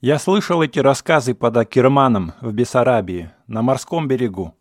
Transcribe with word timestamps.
Я 0.00 0.18
слышал 0.18 0.62
эти 0.62 0.78
рассказы 0.78 1.34
под 1.34 1.58
Акерманом 1.58 2.32
в 2.40 2.54
Бессарабии, 2.54 3.32
на 3.46 3.60
морском 3.60 4.08
берегу. 4.08 4.54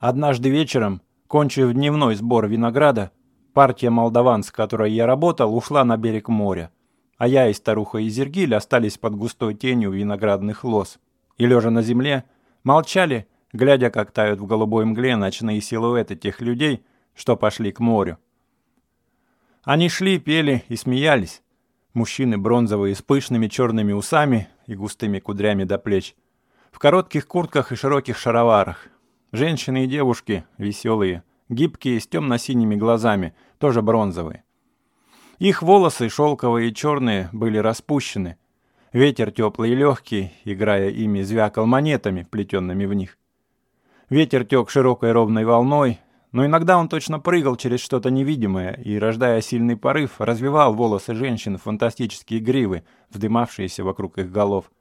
Однажды 0.00 0.50
вечером, 0.50 1.00
кончив 1.28 1.72
дневной 1.72 2.16
сбор 2.16 2.48
винограда, 2.48 3.12
партия 3.52 3.90
молдаван, 3.90 4.42
с 4.42 4.50
которой 4.50 4.90
я 4.90 5.06
работал, 5.06 5.56
ушла 5.56 5.84
на 5.84 5.96
берег 5.96 6.26
моря, 6.26 6.72
а 7.18 7.28
я 7.28 7.48
и 7.50 7.52
старуха 7.52 8.04
Изергиль 8.04 8.52
остались 8.56 8.98
под 8.98 9.14
густой 9.14 9.54
тенью 9.54 9.92
виноградных 9.92 10.64
лоз. 10.64 10.98
И, 11.36 11.46
лежа 11.46 11.70
на 11.70 11.82
земле, 11.82 12.24
молчали, 12.64 13.28
глядя, 13.52 13.90
как 13.90 14.10
тают 14.10 14.40
в 14.40 14.46
голубой 14.46 14.84
мгле 14.86 15.14
ночные 15.14 15.60
силуэты 15.60 16.16
тех 16.16 16.40
людей, 16.40 16.84
что 17.14 17.36
пошли 17.36 17.70
к 17.70 17.78
морю. 17.78 18.18
Они 19.62 19.88
шли, 19.88 20.18
пели 20.18 20.64
и 20.66 20.74
смеялись, 20.74 21.44
Мужчины 21.94 22.38
бронзовые 22.38 22.94
с 22.94 23.02
пышными 23.02 23.48
черными 23.48 23.92
усами 23.92 24.48
и 24.66 24.74
густыми 24.74 25.18
кудрями 25.18 25.64
до 25.64 25.78
плеч. 25.78 26.14
В 26.70 26.78
коротких 26.78 27.26
куртках 27.26 27.70
и 27.70 27.76
широких 27.76 28.16
шароварах. 28.16 28.88
Женщины 29.30 29.84
и 29.84 29.86
девушки 29.86 30.44
веселые, 30.56 31.22
гибкие, 31.50 32.00
с 32.00 32.06
темно-синими 32.06 32.76
глазами, 32.76 33.34
тоже 33.58 33.82
бронзовые. 33.82 34.42
Их 35.38 35.62
волосы, 35.62 36.08
шелковые 36.08 36.70
и 36.70 36.74
черные, 36.74 37.28
были 37.32 37.58
распущены. 37.58 38.38
Ветер 38.92 39.30
теплый 39.30 39.72
и 39.72 39.74
легкий, 39.74 40.32
играя 40.44 40.90
ими, 40.90 41.22
звякал 41.22 41.66
монетами, 41.66 42.26
плетенными 42.30 42.86
в 42.86 42.94
них. 42.94 43.18
Ветер 44.08 44.44
тек 44.44 44.70
широкой 44.70 45.12
ровной 45.12 45.44
волной, 45.44 45.98
но 46.32 46.46
иногда 46.46 46.78
он 46.78 46.88
точно 46.88 47.20
прыгал 47.20 47.56
через 47.56 47.80
что-то 47.80 48.10
невидимое 48.10 48.72
и, 48.72 48.98
рождая 48.98 49.40
сильный 49.42 49.76
порыв, 49.76 50.18
развивал 50.18 50.74
волосы 50.74 51.14
женщин 51.14 51.58
в 51.58 51.62
фантастические 51.62 52.40
гривы, 52.40 52.84
вздымавшиеся 53.10 53.84
вокруг 53.84 54.18
их 54.18 54.32
голов. 54.32 54.72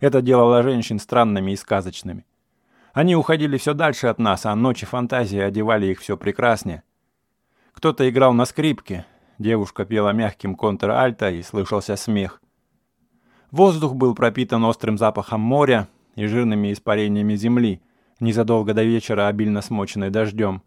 Это 0.00 0.22
делало 0.22 0.62
женщин 0.62 0.98
странными 0.98 1.52
и 1.52 1.56
сказочными. 1.56 2.24
Они 2.94 3.14
уходили 3.14 3.58
все 3.58 3.74
дальше 3.74 4.06
от 4.06 4.18
нас, 4.18 4.46
а 4.46 4.54
ночи 4.56 4.86
фантазии 4.86 5.38
одевали 5.38 5.86
их 5.86 6.00
все 6.00 6.16
прекраснее. 6.16 6.82
Кто-то 7.72 8.08
играл 8.08 8.32
на 8.32 8.46
скрипке, 8.46 9.04
девушка 9.38 9.84
пела 9.84 10.14
мягким 10.14 10.54
контр-альто 10.54 11.28
и 11.28 11.42
слышался 11.42 11.96
смех. 11.96 12.40
Воздух 13.50 13.94
был 13.94 14.14
пропитан 14.14 14.64
острым 14.64 14.96
запахом 14.96 15.42
моря 15.42 15.88
и 16.14 16.24
жирными 16.24 16.72
испарениями 16.72 17.36
земли, 17.36 17.82
незадолго 18.18 18.72
до 18.72 18.82
вечера 18.82 19.28
обильно 19.28 19.60
смоченной 19.60 20.08
дождем. 20.08 20.62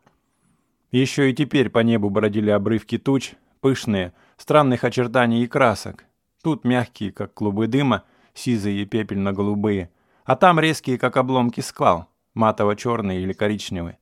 Еще 0.91 1.29
и 1.29 1.35
теперь 1.35 1.69
по 1.69 1.79
небу 1.79 2.09
бродили 2.09 2.49
обрывки 2.49 2.97
туч, 2.97 3.33
пышные, 3.61 4.13
странных 4.37 4.83
очертаний 4.83 5.43
и 5.43 5.47
красок. 5.47 6.05
Тут 6.41 6.63
мягкие, 6.63 7.11
как 7.11 7.33
клубы 7.33 7.67
дыма, 7.67 8.03
сизые 8.33 8.81
и 8.81 8.85
пепельно-голубые, 8.85 9.91
а 10.25 10.35
там 10.35 10.59
резкие, 10.59 10.97
как 10.97 11.17
обломки 11.17 11.61
скал, 11.61 12.07
матово-черные 12.33 13.21
или 13.21 13.33
коричневые. 13.33 13.99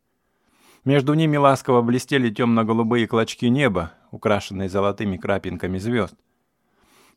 Между 0.85 1.13
ними 1.13 1.35
ласково 1.35 1.81
блестели 1.81 2.29
темно-голубые 2.29 3.07
клочки 3.07 3.47
неба, 3.47 3.91
украшенные 4.11 4.69
золотыми 4.69 5.17
крапинками 5.17 5.77
звезд. 5.79 6.15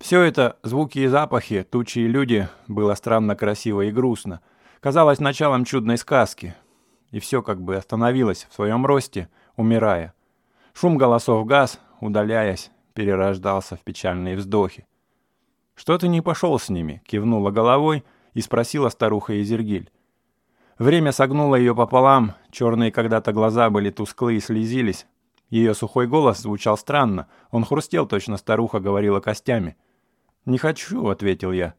Все 0.01 0.23
это, 0.23 0.59
звуки 0.65 0.99
и 0.99 1.07
запахи, 1.07 1.63
тучи 1.63 2.01
и 2.01 2.09
люди, 2.09 2.49
было 2.67 2.95
странно 2.95 3.37
красиво 3.37 3.83
и 3.83 3.93
грустно. 3.93 4.41
Казалось 4.81 5.21
началом 5.21 5.65
чудной 5.65 5.99
сказки. 5.99 6.57
И 7.11 7.21
все 7.21 7.43
как 7.43 7.61
бы 7.61 7.77
остановилось 7.77 8.49
в 8.51 8.55
своем 8.55 8.85
росте— 8.85 9.29
умирая. 9.61 10.15
Шум 10.73 10.97
голосов 10.97 11.47
газ, 11.47 11.79
удаляясь, 12.01 12.71
перерождался 12.95 13.77
в 13.77 13.81
печальные 13.81 14.37
вздохи. 14.37 14.87
«Что 15.75 15.97
ты 15.99 16.09
не 16.09 16.21
пошел 16.21 16.59
с 16.59 16.69
ними?»— 16.69 17.03
кивнула 17.07 17.51
головой 17.51 18.05
и 18.35 18.41
спросила 18.41 18.89
старуха 18.89 19.41
Изергиль. 19.41 19.91
Время 20.79 21.13
согнуло 21.13 21.57
ее 21.57 21.75
пополам, 21.75 22.35
черные 22.51 22.91
когда-то 22.91 23.33
глаза 23.33 23.71
были 23.71 23.91
тусклые 23.91 24.39
и 24.39 24.41
слезились. 24.41 25.07
Ее 25.51 25.75
сухой 25.75 26.07
голос 26.07 26.39
звучал 26.39 26.79
странно, 26.79 27.27
он 27.51 27.65
хрустел, 27.65 28.07
точно 28.07 28.37
старуха 28.37 28.81
говорила 28.81 29.21
костями. 29.21 29.77
«Не 30.47 30.59
хочу»,— 30.59 31.07
ответил 31.09 31.53
я. 31.53 31.75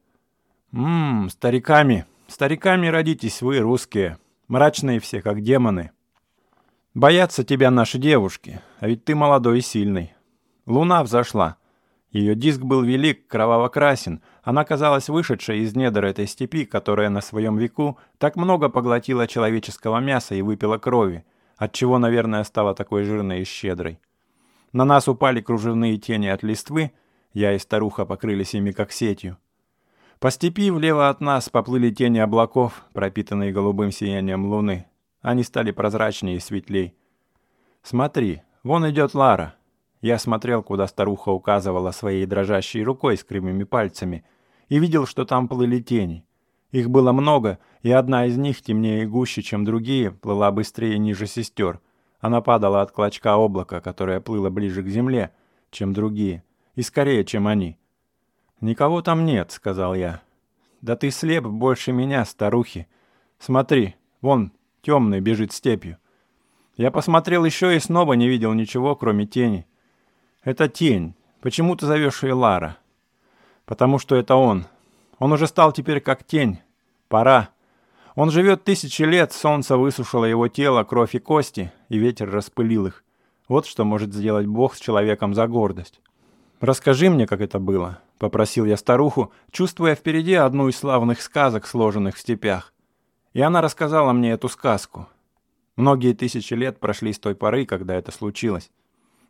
«Ммм, 0.72 1.30
стариками, 1.30 2.06
стариками 2.28 2.88
родитесь 2.88 3.42
вы, 3.42 3.60
русские, 3.60 4.18
мрачные 4.48 5.00
все, 5.00 5.22
как 5.22 5.42
демоны». 5.42 5.92
Боятся 6.94 7.46
тебя 7.46 7.72
наши 7.72 7.98
девушки, 7.98 8.60
а 8.82 8.88
ведь 8.90 9.06
ты 9.06 9.16
молодой 9.16 9.60
и 9.60 9.62
сильный. 9.62 10.14
Луна 10.66 11.04
взошла. 11.04 11.56
Ее 12.12 12.36
диск 12.36 12.60
был 12.60 12.82
велик, 12.82 13.28
кроваво-красен. 13.28 14.22
Она 14.44 14.66
казалась 14.66 15.08
вышедшей 15.08 15.60
из 15.60 15.74
недр 15.74 16.04
этой 16.04 16.28
степи, 16.28 16.66
которая 16.66 17.08
на 17.10 17.22
своем 17.22 17.58
веку 17.58 17.98
так 18.18 18.36
много 18.36 18.68
поглотила 18.68 19.26
человеческого 19.26 20.00
мяса 20.00 20.36
и 20.36 20.42
выпила 20.42 20.78
крови, 20.78 21.24
отчего, 21.56 21.98
наверное, 21.98 22.44
стала 22.44 22.76
такой 22.76 23.06
жирной 23.06 23.42
и 23.42 23.46
щедрой. 23.46 23.98
На 24.74 24.84
нас 24.84 25.08
упали 25.08 25.40
кружевные 25.40 25.98
тени 25.98 26.28
от 26.28 26.44
листвы, 26.44 26.92
я 27.32 27.54
и 27.54 27.60
старуха 27.60 28.06
покрылись 28.06 28.54
ими 28.54 28.72
как 28.72 28.92
сетью. 28.92 29.38
По 30.20 30.30
степи 30.30 30.70
влево 30.70 31.08
от 31.08 31.22
нас 31.22 31.48
поплыли 31.48 31.90
тени 31.90 32.20
облаков, 32.20 32.84
пропитанные 32.92 33.54
голубым 33.54 33.92
сиянием 33.92 34.46
луны. 34.46 34.88
Они 35.22 35.44
стали 35.44 35.72
прозрачнее 35.72 36.38
и 36.38 36.40
светлей. 36.40 36.96
«Смотри, 37.84 38.42
вон 38.64 38.90
идет 38.90 39.14
Лара». 39.14 39.56
Я 40.02 40.18
смотрел, 40.18 40.64
куда 40.64 40.88
старуха 40.88 41.30
указывала 41.30 41.92
своей 41.92 42.26
дрожащей 42.26 42.84
рукой 42.84 43.18
с 43.18 43.24
кривыми 43.24 43.64
пальцами, 43.64 44.26
и 44.68 44.80
видел, 44.80 45.06
что 45.06 45.26
там 45.26 45.48
плыли 45.48 45.80
тени. 45.80 46.26
Их 46.72 46.90
было 46.90 47.12
много, 47.12 47.60
и 47.84 47.92
одна 47.92 48.26
из 48.26 48.38
них, 48.38 48.62
темнее 48.62 49.04
и 49.04 49.06
гуще, 49.06 49.44
чем 49.44 49.64
другие, 49.64 50.10
плыла 50.10 50.52
быстрее 50.52 50.98
ниже 50.98 51.28
сестер. 51.28 51.82
Она 52.20 52.42
падала 52.42 52.82
от 52.82 52.92
клочка 52.92 53.36
облака, 53.36 53.80
которое 53.80 54.22
плыло 54.22 54.50
ближе 54.50 54.82
к 54.82 54.88
земле, 54.88 55.32
чем 55.70 55.94
другие, 55.94 56.44
и 56.76 56.82
скорее, 56.82 57.24
чем 57.26 57.46
они. 57.46 57.78
«Никого 58.60 59.02
там 59.02 59.26
нет»,— 59.26 59.52
сказал 59.54 59.94
я. 59.94 60.22
«Да 60.82 60.96
ты 60.96 61.12
слеп 61.12 61.46
больше 61.46 61.92
меня, 61.92 62.26
старухи. 62.26 62.88
Смотри, 63.40 63.96
вон 64.22 64.52
темный, 64.82 65.20
бежит 65.20 65.52
степью. 65.52 65.98
Я 66.78 66.92
посмотрел 66.92 67.46
еще 67.46 67.76
и 67.76 67.80
снова 67.80 68.14
не 68.14 68.28
видел 68.28 68.54
ничего, 68.54 68.96
кроме 68.96 69.26
тени. 69.26 69.68
Это 70.44 70.68
тень. 70.68 71.16
Почему 71.42 71.76
ты 71.76 71.86
зовешь 71.86 72.24
ее 72.24 72.34
Лара? 72.34 72.78
Потому 73.66 74.00
что 74.00 74.16
это 74.16 74.36
он. 74.36 74.66
Он 75.20 75.32
уже 75.32 75.48
стал 75.48 75.72
теперь 75.72 76.02
как 76.02 76.24
тень. 76.24 76.60
Пора. 77.08 77.50
Он 78.16 78.32
живет 78.32 78.64
тысячи 78.64 79.04
лет, 79.04 79.32
солнце 79.32 79.78
высушило 79.78 80.26
его 80.26 80.48
тело, 80.48 80.84
кровь 80.84 81.16
и 81.16 81.20
кости, 81.20 81.72
и 81.90 81.98
ветер 81.98 82.30
распылил 82.30 82.88
их. 82.88 83.04
Вот 83.48 83.66
что 83.66 83.84
может 83.84 84.14
сделать 84.14 84.48
Бог 84.48 84.76
с 84.76 84.80
человеком 84.80 85.34
за 85.34 85.48
гордость. 85.48 86.02
«Расскажи 86.60 87.10
мне, 87.10 87.26
как 87.26 87.42
это 87.42 87.60
было»,— 87.60 88.00
попросил 88.20 88.66
я 88.66 88.78
старуху, 88.78 89.32
чувствуя 89.52 89.96
впереди 89.96 90.36
одну 90.36 90.68
из 90.68 90.78
славных 90.78 91.22
сказок, 91.22 91.66
сложенных 91.66 92.16
в 92.16 92.20
степях. 92.20 92.74
И 93.34 93.42
она 93.42 93.62
рассказала 93.62 94.12
мне 94.12 94.32
эту 94.32 94.50
сказку. 94.50 95.08
Многие 95.78 96.14
тысячи 96.14 96.54
лет 96.54 96.80
прошли 96.80 97.14
с 97.14 97.20
той 97.20 97.34
поры, 97.34 97.66
когда 97.66 97.96
это 97.96 98.12
случилось. 98.12 98.72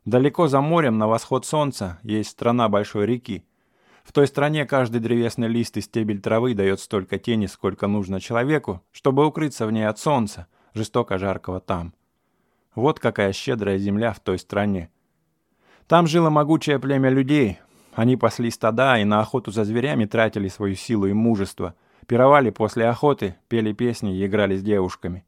Далеко 0.05 0.47
за 0.47 0.59
морем, 0.61 0.97
на 0.97 1.07
восход 1.07 1.45
солнца, 1.45 1.99
есть 2.01 2.31
страна 2.31 2.67
большой 2.67 3.05
реки. 3.05 3.45
В 4.03 4.11
той 4.11 4.25
стране 4.25 4.65
каждый 4.65 4.99
древесный 4.99 5.47
лист 5.47 5.77
и 5.77 5.81
стебель 5.81 6.19
травы 6.19 6.55
дает 6.55 6.79
столько 6.79 7.19
тени, 7.19 7.45
сколько 7.45 7.85
нужно 7.85 8.19
человеку, 8.19 8.81
чтобы 8.91 9.27
укрыться 9.27 9.67
в 9.67 9.71
ней 9.71 9.87
от 9.87 9.99
солнца, 9.99 10.47
жестоко 10.73 11.19
жаркого 11.19 11.59
там. 11.59 11.93
Вот 12.73 12.99
какая 12.99 13.31
щедрая 13.31 13.77
земля 13.77 14.13
в 14.13 14.19
той 14.19 14.39
стране. 14.39 14.89
Там 15.87 16.07
жило 16.07 16.31
могучее 16.31 16.79
племя 16.79 17.09
людей. 17.09 17.59
Они 17.93 18.17
пасли 18.17 18.49
стада 18.49 18.97
и 18.97 19.03
на 19.03 19.19
охоту 19.19 19.51
за 19.51 19.63
зверями 19.63 20.05
тратили 20.05 20.47
свою 20.47 20.73
силу 20.73 21.05
и 21.05 21.13
мужество– 21.13 21.75
Пировали 22.11 22.49
после 22.49 22.89
охоты, 22.89 23.37
пели 23.47 23.71
песни 23.71 24.17
и 24.17 24.25
играли 24.25 24.57
с 24.57 24.61
девушками. 24.61 25.23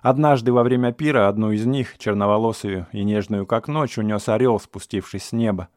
Однажды 0.00 0.52
во 0.52 0.64
время 0.64 0.90
пира 0.90 1.28
одну 1.28 1.52
из 1.52 1.64
них, 1.64 1.96
черноволосую 1.96 2.88
и 2.90 3.04
нежную 3.04 3.46
как 3.46 3.68
ночь, 3.68 3.98
унес 3.98 4.28
орел, 4.28 4.58
спустившись 4.58 5.26
с 5.26 5.32
неба. 5.32 5.68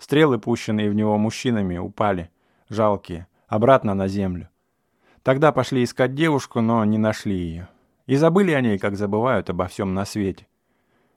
Стрелы, 0.00 0.40
пущенные 0.40 0.90
в 0.90 0.96
него 0.96 1.16
мужчинами, 1.16 1.78
упали, 1.78 2.28
жалкие, 2.68 3.28
обратно 3.46 3.94
на 3.94 4.08
землю. 4.08 4.48
Тогда 5.22 5.52
пошли 5.52 5.84
искать 5.84 6.12
девушку, 6.12 6.60
но 6.60 6.84
не 6.84 6.98
нашли 6.98 7.36
ее. 7.36 7.68
И 8.06 8.16
забыли 8.16 8.50
о 8.50 8.60
ней, 8.60 8.80
как 8.80 8.96
забывают 8.96 9.48
обо 9.48 9.68
всем 9.68 9.94
на 9.94 10.04
свете. 10.04 10.48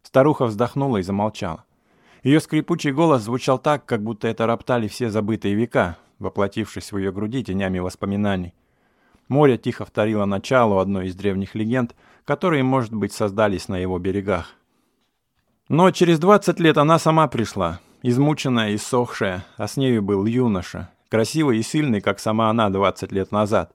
Старуха 0.04 0.46
вздохнула 0.46 0.98
и 0.98 1.02
замолчала. 1.02 1.66
Ее 2.22 2.40
скрипучий 2.40 2.92
голос 2.92 3.24
звучал 3.24 3.58
так, 3.58 3.86
как 3.86 4.04
будто 4.04 4.28
это 4.28 4.46
роптали 4.46 4.88
все 4.88 5.10
забытые 5.10 5.56
века, 5.56 5.98
воплотившись 6.22 6.92
в 6.92 6.98
ее 6.98 7.12
груди 7.12 7.44
тенями 7.44 7.80
воспоминаний. 7.80 8.54
Море 9.28 9.58
тихо 9.58 9.86
вторило 9.86 10.26
начало 10.26 10.82
одной 10.82 11.08
из 11.08 11.16
древних 11.16 11.56
легенд, 11.56 11.96
которые, 12.26 12.64
может 12.64 12.94
быть, 12.94 13.14
создались 13.14 13.68
на 13.68 13.78
его 13.78 13.98
берегах. 14.00 14.56
Но 15.68 15.92
через 15.92 16.20
20 16.20 16.60
лет 16.60 16.78
она 16.78 17.00
сама 17.00 17.28
пришла, 17.28 17.80
измученная 18.04 18.72
и 18.72 18.78
сохшая, 18.78 19.46
а 19.58 19.68
с 19.68 19.78
нею 19.78 20.02
был 20.02 20.26
юноша, 20.26 20.90
красивой 21.10 21.60
и 21.60 21.64
сильной, 21.64 22.02
как 22.02 22.20
сама 22.20 22.50
она 22.50 22.70
20 22.70 23.12
лет 23.12 23.32
назад. 23.32 23.74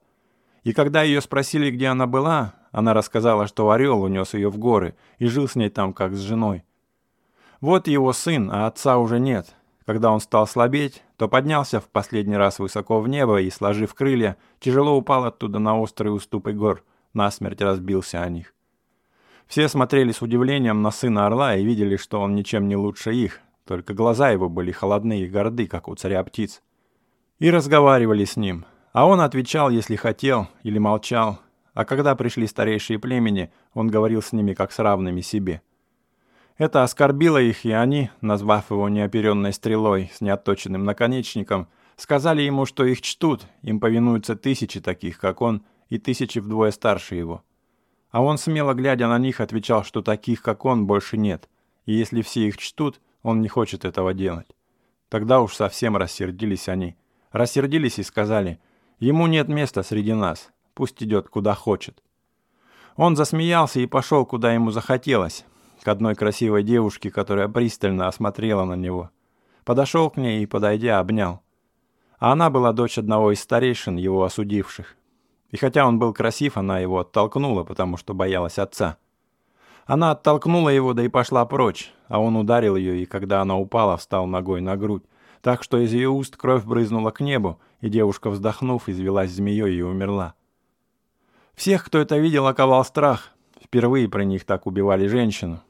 И 0.63 0.73
когда 0.73 1.01
ее 1.01 1.21
спросили, 1.21 1.71
где 1.71 1.87
она 1.87 2.07
была, 2.07 2.53
она 2.71 2.93
рассказала, 2.93 3.47
что 3.47 3.71
орел 3.71 4.03
унес 4.03 4.33
ее 4.33 4.49
в 4.49 4.57
горы 4.57 4.95
и 5.17 5.27
жил 5.27 5.47
с 5.47 5.55
ней 5.55 5.69
там, 5.69 5.93
как 5.93 6.13
с 6.13 6.19
женой. 6.19 6.63
Вот 7.61 7.87
его 7.87 8.13
сын, 8.13 8.51
а 8.51 8.67
отца 8.67 8.97
уже 8.97 9.19
нет. 9.19 9.55
Когда 9.85 10.11
он 10.11 10.19
стал 10.19 10.45
слабеть, 10.45 11.01
то 11.17 11.27
поднялся 11.27 11.79
в 11.79 11.89
последний 11.89 12.37
раз 12.37 12.59
высоко 12.59 13.01
в 13.01 13.07
небо 13.07 13.41
и, 13.41 13.49
сложив 13.49 13.93
крылья, 13.93 14.37
тяжело 14.59 14.95
упал 14.95 15.25
оттуда 15.25 15.59
на 15.59 15.79
острые 15.79 16.13
уступы 16.13 16.53
гор, 16.53 16.83
насмерть 17.13 17.61
разбился 17.61 18.21
о 18.21 18.29
них. 18.29 18.53
Все 19.47 19.67
смотрели 19.67 20.11
с 20.11 20.21
удивлением 20.21 20.81
на 20.81 20.91
сына 20.91 21.25
орла 21.25 21.55
и 21.55 21.65
видели, 21.65 21.95
что 21.97 22.21
он 22.21 22.35
ничем 22.35 22.67
не 22.67 22.75
лучше 22.75 23.13
их, 23.13 23.39
только 23.65 23.93
глаза 23.93 24.29
его 24.29 24.47
были 24.47 24.71
холодные 24.71 25.25
и 25.25 25.29
горды, 25.29 25.67
как 25.67 25.87
у 25.87 25.95
царя 25.95 26.23
птиц. 26.23 26.61
И 27.39 27.49
разговаривали 27.49 28.25
с 28.25 28.35
ним, 28.35 28.65
а 28.93 29.07
он 29.07 29.19
отвечал, 29.21 29.69
если 29.69 29.95
хотел, 29.95 30.47
или 30.63 30.77
молчал, 30.77 31.39
а 31.73 31.85
когда 31.85 32.15
пришли 32.15 32.45
старейшие 32.45 32.99
племени, 32.99 33.51
он 33.73 33.87
говорил 33.87 34.21
с 34.21 34.33
ними 34.33 34.53
как 34.53 34.71
с 34.71 34.79
равными 34.79 35.21
себе. 35.21 35.61
Это 36.57 36.83
оскорбило 36.83 37.37
их, 37.37 37.65
и 37.65 37.71
они, 37.71 38.09
назвав 38.21 38.71
его 38.71 38.89
неоперенной 38.89 39.53
стрелой 39.53 40.11
с 40.13 40.21
неотточенным 40.21 40.83
наконечником, 40.83 41.67
сказали 41.97 42.41
ему, 42.41 42.65
что 42.65 42.83
их 42.83 43.01
чтут, 43.01 43.45
им 43.61 43.79
повинуются 43.79 44.35
тысячи 44.35 44.81
таких, 44.81 45.19
как 45.19 45.41
он, 45.41 45.63
и 45.89 45.99
тысячи 45.99 46.39
вдвое 46.39 46.71
старше 46.71 47.15
его. 47.15 47.43
А 48.09 48.23
он, 48.23 48.39
смело 48.39 48.73
глядя 48.73 49.07
на 49.07 49.19
них, 49.19 49.39
отвечал, 49.39 49.83
что 49.83 50.01
таких, 50.01 50.41
как 50.41 50.65
он, 50.65 50.87
больше 50.87 51.17
нет, 51.17 51.47
и 51.85 51.93
если 51.93 52.23
все 52.23 52.47
их 52.47 52.57
чтут, 52.57 53.01
он 53.21 53.41
не 53.41 53.47
хочет 53.47 53.85
этого 53.85 54.13
делать. 54.13 54.47
Тогда 55.09 55.41
уж 55.41 55.53
совсем 55.53 55.95
рассердились 55.95 56.69
они. 56.69 56.95
Рассердились 57.31 57.99
и 57.99 58.03
сказали, 58.03 58.59
ему 58.99 59.27
нет 59.27 59.47
места 59.47 59.83
среди 59.83 60.13
нас, 60.13 60.49
пусть 60.73 61.01
идет 61.03 61.29
куда 61.29 61.53
хочет. 61.53 62.01
Он 62.95 63.15
засмеялся 63.15 63.79
и 63.79 63.85
пошел, 63.85 64.25
куда 64.25 64.53
ему 64.53 64.71
захотелось, 64.71 65.45
к 65.81 65.87
одной 65.87 66.15
красивой 66.15 66.63
девушке, 66.63 67.11
которая 67.11 67.47
пристально 67.47 68.07
осмотрела 68.07 68.65
на 68.65 68.75
него. 68.75 69.09
Подошел 69.63 70.09
к 70.09 70.17
ней 70.17 70.43
и, 70.43 70.45
подойдя, 70.45 70.99
обнял. 70.99 71.41
А 72.19 72.31
она 72.31 72.49
была 72.49 72.73
дочь 72.73 72.97
одного 72.97 73.31
из 73.31 73.41
старейшин, 73.41 73.97
его 73.97 74.23
осудивших. 74.23 74.95
И 75.51 75.57
хотя 75.57 75.87
он 75.87 75.99
был 75.99 76.13
красив, 76.13 76.57
она 76.57 76.79
его 76.79 76.99
оттолкнула, 76.99 77.63
потому 77.63 77.97
что 77.97 78.13
боялась 78.13 78.57
отца. 78.57 78.97
Она 79.85 80.11
оттолкнула 80.11 80.69
его, 80.69 80.93
да 80.93 81.03
и 81.03 81.07
пошла 81.07 81.45
прочь, 81.45 81.93
а 82.07 82.19
он 82.19 82.35
ударил 82.35 82.75
ее, 82.75 83.01
и 83.01 83.05
когда 83.05 83.41
она 83.41 83.57
упала, 83.57 83.95
встал 83.95 84.27
ногой 84.27 84.59
на 84.59 84.75
грудь, 84.75 85.03
так 85.41 85.63
что 85.63 85.77
из 85.77 85.93
ее 85.93 86.09
уст 86.09 86.35
кровь 86.35 86.65
брызнула 86.65 87.11
к 87.11 87.21
небу, 87.21 87.59
и 87.79 87.89
девушка, 87.89 88.29
вздохнув, 88.29 88.89
извелась 88.89 89.31
змеей 89.31 89.77
и 89.77 89.81
умерла. 89.81 90.33
Всех, 91.55 91.85
кто 91.85 91.99
это 91.99 92.17
видел, 92.17 92.47
оковал 92.47 92.83
страх. 92.83 93.31
Впервые 93.63 94.09
про 94.09 94.23
них 94.23 94.45
так 94.45 94.67
убивали 94.67 95.07
женщину. 95.07 95.61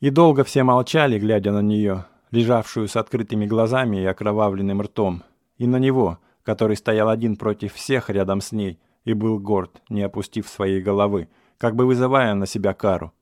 И 0.00 0.10
долго 0.10 0.44
все 0.44 0.62
молчали, 0.62 1.18
глядя 1.18 1.52
на 1.52 1.60
нее, 1.60 2.04
лежавшую 2.30 2.86
с 2.86 2.96
открытыми 2.96 3.46
глазами 3.46 3.96
и 3.96 4.04
окровавленным 4.04 4.82
ртом, 4.82 5.24
и 5.56 5.66
на 5.66 5.76
него, 5.76 6.18
который 6.44 6.76
стоял 6.76 7.08
один 7.08 7.36
против 7.36 7.74
всех 7.74 8.08
рядом 8.08 8.40
с 8.40 8.52
ней, 8.52 8.78
и 9.04 9.12
был 9.12 9.38
горд, 9.38 9.82
не 9.88 10.02
опустив 10.02 10.48
своей 10.48 10.80
головы, 10.80 11.28
как 11.56 11.74
бы 11.74 11.86
вызывая 11.86 12.34
на 12.34 12.46
себя 12.46 12.74
кару. 12.74 13.12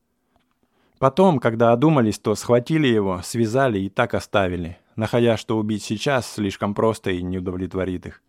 Потом, 0.99 1.39
когда 1.39 1.73
одумались, 1.73 2.19
то 2.19 2.35
схватили 2.35 2.89
его, 2.89 3.21
связали 3.23 3.79
и 3.79 3.89
так 3.89 4.15
оставили, 4.15 4.79
находя, 4.97 5.37
что 5.37 5.59
убить 5.59 5.83
сейчас 5.83 6.31
слишком 6.31 6.75
просто 6.75 7.11
и 7.11 7.23
не 7.23 7.39
удовлетворит 7.39 8.07
их. 8.07 8.23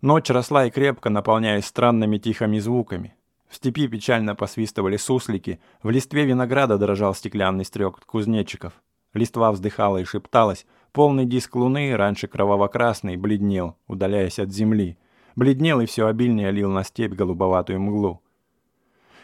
Ночь 0.00 0.30
росла 0.30 0.66
и 0.66 0.70
крепко, 0.70 1.10
наполняясь 1.10 1.66
странными 1.66 2.18
тихими 2.18 2.58
звуками. 2.58 3.14
В 3.48 3.56
степи 3.56 3.88
печально 3.88 4.34
посвистывали 4.34 4.96
суслики, 4.96 5.60
в 5.82 5.90
листве 5.90 6.24
винограда 6.24 6.78
дрожал 6.78 7.14
стеклянный 7.14 7.64
стрек 7.64 8.00
кузнечиков. 8.06 8.72
Листва 9.14 9.52
вздыхала 9.52 9.98
и 9.98 10.04
шепталась, 10.04 10.66
полный 10.92 11.24
диск 11.24 11.56
луны, 11.56 11.96
раньше 11.96 12.28
кроваво-красный, 12.28 13.16
бледнел, 13.16 13.76
удаляясь 13.86 14.38
от 14.38 14.52
земли— 14.52 14.98
бледнел 15.38 15.80
и 15.80 15.86
все 15.86 16.06
обильнее 16.06 16.50
лил 16.50 16.70
на 16.70 16.84
степь 16.84 17.14
голубоватую 17.14 17.80
мглу. 17.80 18.20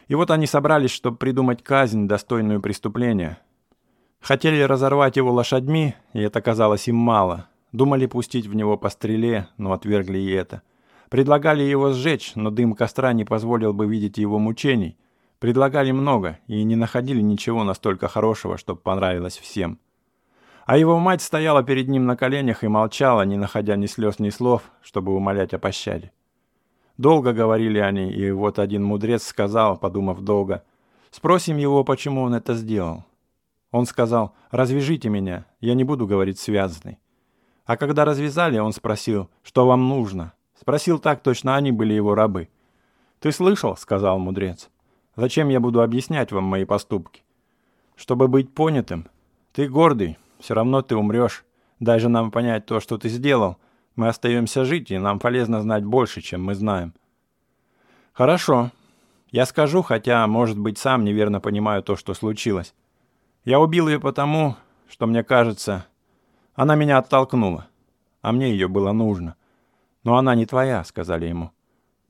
И 0.06 0.14
вот 0.14 0.30
они 0.30 0.46
собрались, 0.46 0.90
чтобы 0.90 1.16
придумать 1.16 1.62
казнь, 1.62 2.06
достойную 2.06 2.62
преступления. 2.62 3.38
Хотели 4.20 4.60
разорвать 4.62 5.16
его 5.16 5.32
лошадьми, 5.32 5.94
и 6.12 6.20
это 6.20 6.40
казалось 6.40 6.88
им 6.88 6.96
мало. 6.96 7.48
Думали 7.72 8.06
пустить 8.06 8.46
в 8.46 8.54
него 8.54 8.76
по 8.78 8.88
стреле, 8.88 9.48
но 9.56 9.72
отвергли 9.72 10.18
и 10.18 10.30
это. 10.30 10.62
Предлагали 11.10 11.62
его 11.62 11.92
сжечь, 11.92 12.32
но 12.34 12.50
дым 12.50 12.74
костра 12.74 13.12
не 13.12 13.24
позволил 13.24 13.72
бы 13.72 13.86
видеть 13.86 14.18
его 14.18 14.38
мучений. 14.38 14.96
Предлагали 15.38 15.92
много 15.92 16.38
и 16.46 16.62
не 16.64 16.76
находили 16.76 17.20
ничего 17.20 17.64
настолько 17.64 18.08
хорошего, 18.08 18.56
чтобы 18.56 18.80
понравилось 18.80 19.36
всем. 19.36 19.78
А 20.66 20.78
его 20.78 20.98
мать 20.98 21.20
стояла 21.20 21.62
перед 21.62 21.88
ним 21.88 22.06
на 22.06 22.16
коленях 22.16 22.64
и 22.64 22.68
молчала, 22.68 23.22
не 23.22 23.36
находя 23.36 23.76
ни 23.76 23.86
слез, 23.86 24.18
ни 24.18 24.30
слов, 24.30 24.62
чтобы 24.80 25.14
умолять 25.14 25.52
о 25.52 25.58
пощаде. 25.58 26.10
Долго 26.96 27.32
говорили 27.32 27.78
они, 27.78 28.10
и 28.10 28.30
вот 28.30 28.58
один 28.58 28.84
мудрец 28.84 29.24
сказал, 29.24 29.76
подумав 29.76 30.20
долго, 30.20 30.62
«Спросим 31.10 31.58
его, 31.58 31.84
почему 31.84 32.22
он 32.22 32.34
это 32.34 32.54
сделал». 32.54 33.04
Он 33.72 33.86
сказал, 33.86 34.34
«Развяжите 34.50 35.08
меня, 35.08 35.46
я 35.60 35.74
не 35.74 35.84
буду 35.84 36.06
говорить 36.06 36.38
связанный». 36.38 36.98
А 37.66 37.76
когда 37.76 38.04
развязали, 38.04 38.58
он 38.58 38.72
спросил, 38.72 39.28
«Что 39.42 39.66
вам 39.66 39.88
нужно?» 39.88 40.32
Спросил 40.64 40.98
так, 40.98 41.22
точно 41.22 41.56
они 41.56 41.72
были 41.72 41.92
его 41.92 42.14
рабы. 42.14 42.48
«Ты 43.20 43.32
слышал?»— 43.32 43.76
сказал 43.78 44.18
мудрец. 44.18 44.70
«Зачем 45.14 45.50
я 45.50 45.60
буду 45.60 45.82
объяснять 45.82 46.32
вам 46.32 46.44
мои 46.44 46.64
поступки?» 46.64 47.22
«Чтобы 47.96 48.28
быть 48.28 48.50
понятым. 48.54 49.06
Ты 49.52 49.68
гордый, 49.68 50.16
все 50.38 50.54
равно 50.54 50.80
ты 50.80 50.96
умрешь. 50.96 51.44
Даже 51.80 52.08
нам 52.08 52.30
понять 52.30 52.64
то, 52.64 52.80
что 52.80 52.96
ты 52.96 53.10
сделал. 53.10 53.58
Мы 53.94 54.08
остаемся 54.08 54.64
жить, 54.64 54.90
и 54.90 54.96
нам 54.96 55.18
полезно 55.18 55.60
знать 55.60 55.84
больше, 55.84 56.22
чем 56.22 56.42
мы 56.42 56.54
знаем. 56.54 56.94
Хорошо. 58.14 58.70
Я 59.30 59.44
скажу, 59.44 59.82
хотя, 59.82 60.26
может 60.26 60.58
быть, 60.58 60.78
сам 60.78 61.04
неверно 61.04 61.40
понимаю 61.40 61.82
то, 61.82 61.94
что 61.94 62.14
случилось. 62.14 62.72
Я 63.44 63.60
убил 63.60 63.86
ее 63.86 64.00
потому, 64.00 64.56
что, 64.88 65.06
мне 65.06 65.22
кажется, 65.22 65.84
она 66.54 66.74
меня 66.74 66.96
оттолкнула. 66.96 67.66
А 68.22 68.32
мне 68.32 68.50
ее 68.50 68.66
было 68.66 68.92
нужно. 68.92 69.36
Но 70.04 70.16
она 70.16 70.34
не 70.34 70.46
твоя, 70.46 70.84
сказали 70.84 71.26
ему. 71.26 71.50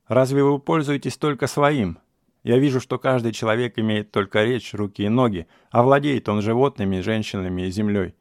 Разве 0.09 0.43
вы 0.43 0.59
пользуетесь 0.59 1.17
только 1.17 1.47
своим? 1.47 1.99
Я 2.43 2.59
вижу, 2.59 2.79
что 2.81 2.99
каждый 2.99 3.33
человек 3.33 3.79
имеет 3.79 4.11
только 4.11 4.45
речь, 4.45 4.75
руки 4.75 5.03
и 5.05 5.09
ноги, 5.09 5.47
а 5.71 5.83
владеет 5.83 6.29
он 6.29 6.43
животными, 6.43 7.01
женщинами 7.01 7.63
и 7.63 7.71
землей. 7.71 8.15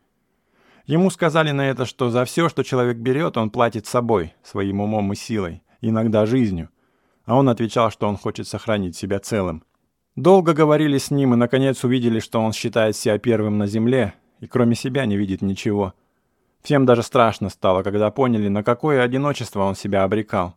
Ему 0.86 1.10
сказали 1.10 1.51
на 1.51 1.70
это, 1.70 1.86
что 1.86 2.10
за 2.10 2.24
все, 2.24 2.48
что 2.48 2.63
человек 2.63 2.98
берет, 2.98 3.36
он 3.36 3.50
платит 3.50 3.86
собой, 3.86 4.34
своим 4.44 4.80
умом 4.80 5.12
и 5.12 5.15
силой, 5.15 5.62
иногда 5.82 6.25
жизнью. 6.25 6.70
А 7.25 7.36
он 7.36 7.50
отвечал, 7.50 7.89
что 7.92 8.08
он 8.08 8.18
хочет 8.18 8.48
сохранить 8.48 8.96
себя 8.96 9.20
целым. 9.20 9.63
Долго 10.15 10.53
говорили 10.53 10.98
с 10.98 11.10
ним 11.10 11.34
и, 11.34 11.38
наконец, 11.38 11.84
увидели, 11.84 12.20
что 12.20 12.39
он 12.39 12.53
считает 12.53 12.96
себя 12.96 13.18
первым 13.18 13.58
на 13.58 13.68
земле 13.68 14.13
и 14.39 14.48
кроме 14.48 14.75
себя 14.75 15.06
не 15.06 15.18
видит 15.18 15.42
ничего. 15.42 15.94
Всем 16.63 16.86
даже 16.86 17.03
страшно 17.03 17.50
стало, 17.50 17.84
когда 17.84 18.10
поняли, 18.10 18.48
на 18.48 18.63
какое 18.63 19.01
одиночество 19.03 19.63
он 19.63 19.75
себя 19.75 20.05
обрекал. 20.05 20.55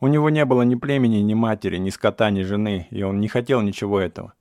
У 0.00 0.08
него 0.08 0.28
не 0.28 0.44
было 0.44 0.62
ни 0.62 0.74
племени, 0.74 1.18
ни 1.18 1.34
матери, 1.34 1.76
ни 1.78 1.90
скота, 1.90 2.30
ни 2.30 2.42
жены, 2.42 2.88
и 2.90 3.02
он 3.04 3.20
не 3.20 3.28
хотел 3.28 3.62
ничего 3.62 4.00
этого. 4.00 4.34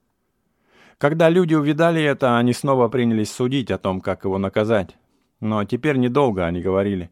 Когда 0.97 1.29
люди 1.29 1.53
увидали 1.53 2.01
это, 2.01 2.38
они 2.38 2.53
снова 2.53 2.88
принялись 2.88 3.31
судить 3.31 3.69
о 3.69 3.77
том, 3.77 4.01
как 4.01 4.25
его 4.25 4.39
наказать. 4.39 4.97
Но 5.39 5.63
теперь 5.63 5.97
недолго 5.97 6.45
они 6.45 6.62
говорили. 6.62 7.12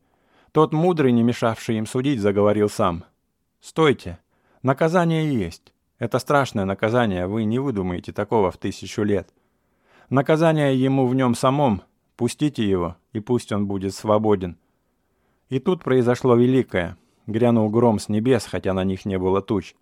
Тот 0.51 0.73
мудрый, 0.73 1.12
не 1.12 1.21
мешавший 1.21 1.77
им 1.77 1.85
судить, 1.85 2.19
заговорил 2.19 2.69
сам. 2.69 3.05
«Стойте! 3.62 4.19
Наказание 4.63 5.31
есть. 5.33 5.73
Это 6.00 6.19
страшное 6.19 6.65
наказание, 6.65 7.27
вы 7.27 7.43
не 7.43 7.59
выдумаете 7.59 8.12
такого 8.12 8.50
в 8.50 8.57
тысячу 8.57 9.03
лет. 9.03 9.29
Наказание 10.09 10.75
ему 10.75 11.05
в 11.05 11.15
нем 11.15 11.35
самом. 11.35 11.83
Пустите 12.23 12.63
его, 12.65 12.95
и 13.11 13.19
пусть 13.19 13.51
он 13.51 13.67
будет 13.67 13.93
свободен». 13.93 14.57
И 15.49 15.59
тут 15.59 15.83
произошло 15.83 16.35
великое. 16.35 16.95
Грянул 17.27 17.69
гром 17.69 17.99
с 17.99 18.07
небес, 18.07 18.45
хотя 18.45 18.71
на 18.71 18.85
них 18.85 19.03
не 19.03 19.19
было 19.19 19.41
туч. 19.41 19.75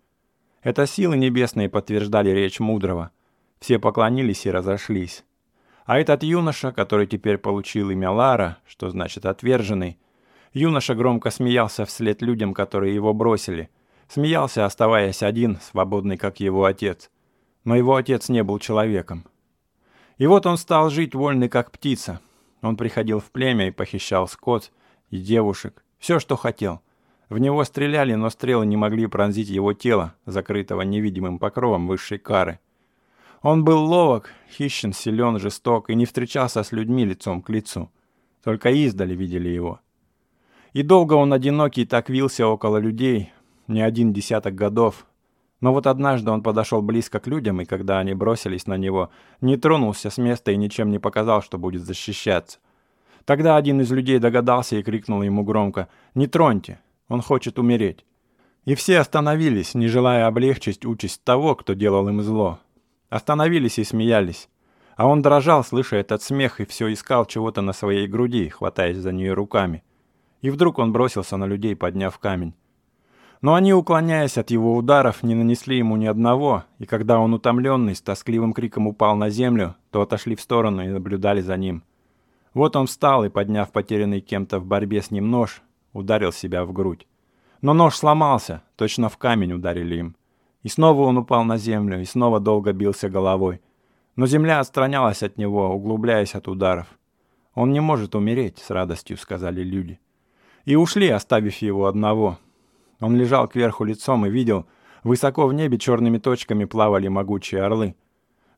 Это 0.60 0.88
силы 0.88 1.16
небесные 1.16 1.68
подтверждали 1.68 2.30
речь 2.30 2.58
мудрого. 2.58 3.12
Все 3.60 3.78
поклонились 3.78 4.44
и 4.44 4.50
разошлись. 4.50 5.24
А 5.84 6.00
этот 6.00 6.24
юноша, 6.24 6.72
который 6.72 7.06
теперь 7.06 7.38
получил 7.38 7.90
имя 7.90 8.10
Лара, 8.10 8.58
что 8.66 8.90
значит 8.90 9.24
«отверженный», 9.24 10.00
юноша 10.52 10.96
громко 10.96 11.30
смеялся 11.30 11.84
вслед 11.84 12.22
людям, 12.22 12.54
которые 12.54 12.92
его 12.92 13.14
бросили. 13.14 13.70
Смеялся, 14.08 14.64
оставаясь 14.64 15.22
один, 15.22 15.60
свободный, 15.62 16.16
как 16.16 16.40
его 16.40 16.64
отец. 16.64 17.08
Но 17.62 17.76
его 17.76 17.94
отец 17.94 18.28
не 18.28 18.42
был 18.42 18.58
человеком. 18.58 19.26
И 20.18 20.26
вот 20.26 20.44
он 20.44 20.56
стал 20.56 20.90
жить 20.90 21.14
вольный, 21.14 21.48
как 21.48 21.70
птица. 21.70 22.20
Он 22.62 22.76
приходил 22.76 23.18
в 23.18 23.30
племя 23.30 23.68
и 23.68 23.72
похищал 23.72 24.28
скот 24.28 24.72
и 25.10 25.18
девушек, 25.18 25.84
Все, 25.98 26.18
что 26.18 26.36
хотел. 26.36 26.80
В 27.28 27.38
него 27.38 27.64
стреляли, 27.64 28.14
но 28.14 28.30
стрелы 28.30 28.66
не 28.66 28.76
могли 28.76 29.06
пронзить 29.06 29.48
его 29.48 29.72
тело, 29.72 30.14
закрытого 30.26 30.82
невидимым 30.82 31.38
покровом 31.38 31.86
высшей 31.86 32.18
кары. 32.18 32.60
Он 33.42 33.64
был 33.64 33.84
ловок, 33.84 34.30
хищен, 34.50 34.92
силен, 34.92 35.38
жесток 35.38 35.90
и 35.90 35.94
не 35.94 36.06
встречался 36.06 36.62
с 36.62 36.72
людьми 36.72 37.04
лицом 37.04 37.42
к 37.42 37.50
лицу. 37.50 37.90
Только 38.44 38.70
издали 38.70 39.14
видели 39.14 39.48
его. 39.48 39.80
И 40.72 40.82
долго 40.82 41.14
он 41.14 41.32
одинокий 41.32 41.84
так 41.84 42.08
вился 42.08 42.46
около 42.46 42.78
людей, 42.78 43.32
не 43.66 43.82
один 43.82 44.12
десяток 44.12 44.54
годов. 44.54 45.06
Но 45.62 45.72
вот 45.72 45.86
однажды 45.86 46.30
он 46.32 46.42
подошел 46.42 46.82
близко 46.82 47.20
к 47.20 47.28
людям, 47.28 47.60
и 47.60 47.64
когда 47.64 48.00
они 48.00 48.14
бросились 48.14 48.66
на 48.66 48.76
него, 48.76 49.10
не 49.40 49.56
тронулся 49.56 50.10
с 50.10 50.18
места 50.18 50.50
и 50.50 50.56
ничем 50.56 50.90
не 50.90 50.98
показал, 50.98 51.40
что 51.40 51.56
будет 51.56 51.82
защищаться. 51.82 52.58
Тогда 53.24 53.56
один 53.56 53.80
из 53.80 53.92
людей 53.92 54.18
догадался 54.18 54.74
и 54.74 54.82
крикнул 54.82 55.22
ему 55.22 55.44
громко 55.44 55.88
«Не 56.16 56.26
троньте! 56.26 56.80
Он 57.08 57.22
хочет 57.22 57.60
умереть. 57.60 58.04
И 58.64 58.74
все 58.74 58.98
остановились, 58.98 59.74
не 59.74 59.86
желая 59.86 60.26
облегчить 60.26 60.84
участь 60.84 61.22
того, 61.22 61.54
кто 61.54 61.74
делал 61.74 62.08
им 62.08 62.22
зло. 62.22 62.58
Остановились 63.08 63.78
и 63.78 63.84
смеялись. 63.84 64.48
А 64.96 65.06
он 65.06 65.22
дрожал, 65.22 65.62
слыша 65.62 65.96
этот 65.96 66.22
смех, 66.22 66.60
и 66.60 66.64
все 66.64 66.92
искал 66.92 67.24
чего-то 67.24 67.60
на 67.60 67.72
своей 67.72 68.08
груди, 68.08 68.48
хватаясь 68.48 68.96
за 68.96 69.12
нее 69.12 69.32
руками. 69.32 69.84
И 70.40 70.50
вдруг 70.50 70.80
он 70.80 70.92
бросился 70.92 71.36
на 71.36 71.44
людей, 71.44 71.76
подняв 71.76 72.18
камень. 72.18 72.54
Но 73.42 73.54
они, 73.54 73.74
уклоняясь 73.74 74.38
от 74.38 74.52
его 74.52 74.76
ударов, 74.76 75.24
не 75.24 75.34
нанесли 75.34 75.76
ему 75.76 75.96
ни 75.96 76.06
одного, 76.06 76.62
и 76.78 76.86
когда 76.86 77.18
он 77.18 77.34
утомленный, 77.34 77.96
с 77.96 78.00
тоскливым 78.00 78.52
криком 78.52 78.86
упал 78.86 79.16
на 79.16 79.30
землю, 79.30 79.74
то 79.90 80.00
отошли 80.00 80.36
в 80.36 80.40
сторону 80.40 80.84
и 80.84 80.88
наблюдали 80.88 81.40
за 81.40 81.56
ним. 81.56 81.82
Вот 82.54 82.76
он 82.76 82.86
встал 82.86 83.24
и, 83.24 83.28
подняв 83.28 83.72
потерянный 83.72 84.20
кем-то 84.20 84.60
в 84.60 84.64
борьбе 84.64 85.02
с 85.02 85.10
ним 85.10 85.28
нож, 85.28 85.60
ударил 85.92 86.32
себя 86.32 86.64
в 86.64 86.72
грудь. 86.72 87.08
Но 87.62 87.74
нож 87.74 87.96
сломался, 87.96 88.62
точно 88.76 89.08
в 89.08 89.16
камень 89.18 89.54
ударили 89.54 89.96
им. 89.96 90.16
И 90.62 90.68
снова 90.68 91.02
он 91.02 91.18
упал 91.18 91.42
на 91.42 91.56
землю, 91.56 92.00
и 92.00 92.04
снова 92.04 92.38
долго 92.38 92.72
бился 92.72 93.10
головой. 93.10 93.60
Но 94.14 94.26
земля 94.26 94.60
отстранялась 94.60 95.24
от 95.24 95.36
него, 95.36 95.68
углубляясь 95.74 96.36
от 96.36 96.46
ударов. 96.46 96.86
«Он 97.54 97.72
не 97.72 97.80
может 97.80 98.14
умереть»,— 98.14 98.58
с 98.64 98.70
радостью 98.70 99.16
сказали 99.16 99.62
люди. 99.62 99.98
И 100.64 100.76
ушли, 100.76 101.08
оставив 101.08 101.56
его 101.56 101.86
одного. 101.86 102.38
Он 103.02 103.16
лежал 103.16 103.48
кверху 103.48 103.82
лицом 103.82 104.24
и 104.26 104.30
видел, 104.30 104.64
высоко 105.02 105.48
в 105.48 105.52
небе 105.52 105.76
черными 105.76 106.18
точками 106.18 106.66
плавали 106.66 107.08
могучие 107.08 107.60
орлы. 107.62 107.96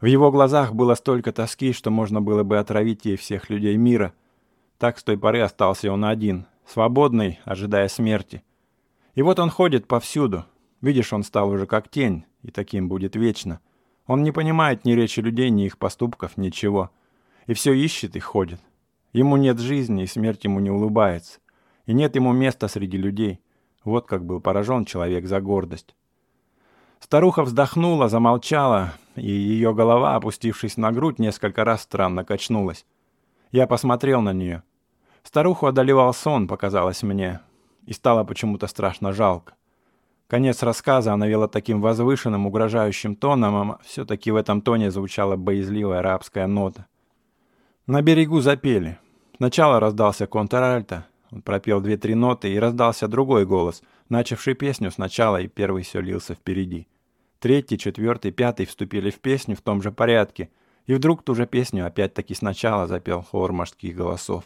В 0.03 0.05
его 0.05 0.31
глазах 0.31 0.75
было 0.75 0.95
столько 0.97 1.33
тоски, 1.33 1.73
что 1.73 1.91
можно 1.91 2.21
было 2.21 2.43
бы 2.43 2.59
отравить 2.59 3.07
ей 3.07 3.17
всех 3.17 3.49
людей 3.49 3.75
мира. 3.79 4.13
Так 4.77 4.99
с 4.99 5.03
той 5.03 5.17
поры 5.17 5.41
остался 5.41 5.91
он 5.91 6.05
один, 6.05 6.45
свободный, 6.67 7.41
ожидая 7.47 7.89
смерти. 7.89 8.45
И 9.15 9.23
вот 9.23 9.39
он 9.39 9.49
ходит 9.49 9.87
повсюду. 9.87 10.45
Видишь, 10.83 11.15
он 11.15 11.23
стал 11.23 11.49
уже 11.49 11.65
как 11.65 11.89
тень, 11.89 12.27
и 12.43 12.51
таким 12.51 12.87
будет 12.87 13.17
вечно. 13.17 13.61
Он 14.07 14.23
не 14.23 14.31
понимает 14.31 14.85
ни 14.85 14.93
речи 14.93 15.21
людей, 15.21 15.49
ни 15.49 15.65
их 15.65 15.79
поступков, 15.79 16.37
ничего. 16.37 16.91
И 17.47 17.55
все 17.55 17.73
ищет 17.73 18.15
и 18.15 18.21
ходит. 18.21 18.61
Ему 19.15 19.39
нет 19.39 19.59
жизни, 19.59 20.03
и 20.03 20.07
смерть 20.07 20.45
ему 20.45 20.61
не 20.61 20.71
улыбается. 20.71 21.39
И 21.87 21.95
нет 21.95 22.15
ему 22.15 22.35
места 22.35 22.69
среди 22.69 22.99
людей. 22.99 23.41
Вот 23.85 24.07
как 24.07 24.25
был 24.25 24.41
поражен 24.41 24.85
человек 24.85 25.27
за 25.27 25.41
гордость. 25.41 25.95
Старуха 27.01 27.43
вздохнула, 27.43 28.09
замолчала, 28.09 28.95
и 29.15 29.31
ее 29.31 29.75
голова, 29.75 30.17
опустившись 30.17 30.79
на 30.79 30.91
грудь, 30.91 31.19
несколько 31.19 31.65
раз 31.65 31.83
странно 31.83 32.25
качнулась. 32.25 32.87
Я 33.53 33.67
посмотрел 33.67 34.23
на 34.23 34.33
нее. 34.33 34.63
Старуху 35.23 35.67
одолевал 35.67 36.15
сон, 36.15 36.49
показалось 36.49 37.03
мне, 37.03 37.41
и 37.85 37.93
стало 37.93 38.25
почему-то 38.25 38.67
страшно 38.67 39.13
жалко. 39.13 39.55
Конец 40.29 40.63
рассказа 40.63 41.13
она 41.13 41.27
вела 41.27 41.47
таким 41.47 41.83
возвышенным, 41.83 42.47
угрожающим 42.47 43.15
тоном, 43.15 43.73
а 43.73 43.79
все-таки 43.85 44.31
в 44.31 44.37
этом 44.37 44.63
тоне 44.63 44.91
звучала 44.91 45.37
боязливая 45.37 45.99
арабская 45.99 46.47
нота. 46.47 46.87
На 47.87 48.01
берегу 48.01 48.41
запели. 48.41 48.99
Сначала 49.37 49.79
раздался 49.79 50.27
контральто, 50.27 51.07
он 51.35 51.43
пропел 51.43 51.81
две-три 51.81 52.15
ноты, 52.15 52.53
и 52.53 52.59
раздался 52.61 53.09
другой 53.09 53.45
голос, 53.45 53.83
начавший 54.09 54.55
песню 54.55 54.93
сначала, 54.93 55.41
и 55.41 55.49
первый 55.49 55.83
все 55.83 56.01
лился 56.01 56.35
впереди. 56.35 56.87
Третий, 57.41 57.77
четвертый, 57.77 58.31
пятый 58.31 58.67
вступили 58.67 59.11
в 59.11 59.19
песню 59.19 59.57
в 59.57 59.61
том 59.61 59.83
же 59.83 59.91
порядке, 59.91 60.49
и 60.87 60.95
вдруг 60.95 61.25
ту 61.25 61.35
же 61.35 61.47
песню 61.47 61.87
опять-таки 61.87 62.35
сначала 62.35 62.87
запел 62.87 63.23
хор 63.23 63.53
мужских 63.53 63.97
голосов. 63.97 64.45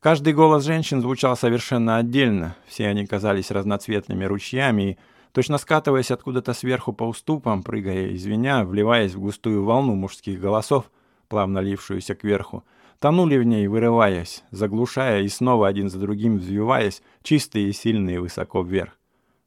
Каждый 0.00 0.32
голос 0.32 0.64
женщин 0.64 1.00
звучал 1.00 1.36
совершенно 1.36 1.98
отдельно, 1.98 2.56
все 2.66 2.88
они 2.88 3.06
казались 3.06 3.52
разноцветными 3.52 4.24
ручьями 4.24 4.82
и, 4.82 4.98
точно 5.30 5.56
скатываясь 5.56 6.10
откуда-то 6.10 6.52
сверху 6.52 6.92
по 6.92 7.04
уступам, 7.04 7.62
прыгая 7.62 8.08
и 8.08 8.16
звеня, 8.16 8.64
вливаясь 8.64 9.14
в 9.14 9.20
густую 9.20 9.64
волну 9.64 9.94
мужских 9.94 10.40
голосов, 10.40 10.90
плавно 11.28 11.60
лившуюся 11.60 12.16
кверху, 12.16 12.64
тонули 12.98 13.36
в 13.38 13.44
ней, 13.44 13.66
вырываясь, 13.66 14.42
заглушая 14.50 15.22
и 15.22 15.28
снова 15.28 15.68
один 15.68 15.88
за 15.88 15.98
другим 15.98 16.38
взвиваясь, 16.38 17.02
чистые 17.22 17.68
и 17.68 17.72
сильные 17.72 18.20
высоко 18.20 18.62
вверх. 18.62 18.98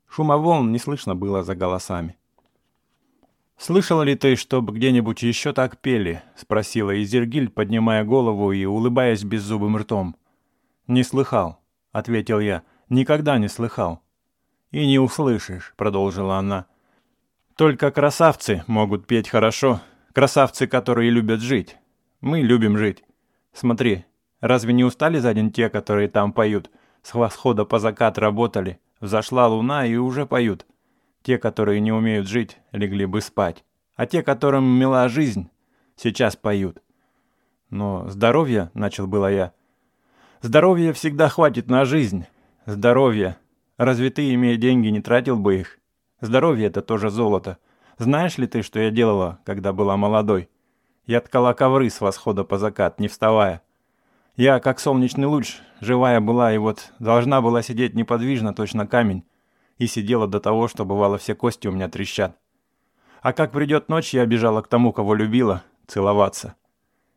Шума 0.08 0.38
волн 0.38 0.72
не 0.72 0.80
слышно 0.80 1.16
было 1.16 1.44
за 1.44 1.56
голосами. 1.56 2.18
«Слышала 3.58 4.04
ли 4.04 4.16
ты, 4.16 4.36
чтоб 4.38 4.72
где-нибудь 4.72 5.22
еще 5.22 5.52
так 5.52 5.80
пели?»— 5.80 6.24
спросила 6.36 7.02
Изергиль, 7.04 7.50
поднимая 7.50 8.06
голову 8.06 8.54
и 8.54 8.64
улыбаясь 8.64 9.24
беззубым 9.24 9.76
ртом. 9.76 10.16
«Не 10.88 11.04
слыхал»,— 11.04 11.60
ответил 11.92 12.40
я,— 12.40 12.64
«никогда 12.90 13.38
не 13.38 13.50
слыхал». 13.50 14.02
«И 14.72 14.88
не 14.88 14.98
услышишь»,— 14.98 15.74
продолжила 15.78 16.38
она. 16.38 16.68
«Только 17.58 17.92
красавцы 17.92 18.64
могут 18.68 19.08
петь 19.08 19.28
хорошо, 19.28 19.82
красавцы, 20.14 20.66
которые 20.66 21.10
любят 21.10 21.42
жить. 21.42 21.76
Мы 22.22 22.42
любим 22.42 22.78
жить. 22.78 23.04
Смотри, 23.54 24.06
разве 24.42 24.74
не 24.74 24.84
устали 24.84 25.20
за 25.20 25.34
день 25.34 25.52
те, 25.52 25.70
которые 25.70 26.10
там 26.10 26.34
поют? 26.34 26.70
С 27.02 27.14
восхода 27.14 27.66
по 27.66 27.80
закат 27.80 28.18
работали, 28.18 28.80
взошла 29.00 29.48
луна 29.48 29.86
и 29.86 29.96
уже 29.96 30.26
поют. 30.26 30.66
Те, 31.24 31.38
которые 31.38 31.80
не 31.80 31.92
умеют 31.92 32.28
жить, 32.28 32.58
легли 32.72 33.06
бы 33.06 33.22
спать. 33.22 33.64
А 33.96 34.06
те, 34.06 34.24
которым 34.24 34.66
мила 34.66 35.10
жизнь, 35.10 35.50
сейчас 35.96 36.36
поют. 36.36 36.82
Но 37.70 38.08
здоровье, 38.10 38.72
начал 38.74 39.08
было 39.08 39.32
я, 39.32 39.54
Здоровья 40.42 40.94
всегда 40.94 41.28
хватит 41.28 41.68
на 41.68 41.84
жизнь. 41.84 42.26
Здоровье. 42.66 43.36
Разве 43.76 44.10
ты, 44.10 44.34
имея 44.34 44.56
деньги, 44.56 44.88
не 44.88 45.02
тратил 45.02 45.38
бы 45.38 45.60
их? 45.60 45.80
Здоровье— 46.22 46.68
это 46.68 46.82
тоже 46.82 47.10
золото. 47.10 47.58
Знаешь 47.98 48.38
ли 48.38 48.48
ты, 48.48 48.62
что 48.62 48.80
я 48.80 48.90
делала, 48.90 49.40
когда 49.44 49.74
была 49.74 49.98
молодой? 49.98 50.50
Я 51.10 51.22
ткала 51.22 51.54
ковры 51.54 51.90
с 51.90 52.02
восхода 52.02 52.44
по 52.44 52.60
закат, 52.60 53.00
не 53.00 53.08
вставая. 53.08 53.64
Я, 54.36 54.60
как 54.60 54.80
солнечный 54.80 55.26
луч, 55.26 55.58
живая 55.82 56.20
была 56.22 56.54
и 56.54 56.60
вот 56.60 56.94
должна 57.00 57.42
была 57.42 57.64
сидеть 57.64 57.96
неподвижно, 57.96 58.54
точно 58.54 58.86
камень. 58.86 59.24
И 59.80 59.88
сидела 59.88 60.28
до 60.28 60.40
того, 60.40 60.68
что 60.68 60.86
бывало 60.86 61.18
все 61.18 61.34
кости 61.34 61.68
у 61.68 61.72
меня 61.72 61.90
трещат. 61.90 62.38
А 63.24 63.34
как 63.34 63.52
придет 63.52 63.90
ночь, 63.90 64.14
я 64.14 64.24
бежала 64.28 64.62
к 64.62 64.68
тому, 64.68 64.94
кого 64.94 65.16
любила, 65.16 65.64
целоваться. 65.88 66.54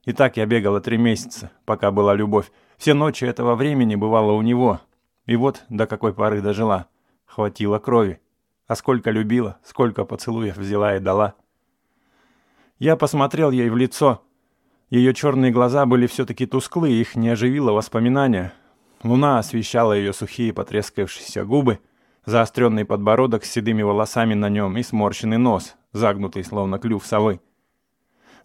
И 0.07 0.15
так 0.15 0.39
я 0.39 0.47
бегала 0.47 0.81
три 0.81 0.97
месяца, 0.97 1.51
пока 1.67 1.91
была 1.91 2.15
любовь, 2.15 2.51
все 2.79 2.95
ночи 2.95 3.27
этого 3.27 3.57
времени 3.57 3.95
бывало 3.95 4.33
у 4.33 4.41
него. 4.41 4.81
И 5.27 5.37
вот 5.37 5.65
до 5.69 5.87
какой 5.87 6.15
поры 6.15 6.41
дожила. 6.41 6.87
Хватило 7.27 7.79
крови. 7.79 8.23
А 8.67 8.75
сколько 8.75 9.11
любила, 9.11 9.59
сколько 9.63 10.07
поцелуев 10.07 10.57
взяла 10.57 10.97
и 10.97 10.99
дала. 10.99 11.35
Я 12.83 12.97
посмотрел 12.97 13.53
ей 13.53 13.71
в 13.71 13.77
лицо. 13.77 14.25
Ее 14.91 15.15
черные 15.15 15.53
глаза 15.53 15.87
были 15.87 16.09
все-таки 16.09 16.47
тусклые, 16.47 17.01
их 17.01 17.15
не 17.15 17.29
оживило 17.29 17.71
воспоминания. 17.71 18.55
Луна 19.05 19.39
освещала 19.39 19.93
ее 19.93 20.13
сухие 20.13 20.53
потрескавшиеся 20.53 21.45
губы, 21.45 21.79
заостренный 22.27 22.85
подбородок 22.85 23.45
с 23.45 23.53
седыми 23.53 23.83
волосами 23.83 24.35
на 24.35 24.49
нем 24.49 24.77
и 24.77 24.83
сморщенный 24.83 25.39
нос, 25.39 25.77
загнутый 25.93 26.43
словно 26.43 26.81
клюв 26.81 27.07
совы. 27.07 27.41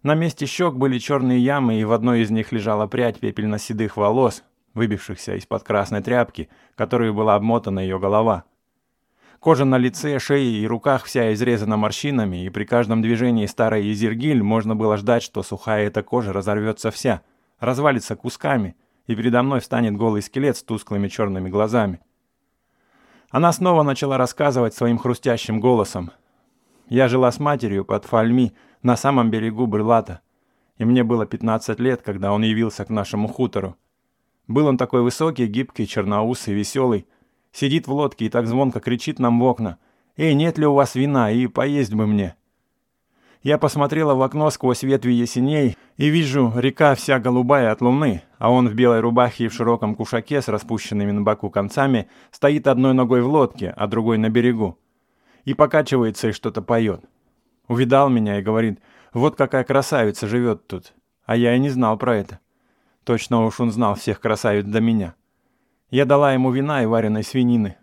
На 0.04 0.14
месте 0.14 0.46
щек 0.46 0.74
были 0.74 0.98
черные 0.98 1.40
ямы, 1.40 1.80
и 1.80 1.84
в 1.84 1.90
одной 1.90 2.20
из 2.20 2.30
них 2.30 2.52
лежала 2.52 2.86
прядь 2.86 3.18
пепельно-седых 3.18 3.96
волос, 3.96 4.44
выбившихся 4.72 5.34
из-под 5.34 5.64
красной 5.64 6.00
тряпки, 6.00 6.48
которой 6.76 7.12
была 7.12 7.34
обмотана 7.34 7.80
ее 7.80 7.98
голова. 7.98 8.44
Кожа 9.40 9.64
на 9.64 9.78
лице, 9.78 10.18
шее 10.18 10.60
и 10.60 10.66
руках 10.66 11.04
вся 11.04 11.32
изрезана 11.32 11.76
морщинами, 11.76 12.44
и 12.44 12.50
при 12.50 12.64
каждом 12.64 13.02
движении 13.02 13.46
старой 13.46 13.92
Изергиль 13.92 14.42
можно 14.42 14.74
было 14.74 14.96
ждать, 14.96 15.22
что 15.22 15.44
сухая 15.44 15.86
эта 15.86 16.02
кожа 16.02 16.32
разорвется 16.32 16.90
вся, 16.90 17.22
развалится 17.60 18.16
кусками, 18.16 18.74
и 19.06 19.14
передо 19.14 19.42
мной 19.42 19.60
встанет 19.60 19.96
голый 19.96 20.22
скелет 20.22 20.56
с 20.56 20.62
тусклыми 20.64 21.06
черными 21.06 21.48
глазами. 21.48 22.00
Она 23.30 23.52
снова 23.52 23.82
начала 23.84 24.16
рассказывать 24.16 24.74
своим 24.74 24.98
хрустящим 24.98 25.60
голосом. 25.60 26.10
Я 26.88 27.08
жила 27.08 27.30
с 27.30 27.38
матерью 27.38 27.84
под 27.84 28.06
Фальми, 28.06 28.54
на 28.82 28.96
самом 28.96 29.30
берегу 29.30 29.66
Брылата, 29.66 30.20
и 30.78 30.84
мне 30.84 31.04
было 31.04 31.26
15 31.26 31.78
лет, 31.78 32.02
когда 32.02 32.32
он 32.32 32.42
явился 32.42 32.84
к 32.84 32.90
нашему 32.90 33.28
хутору. 33.28 33.76
Был 34.48 34.66
он 34.66 34.78
такой 34.78 35.02
высокий, 35.02 35.46
гибкий, 35.46 35.86
черноусый, 35.86 36.54
веселый. 36.54 37.06
Сидит 37.52 37.86
в 37.86 37.92
лодке 37.92 38.26
и 38.26 38.28
так 38.28 38.46
звонко 38.46 38.80
кричит 38.80 39.18
нам 39.18 39.40
в 39.40 39.44
окна. 39.44 39.78
«Эй, 40.16 40.34
нет 40.34 40.58
ли 40.58 40.66
у 40.66 40.74
вас 40.74 40.94
вина? 40.94 41.30
И 41.30 41.46
поесть 41.46 41.94
бы 41.94 42.06
мне!» 42.06 42.34
Я 43.42 43.56
посмотрела 43.56 44.14
в 44.14 44.22
окно 44.22 44.50
сквозь 44.50 44.82
ветви 44.82 45.12
ясеней 45.12 45.76
и 45.96 46.08
вижу, 46.08 46.52
река 46.56 46.94
вся 46.96 47.20
голубая 47.20 47.70
от 47.70 47.80
луны, 47.80 48.22
а 48.38 48.50
он 48.50 48.68
в 48.68 48.74
белой 48.74 48.98
рубахе 49.00 49.44
и 49.44 49.48
в 49.48 49.54
широком 49.54 49.94
кушаке 49.94 50.42
с 50.42 50.48
распущенными 50.48 51.12
на 51.12 51.22
боку 51.22 51.48
концами 51.48 52.08
стоит 52.32 52.66
одной 52.66 52.94
ногой 52.94 53.22
в 53.22 53.28
лодке, 53.28 53.72
а 53.76 53.86
другой 53.86 54.18
на 54.18 54.28
берегу. 54.28 54.76
И 55.44 55.54
покачивается 55.54 56.28
и 56.28 56.32
что-то 56.32 56.62
поет. 56.62 57.04
Увидал 57.68 58.08
меня 58.08 58.38
и 58.38 58.42
говорит, 58.42 58.80
вот 59.12 59.36
какая 59.36 59.62
красавица 59.62 60.26
живет 60.26 60.66
тут. 60.66 60.92
А 61.24 61.36
я 61.36 61.54
и 61.54 61.58
не 61.60 61.70
знал 61.70 61.96
про 61.96 62.16
это. 62.16 62.40
Точно 63.04 63.44
уж 63.44 63.60
он 63.60 63.70
знал 63.70 63.94
всех 63.94 64.20
красавиц 64.20 64.64
до 64.64 64.80
меня. 64.80 65.14
Я 65.90 66.04
дала 66.04 66.34
ему 66.34 66.50
вина 66.50 66.82
и 66.82 66.86
вареной 66.86 67.22
свинины, 67.22 67.76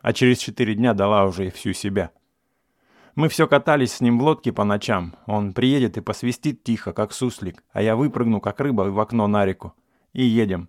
а 0.00 0.12
через 0.12 0.38
четыре 0.38 0.76
дня 0.76 0.94
дала 0.94 1.24
уже 1.24 1.48
и 1.48 1.50
всю 1.50 1.72
себя. 1.72 2.12
Мы 3.16 3.28
все 3.28 3.48
катались 3.48 3.94
с 3.94 4.00
ним 4.00 4.20
в 4.20 4.22
лодке 4.22 4.52
по 4.52 4.62
ночам. 4.62 5.16
Он 5.26 5.52
приедет 5.52 5.96
и 5.96 6.00
посвистит 6.00 6.62
тихо, 6.62 6.92
как 6.92 7.12
суслик, 7.12 7.64
а 7.72 7.82
я 7.82 7.96
выпрыгну, 7.96 8.40
как 8.40 8.60
рыба, 8.60 8.82
в 8.82 9.00
окно 9.00 9.26
на 9.26 9.44
реку. 9.44 9.74
И 10.12 10.22
едем. 10.22 10.68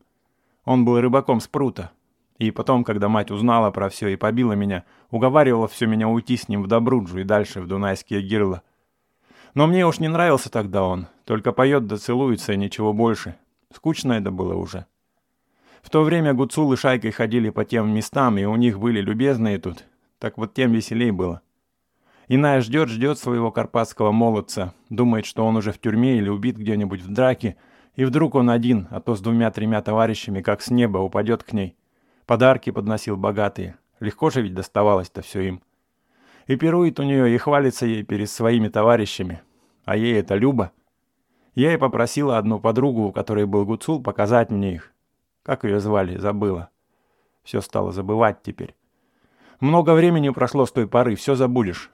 Он 0.66 0.84
был 0.84 1.00
рыбаком 1.00 1.42
с 1.42 1.48
прута. 1.48 1.92
И 2.40 2.50
потом, 2.50 2.84
когда 2.84 3.08
мать 3.08 3.30
узнала 3.30 3.70
про 3.70 3.90
все 3.90 4.08
и 4.08 4.16
побила 4.16 4.54
меня, 4.54 4.84
уговаривала 5.12 5.68
все 5.68 5.86
меня 5.86 6.08
уйти 6.08 6.38
с 6.38 6.50
ним 6.50 6.64
в 6.64 6.68
Добруджу 6.68 7.20
и 7.20 7.24
дальше 7.24 7.62
в 7.62 7.68
Дунайские 7.68 8.24
гирла. 8.24 8.64
Но 9.54 9.68
мне 9.68 9.86
уж 9.86 10.00
не 10.00 10.08
нравился 10.08 10.50
тогда 10.50 10.84
он, 10.84 11.08
только 11.26 11.52
поет 11.52 11.86
да 11.86 11.98
целуется 11.98 12.54
и 12.54 12.58
ничего 12.58 12.94
больше. 12.94 13.36
Скучно 13.72 14.14
это 14.14 14.32
было 14.32 14.56
уже. 14.56 14.88
В 15.82 15.90
то 15.90 16.04
время 16.04 16.34
Гуцул 16.34 16.72
и 16.74 16.76
Шайкой 16.76 17.12
ходили 17.12 17.50
по 17.50 17.66
тем 17.66 17.94
местам, 17.94 18.38
и 18.38 18.46
у 18.46 18.56
них 18.56 18.80
были 18.80 19.02
любезные 19.02 19.58
тут. 19.58 19.86
Так 20.20 20.38
вот 20.38 20.54
тем 20.54 20.72
веселей 20.72 21.12
было. 21.12 21.42
Иная 22.28 22.62
ждет-ждет 22.62 23.18
своего 23.18 23.52
карпатского 23.52 24.12
молодца, 24.12 24.74
думает, 24.90 25.26
что 25.26 25.46
он 25.46 25.58
уже 25.58 25.72
в 25.72 25.80
тюрьме 25.80 26.18
или 26.18 26.30
убит 26.30 26.58
где-нибудь 26.58 27.02
в 27.02 27.12
драке, 27.12 27.56
и 27.96 28.06
вдруг 28.06 28.36
он 28.36 28.50
один, 28.50 28.88
а 28.92 29.00
то 29.00 29.16
с 29.16 29.22
двумя-тремя 29.22 29.82
товарищами, 29.82 30.42
как 30.42 30.62
с 30.62 30.70
неба, 30.70 31.00
упадет 31.00 31.44
к 31.44 31.54
ней. 31.54 31.76
Подарки 32.26 32.70
подносил 32.70 33.18
богатые. 33.18 33.78
Легко 34.00 34.30
же 34.30 34.42
ведь 34.42 34.54
доставалось-то 34.54 35.24
все 35.24 35.42
им. 35.42 35.62
И 36.46 36.56
пирует 36.56 37.00
у 37.00 37.04
нее, 37.04 37.34
и 37.34 37.38
хвалится 37.38 37.88
ей 37.88 38.04
перед 38.04 38.30
своими 38.30 38.68
товарищами. 38.68 39.42
А 39.86 39.98
ей 39.98 40.20
это 40.20 40.36
Люба. 40.36 40.72
Я 41.56 41.74
и 41.74 41.78
попросила 41.78 42.38
одну 42.38 42.60
подругу, 42.60 43.08
у 43.08 43.12
которой 43.12 43.46
был 43.46 43.66
гуцул, 43.66 44.04
показать 44.04 44.52
мне 44.52 44.76
их. 44.76 44.94
Как 45.44 45.64
ее 45.64 45.80
звали, 45.80 46.18
забыла. 46.18 46.70
Все 47.44 47.62
стало 47.62 47.92
забывать 47.92 48.44
теперь. 48.44 48.76
Много 49.60 49.94
времени 49.94 50.30
прошло 50.30 50.66
с 50.66 50.72
той 50.72 50.88
поры, 50.88 51.16
все 51.16 51.36
забудешь. 51.36 51.92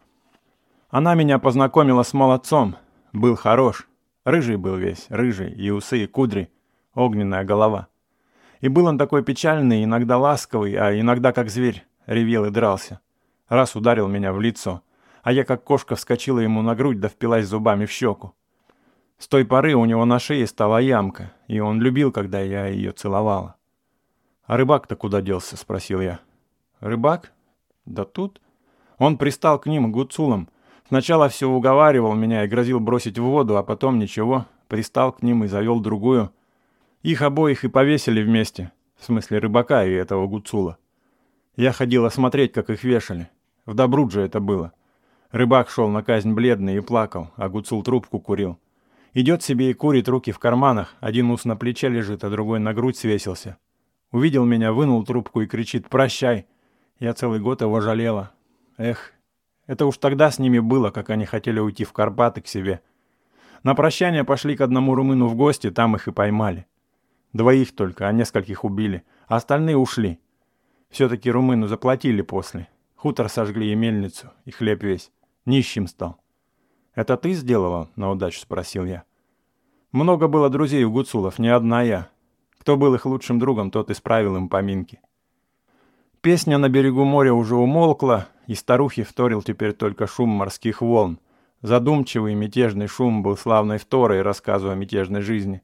Она 0.90 1.16
меня 1.16 1.40
познакомила 1.40 2.04
с 2.04 2.14
молодцом. 2.14 2.76
Был 3.12 3.36
хорош. 3.36 3.88
Рыжий 4.24 4.58
был 4.58 4.76
весь, 4.76 5.06
рыжий, 5.10 5.52
и 5.52 5.70
усы, 5.70 6.04
и 6.04 6.08
кудри, 6.08 6.52
огненная 6.94 7.44
голова. 7.44 7.88
И 8.62 8.68
был 8.68 8.86
он 8.88 8.98
такой 8.98 9.24
печальный, 9.24 9.84
иногда 9.84 10.18
ласковый, 10.18 10.76
а 10.76 11.00
иногда 11.00 11.32
как 11.32 11.50
зверь, 11.50 11.86
ревел 12.08 12.46
и 12.46 12.50
дрался. 12.50 13.00
Раз 13.50 13.76
ударил 13.76 14.08
меня 14.08 14.34
в 14.34 14.42
лицо, 14.42 14.82
а 15.22 15.32
я 15.32 15.44
как 15.44 15.64
кошка 15.64 15.96
вскочила 15.96 16.40
ему 16.40 16.62
на 16.62 16.76
грудь 16.76 17.00
да 17.00 17.08
впилась 17.08 17.46
зубами 17.46 17.86
в 17.86 17.92
щеку. 17.92 18.34
С 19.18 19.28
той 19.28 19.46
поры 19.46 19.76
у 19.76 19.86
него 19.86 20.06
на 20.06 20.20
шее 20.20 20.48
стала 20.48 20.80
ямка, 20.80 21.32
и 21.48 21.60
он 21.60 21.82
любил, 21.82 22.12
когда 22.12 22.42
я 22.42 22.68
ее 22.68 22.92
целовала. 22.92 23.56
«А 24.44 24.58
рыбак-то 24.58 24.96
куда 24.96 25.22
делся?»— 25.22 25.58
спросил 25.58 26.02
я. 26.02 26.20
«Рыбак? 26.80 27.34
Да 27.86 28.04
тут». 28.04 28.42
Он 28.98 29.18
пристал 29.18 29.60
к 29.60 29.66
ним 29.66 29.92
гуцулом, 29.92 30.50
Сначала 30.88 31.30
все 31.30 31.50
уговаривал 31.50 32.14
меня 32.14 32.44
и 32.44 32.48
грозил 32.48 32.80
бросить 32.80 33.18
в 33.18 33.24
воду, 33.24 33.58
а 33.58 33.64
потом 33.64 33.98
ничего, 33.98 34.46
пристал 34.68 35.12
к 35.12 35.24
ним 35.24 35.44
и 35.44 35.48
завел 35.48 35.80
другую. 35.80 36.32
Их 37.02 37.22
обоих 37.24 37.64
и 37.64 37.70
повесили 37.70 38.22
вместе, 38.22 38.72
в 38.96 39.06
смысле 39.06 39.40
рыбака 39.40 39.84
и 39.84 39.92
этого 39.92 40.28
гуцула. 40.28 40.78
Я 41.56 41.72
ходила 41.72 42.10
смотреть, 42.10 42.54
как 42.54 42.70
их 42.70 42.84
вешали. 42.84 43.30
В 43.66 43.74
Добрудже 43.74 44.22
это 44.22 44.40
было. 44.40 44.74
Рыбак 45.32 45.70
шел 45.70 45.90
на 45.90 46.04
казнь 46.04 46.34
бледный 46.34 46.78
и 46.78 46.82
плакал, 46.82 47.32
а 47.36 47.50
гуцул 47.50 47.82
трубку 47.82 48.20
курил. 48.20 48.60
Идет 49.16 49.42
себе 49.42 49.72
и 49.72 49.74
курит 49.74 50.10
руки 50.10 50.34
в 50.34 50.40
карманах, 50.40 50.94
один 51.00 51.32
ус 51.32 51.46
на 51.46 51.56
плече 51.56 51.88
лежит, 51.88 52.26
а 52.26 52.30
другой 52.30 52.60
на 52.60 52.74
грудь 52.74 52.98
свесился. 52.98 53.56
Увидел 54.12 54.44
меня, 54.44 54.74
вынул 54.74 55.06
трубку 55.06 55.40
и 55.40 55.48
кричит 55.48 55.88
«Прощай!» 55.88 56.48
Я 57.00 57.14
целый 57.14 57.40
год 57.40 57.62
его 57.62 57.80
жалела. 57.80 58.34
Эх, 58.78 59.14
это 59.68 59.86
уж 59.86 60.00
тогда 60.00 60.32
с 60.32 60.38
ними 60.38 60.60
было, 60.60 60.92
как 60.92 61.10
они 61.10 61.26
хотели 61.26 61.60
уйти 61.60 61.86
в 61.86 61.94
Карпаты 61.94 62.42
к 62.42 62.48
себе. 62.48 62.82
На 63.64 63.74
прощание 63.74 64.26
пошли 64.26 64.58
к 64.58 64.62
одному 64.62 64.94
румыну 64.96 65.28
в 65.28 65.36
гости, 65.36 65.72
там 65.72 65.96
их 65.96 66.10
и 66.10 66.12
поймали. 66.12 66.68
Двоих 67.32 67.74
только, 67.74 68.10
а 68.10 68.12
нескольких 68.12 68.66
убили, 68.66 69.04
а 69.30 69.38
остальные 69.38 69.78
ушли. 69.78 70.20
Все-таки 70.90 71.32
румыну 71.32 71.68
заплатили 71.68 72.22
после. 72.22 72.68
Хутор 72.96 73.30
сожгли 73.30 73.72
и 73.72 73.76
мельницу, 73.76 74.34
и 74.44 74.52
хлеб 74.52 74.84
весь. 74.84 75.10
Нищим 75.46 75.88
стал. 75.88 76.20
«Это 76.96 77.18
ты 77.18 77.34
сделала?»— 77.34 77.90
на 77.96 78.10
удачу 78.10 78.40
спросил 78.40 78.86
я. 78.86 79.04
Много 79.92 80.28
было 80.28 80.50
друзей 80.50 80.84
у 80.86 80.92
гуцулов, 80.92 81.40
не 81.40 81.50
одна 81.50 81.82
я. 81.84 82.10
Кто 82.58 82.78
был 82.78 82.96
их 82.96 83.06
лучшим 83.06 83.38
другом, 83.38 83.70
тот 83.70 83.92
исправил 83.92 84.36
им 84.38 84.50
поминки. 84.50 85.00
Песня 86.22 86.58
на 86.58 86.70
берегу 86.70 87.04
моря 87.04 87.34
уже 87.34 87.56
умолкла, 87.56 88.28
и 88.48 88.56
старухи 88.56 89.04
вторил 89.04 89.44
теперь 89.44 89.74
только 89.74 90.08
шум 90.08 90.30
морских 90.30 90.82
волн. 90.82 91.20
Задумчивый 91.62 92.34
мятежный 92.34 92.88
шум 92.88 93.24
был 93.24 93.38
славной 93.38 93.78
второй 93.78 94.22
рассказу 94.22 94.70
о 94.70 94.76
мятежной 94.76 95.22
жизни. 95.22 95.62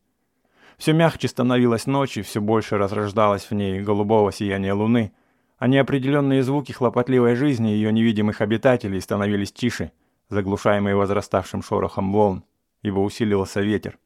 Все 0.78 0.94
мягче 0.94 1.28
становилось 1.28 1.88
ночь, 1.88 2.18
и 2.18 2.22
все 2.22 2.42
больше 2.42 2.78
разрождалось 2.78 3.50
в 3.50 3.54
ней 3.54 3.82
голубого 3.82 4.32
сияния 4.32 4.74
луны, 4.74 5.14
а 5.58 5.68
неопределенные 5.68 6.44
звуки 6.44 6.72
хлопотливой 6.72 7.36
жизни 7.36 7.70
ее 7.70 7.92
невидимых 7.92 8.42
обитателей 8.42 9.00
становились 9.00 9.52
тише, 9.52 9.92
заглушаемые 10.32 10.96
возраставшим 10.96 11.62
шорохом 11.62 12.12
волн, 12.12 12.44
ибо 12.82 13.00
усиливался 13.00 13.62
ветер. 13.62 14.00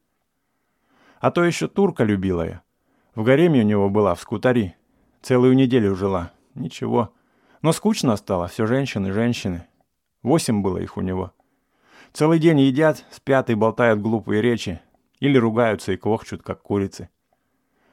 А 1.20 1.30
то 1.30 1.44
еще 1.44 1.68
турка 1.68 2.04
любила 2.04 2.46
я. 2.46 2.62
В 3.14 3.22
гареме 3.22 3.60
у 3.60 3.64
него 3.64 3.88
была, 3.88 4.14
в 4.14 4.20
скутари. 4.20 4.74
Целую 5.22 5.54
неделю 5.54 5.96
жила, 5.96 6.32
Ничего. 6.54 7.12
Но 7.62 7.72
скучно 7.72 8.16
стало, 8.16 8.48
все 8.48 8.66
женщины, 8.66 9.12
женщины. 9.12 9.66
Восемь 10.22 10.62
было 10.62 10.78
их 10.78 10.96
у 10.96 11.00
него. 11.00 11.32
Целый 12.12 12.38
день 12.38 12.60
едят, 12.60 13.04
спят 13.10 13.50
и 13.50 13.54
болтают 13.54 14.00
глупые 14.00 14.42
речи. 14.42 14.80
Или 15.20 15.38
ругаются 15.38 15.92
и 15.92 15.96
квохчут, 15.96 16.42
как 16.42 16.62
курицы. 16.62 17.08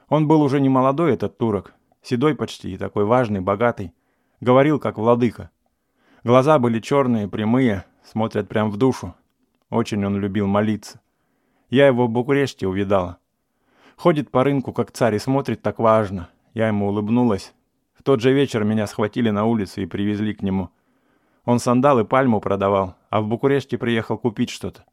Он 0.09 0.27
был 0.27 0.41
уже 0.41 0.59
не 0.59 0.69
молодой, 0.69 1.13
этот 1.13 1.37
турок. 1.37 1.73
Седой 2.01 2.35
почти 2.35 2.73
и 2.73 2.77
такой 2.77 3.05
важный, 3.05 3.41
богатый. 3.41 3.93
Говорил, 4.41 4.79
как 4.79 4.97
владыка. 4.97 5.51
Глаза 6.23 6.59
были 6.59 6.79
черные, 6.79 7.27
прямые, 7.27 7.85
смотрят 8.03 8.47
прям 8.47 8.69
в 8.69 8.77
душу. 8.77 9.15
Очень 9.69 10.05
он 10.05 10.17
любил 10.17 10.47
молиться. 10.47 11.01
Я 11.69 11.87
его 11.87 12.07
в 12.07 12.09
Букуреште 12.09 12.67
увидала. 12.67 13.17
Ходит 13.95 14.31
по 14.31 14.43
рынку, 14.43 14.73
как 14.73 14.91
царь, 14.91 15.15
и 15.15 15.19
смотрит 15.19 15.61
так 15.61 15.79
важно. 15.79 16.29
Я 16.53 16.67
ему 16.67 16.87
улыбнулась, 16.87 17.53
в 18.03 18.05
тот 18.05 18.19
же 18.19 18.33
вечер 18.33 18.65
меня 18.65 18.85
схватили 18.85 19.29
на 19.29 19.45
улице 19.45 19.81
и 19.81 19.85
привезли 19.85 20.33
к 20.33 20.41
нему. 20.41 20.71
Он 21.45 21.57
сандалы 21.57 22.03
пальму 22.03 22.41
продавал, 22.41 22.97
а 23.09 23.21
в 23.21 23.27
Букуреште 23.27 23.77
приехал 23.77 24.17
купить 24.17 24.49
что-то. 24.49 24.83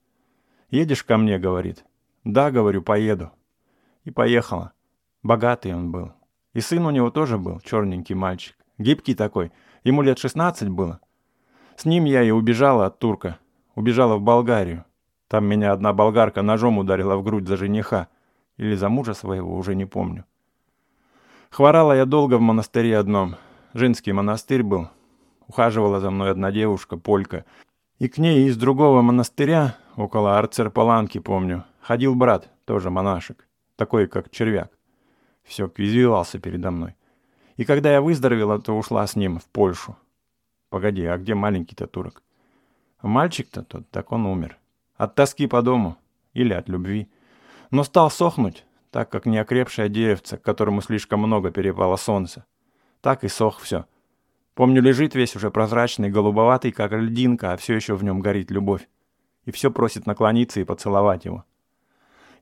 «Едешь 0.71 1.03
ко 1.03 1.17
мне?»— 1.17 1.37
говорит. 1.41 1.85
«Да»,— 2.23 2.51
говорю,— 2.53 2.83
«поеду». 2.85 3.33
И 4.05 4.13
поехала. 4.13 4.71
Богатый 5.25 5.75
он 5.75 5.91
был. 5.91 6.13
И 6.53 6.61
сын 6.61 6.87
у 6.87 6.91
него 6.91 7.11
тоже 7.11 7.37
был, 7.37 7.59
черненький 7.61 8.15
мальчик. 8.15 8.57
Гибкий 8.79 9.17
такой. 9.17 9.51
Ему 9.83 10.03
лет 10.03 10.21
16 10.21 10.69
было. 10.69 11.01
С 11.81 11.87
ним 11.87 12.05
я 12.05 12.23
и 12.23 12.31
убежала 12.31 12.85
от 12.85 12.99
турка. 12.99 13.39
Убежала 13.75 14.17
в 14.17 14.21
Болгарию. 14.21 14.85
Там 15.29 15.47
меня 15.47 15.73
одна 15.73 15.95
болгарка 15.95 16.43
ножом 16.43 16.77
ударила 16.77 17.17
в 17.17 17.23
грудь 17.23 17.49
за 17.49 17.57
жениха. 17.57 18.09
Или 18.59 18.75
за 18.75 18.91
мужа 18.91 19.15
своего, 19.15 19.57
уже 19.57 19.75
не 19.75 19.87
помню. 19.87 20.27
Хворала 21.49 21.95
я 21.95 22.05
долго 22.05 22.37
в 22.37 22.43
монастыре 22.43 22.99
одном. 22.99 23.37
Женский 23.73 24.13
монастырь 24.13 24.63
был. 24.63 24.89
Ухаживала 25.47 26.01
за 26.01 26.11
мной 26.11 26.33
одна 26.33 26.53
девушка, 26.53 26.99
полька. 26.99 27.47
И 27.99 28.09
к 28.09 28.19
ней 28.19 28.47
из 28.47 28.59
другого 28.59 29.01
монастыря, 29.01 29.75
около 29.97 30.39
Арцерпаланки, 30.39 31.17
помню, 31.17 31.65
ходил 31.81 32.15
брат, 32.15 32.51
тоже 32.67 32.91
монашек, 32.91 33.49
такой, 33.77 34.07
как 34.07 34.31
червяк. 34.31 34.71
Все, 35.45 35.73
извивался 35.79 36.39
передо 36.39 36.73
мной. 36.73 36.95
И 37.57 37.65
когда 37.65 37.91
я 37.91 38.03
выздоровела, 38.03 38.61
то 38.61 38.77
ушла 38.77 39.07
с 39.07 39.17
ним 39.17 39.39
в 39.39 39.47
Польшу. 39.47 39.97
Погоди, 40.71 41.05
а 41.05 41.19
где 41.19 41.35
маленький-то 41.35 41.89
турок? 41.89 42.23
Мальчик-то 43.03 43.63
тот, 43.65 43.91
так 43.91 44.13
он 44.13 44.25
умер. 44.25 44.57
От 44.97 45.17
тоски 45.17 45.47
по 45.47 45.63
дому 45.63 45.97
или 46.33 46.53
от 46.53 46.69
любви. 46.69 47.09
Но 47.71 47.83
стал 47.83 48.11
сохнуть, 48.11 48.65
так 48.91 49.11
как 49.11 49.27
неокрепшее 49.27 49.89
деревце, 49.89 50.39
которому 50.39 50.81
слишком 50.81 51.21
много 51.21 51.51
перепало 51.51 51.97
солнца. 51.97 52.45
Так 53.01 53.25
и 53.25 53.29
сох 53.29 53.59
все. 53.61 53.87
Помню, 54.55 54.81
лежит 54.81 55.15
весь 55.15 55.35
уже 55.35 55.51
прозрачный, 55.51 56.11
голубоватый, 56.11 56.71
как 56.71 56.93
льдинка, 56.93 57.53
а 57.53 57.57
все 57.57 57.75
еще 57.75 57.95
в 57.95 58.05
нем 58.05 58.21
горит 58.21 58.51
любовь. 58.51 58.89
И 59.47 59.51
все 59.51 59.71
просит 59.71 60.07
наклониться 60.07 60.61
и 60.61 60.65
поцеловать 60.65 61.25
его. 61.25 61.45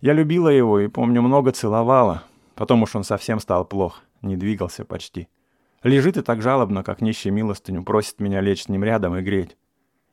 Я 0.01 0.13
любила 0.13 0.49
его 0.49 0.81
и, 0.81 0.89
помню, 0.89 1.23
много 1.23 1.53
целовала. 1.53 2.25
Потом 2.55 2.83
уж 2.83 2.95
он 2.95 3.05
совсем 3.05 3.41
стал 3.41 3.65
плох, 3.65 4.03
не 4.21 4.37
двигался 4.37 4.85
почти. 4.85 5.29
Лежит 5.83 6.17
и 6.17 6.23
так 6.23 6.43
жалобно, 6.43 6.83
как 6.83 7.01
нищий 7.01 7.31
милостыню, 7.31 7.85
просит 7.85 8.21
меня 8.21 8.41
лечь 8.41 8.65
с 8.65 8.69
ним 8.69 8.83
рядом 8.83 9.17
и 9.17 9.23
греть. 9.23 9.57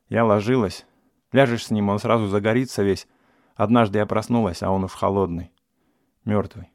Я 0.10 0.24
ложилась. 0.24 0.86
Ляжешь 1.32 1.66
с 1.66 1.72
ним, 1.72 1.90
он 1.90 2.00
сразу 2.00 2.28
загорится 2.28 2.84
весь. 2.84 3.08
Однажды 3.56 3.98
я 4.00 4.06
проснулась, 4.06 4.62
а 4.62 4.70
он 4.70 4.84
уж 4.84 4.92
холодный. 4.92 5.52
Мертвый. 6.24 6.72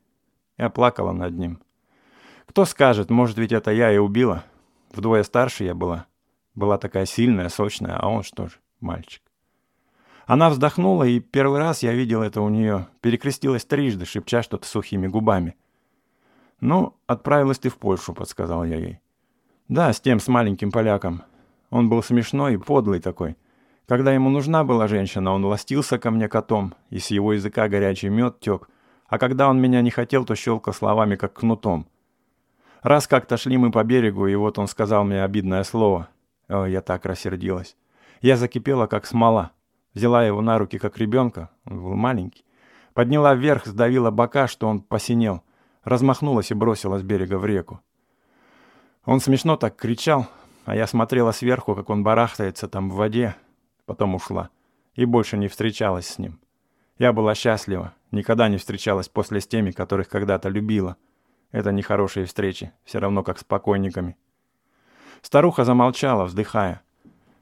Я 0.58 0.70
плакала 0.70 1.12
над 1.12 1.34
ним. 1.34 1.62
Кто 2.46 2.64
скажет, 2.64 3.10
может 3.10 3.38
ведь 3.38 3.52
это 3.52 3.70
я 3.70 3.92
и 3.92 3.98
убила. 3.98 4.44
Вдвое 4.92 5.22
старше 5.22 5.64
я 5.64 5.74
была. 5.74 6.06
Была 6.54 6.78
такая 6.78 7.06
сильная, 7.06 7.48
сочная, 7.48 7.96
а 7.96 8.08
он 8.08 8.24
что 8.24 8.48
ж, 8.48 8.58
мальчик. 8.80 9.22
Она 10.26 10.50
вздохнула, 10.50 11.04
и 11.04 11.20
первый 11.20 11.60
раз 11.60 11.82
я 11.82 11.92
видел 11.92 12.22
это 12.22 12.40
у 12.40 12.48
нее. 12.48 12.88
Перекрестилась 13.00 13.64
трижды, 13.64 14.04
шепча 14.04 14.42
что-то 14.42 14.66
сухими 14.66 15.06
губами. 15.06 15.56
«Ну, 16.60 16.94
отправилась 17.06 17.58
ты 17.58 17.68
в 17.68 17.76
Польшу»,— 17.76 18.12
подсказал 18.14 18.64
я 18.64 18.76
ей. 18.76 19.00
«Да, 19.68 19.92
с 19.92 20.00
тем, 20.00 20.20
с 20.20 20.28
маленьким 20.28 20.70
поляком. 20.70 21.22
Он 21.70 21.88
был 21.88 22.02
смешной 22.02 22.54
и 22.54 22.58
подлый 22.58 23.00
такой. 23.00 23.36
Когда 23.86 24.12
ему 24.12 24.30
нужна 24.30 24.62
была 24.62 24.86
женщина, 24.86 25.32
он 25.32 25.44
ластился 25.44 25.98
ко 25.98 26.10
мне 26.10 26.28
котом, 26.28 26.74
и 26.90 26.98
с 26.98 27.08
его 27.08 27.32
языка 27.32 27.68
горячий 27.68 28.08
мед 28.08 28.40
тек, 28.40 28.68
а 29.08 29.18
когда 29.18 29.48
он 29.48 29.60
меня 29.60 29.82
не 29.82 29.90
хотел, 29.90 30.24
то 30.24 30.36
щелкал 30.36 30.72
словами, 30.72 31.16
как 31.16 31.32
кнутом. 31.32 31.86
Раз 32.82 33.08
как-то 33.08 33.36
шли 33.36 33.58
мы 33.58 33.72
по 33.72 33.82
берегу, 33.82 34.28
и 34.28 34.34
вот 34.36 34.58
он 34.58 34.68
сказал 34.68 35.04
мне 35.04 35.24
обидное 35.24 35.64
слово. 35.64 36.08
О, 36.48 36.64
я 36.64 36.80
так 36.80 37.04
рассердилась. 37.04 37.76
Я 38.22 38.36
закипела, 38.36 38.86
как 38.86 39.06
смола. 39.06 39.50
Взяла 39.94 40.24
его 40.24 40.40
на 40.40 40.58
руки, 40.58 40.78
как 40.78 40.98
ребенка, 40.98 41.50
он 41.64 41.82
был 41.82 41.94
маленький. 41.94 42.44
Подняла 42.94 43.34
вверх, 43.34 43.66
сдавила 43.66 44.10
бока, 44.10 44.46
что 44.46 44.68
он 44.68 44.80
посинел. 44.80 45.42
Размахнулась 45.84 46.50
и 46.50 46.54
бросила 46.54 46.98
с 46.98 47.02
берега 47.02 47.38
в 47.38 47.46
реку. 47.46 47.80
Он 49.04 49.20
смешно 49.20 49.56
так 49.56 49.76
кричал, 49.76 50.26
а 50.66 50.76
я 50.76 50.86
смотрела 50.86 51.32
сверху, 51.32 51.74
как 51.74 51.88
он 51.90 52.02
барахтается 52.02 52.68
там 52.68 52.90
в 52.90 52.94
воде. 52.94 53.34
Потом 53.86 54.14
ушла. 54.14 54.50
И 54.94 55.04
больше 55.04 55.38
не 55.38 55.48
встречалась 55.48 56.06
с 56.06 56.18
ним. 56.18 56.38
Я 56.98 57.12
была 57.12 57.34
счастлива. 57.34 57.94
Никогда 58.10 58.48
не 58.48 58.58
встречалась 58.58 59.08
после 59.08 59.40
с 59.40 59.46
теми, 59.46 59.70
которых 59.70 60.08
когда-то 60.08 60.48
любила. 60.48 60.96
Это 61.50 61.72
нехорошие 61.72 62.26
встречи, 62.26 62.72
все 62.84 62.98
равно 62.98 63.22
как 63.22 63.38
с 63.38 63.44
покойниками. 63.44 64.16
Старуха 65.22 65.64
замолчала, 65.64 66.24
вздыхая. 66.24 66.82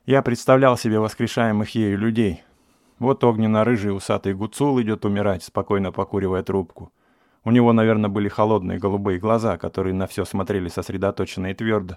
Я 0.06 0.22
представлял 0.22 0.76
себе 0.76 1.00
воскрешаемых 1.00 1.70
ею 1.74 1.98
людей. 1.98 2.42
Вот 2.98 3.22
огненно-рыжий 3.24 3.94
усатый 3.94 4.34
гуцул 4.34 4.80
идет 4.80 5.04
умирать, 5.04 5.42
спокойно 5.42 5.92
покуривая 5.92 6.42
трубку. 6.42 6.92
У 7.48 7.50
него, 7.50 7.72
наверное, 7.72 8.10
были 8.10 8.28
холодные 8.28 8.78
голубые 8.78 9.18
глаза, 9.18 9.56
которые 9.56 9.94
на 9.94 10.06
все 10.06 10.26
смотрели 10.26 10.68
сосредоточенно 10.68 11.46
и 11.46 11.54
твердо. 11.54 11.96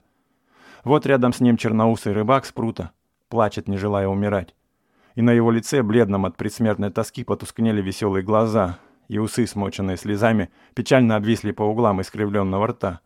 Вот 0.86 1.06
рядом 1.06 1.34
с 1.34 1.42
ним 1.42 1.58
черноусый 1.58 2.14
рыбак 2.14 2.46
с 2.46 2.54
прута, 2.54 2.92
плачет, 3.28 3.68
не 3.68 3.76
желая 3.76 4.08
умирать. 4.08 4.56
И 5.16 5.22
на 5.22 5.32
его 5.32 5.52
лице, 5.52 5.84
бледном 5.84 6.26
от 6.26 6.38
предсмертной 6.38 6.90
тоски, 6.90 7.26
потускнели 7.26 7.82
веселые 7.82 8.24
глаза, 8.24 8.78
и 9.10 9.18
усы, 9.18 9.46
смоченные 9.46 9.98
слезами, 9.98 10.52
печально 10.74 11.18
обвисли 11.18 11.52
по 11.52 11.64
углам 11.64 12.00
искривленного 12.00 12.68
рта. 12.68 13.02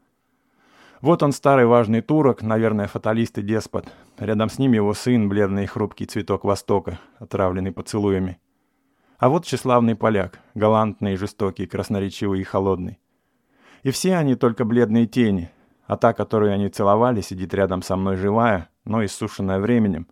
Вот 1.02 1.24
он, 1.24 1.32
старый 1.32 1.66
важный 1.66 2.02
турок, 2.02 2.44
наверное, 2.44 2.86
фаталист 2.86 3.40
и 3.40 3.42
деспот. 3.42 3.88
Рядом 4.20 4.52
с 4.52 4.60
ним 4.60 4.74
его 4.74 4.94
сын, 4.94 5.30
бледный 5.30 5.64
и 5.64 5.66
хрупкий 5.66 6.06
цветок 6.06 6.44
Востока, 6.44 7.00
отравленный 7.18 7.72
поцелуями. 7.72 8.38
А 9.18 9.30
вот 9.30 9.46
тщеславный 9.46 9.96
поляк, 9.96 10.40
галантный, 10.56 11.16
жестокий, 11.16 11.68
красноречивый 11.68 12.42
и 12.42 12.44
холодный. 12.44 13.00
И 13.84 13.92
все 13.92 14.18
они 14.18 14.36
только 14.36 14.66
бледные 14.66 15.06
тени, 15.08 15.52
а 15.88 15.96
та, 15.96 16.14
которую 16.14 16.52
они 16.52 16.70
целовали, 16.70 17.22
сидит 17.22 17.54
рядом 17.54 17.82
со 17.82 17.96
мной 17.96 18.18
живая, 18.18 18.70
но 18.84 19.06
иссушенная 19.06 19.60
временем, 19.60 20.08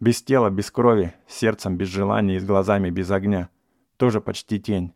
без 0.00 0.22
тела, 0.22 0.50
без 0.50 0.70
крови, 0.70 1.14
сердцем 1.26 1.76
без 1.76 1.88
желания 1.88 2.36
и 2.36 2.38
с 2.38 2.44
глазами 2.44 2.90
без 2.90 3.10
огня. 3.10 3.48
Тоже 3.96 4.20
почти 4.20 4.60
тень. 4.60 4.92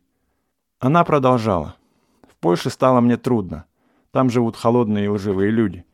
Она 0.79 1.03
продолжала. 1.03 1.75
В 2.27 2.35
Польше 2.37 2.69
стало 2.69 3.01
мне 3.01 3.17
трудно. 3.17 3.65
Там 4.11 4.29
живут 4.29 4.55
холодные 4.55 5.05
и 5.05 5.09
лживые 5.09 5.51
люди. 5.51 5.85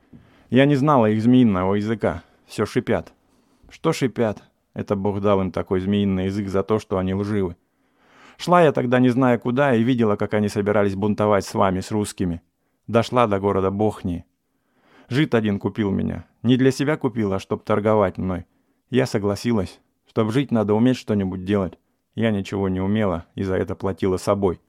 Я 0.50 0.66
не 0.66 0.76
знала 0.76 1.08
их 1.08 1.22
змеиного 1.22 1.76
языка. 1.76 2.24
Все 2.46 2.66
шипят. 2.66 3.14
Что 3.70 3.92
шипят? 3.92 4.44
Это 4.78 4.96
Бог 4.96 5.22
дал 5.22 5.42
им 5.42 5.52
такой 5.52 5.80
змеиный 5.80 6.26
язык 6.26 6.50
за 6.50 6.62
то, 6.62 6.78
что 6.78 7.00
они 7.00 7.16
лживы. 7.16 7.58
Шла 8.38 8.62
я 8.62 8.72
тогда 8.72 9.00
не 9.00 9.10
зная 9.10 9.40
куда 9.40 9.74
и 9.74 9.82
видела, 9.82 10.18
как 10.18 10.36
они 10.36 10.50
собирались 10.50 10.94
бунтовать 10.94 11.46
с 11.46 11.56
вами, 11.56 11.80
с 11.80 11.90
русскими. 11.90 12.44
Дошла 12.86 13.26
до 13.26 13.40
города 13.40 13.72
Бохнии. 13.72 14.24
Жид 15.10 15.34
один 15.34 15.58
купил 15.58 15.90
меня. 15.90 16.28
Не 16.44 16.58
для 16.58 16.70
себя 16.70 16.96
купил, 16.96 17.34
а 17.34 17.40
чтоб 17.40 17.64
торговать 17.64 18.20
мной. 18.20 18.46
Я 18.92 19.08
согласилась. 19.08 19.82
Чтоб 20.08 20.32
жить, 20.32 20.52
надо 20.52 20.76
уметь 20.76 20.98
что-нибудь 20.98 21.44
делать. 21.44 21.80
Я 22.14 22.30
ничего 22.30 22.70
не 22.70 22.80
умела 22.80 23.26
и 23.34 23.42
за 23.42 23.56
это 23.56 23.74
платила 23.74 24.18
собой. 24.18 24.62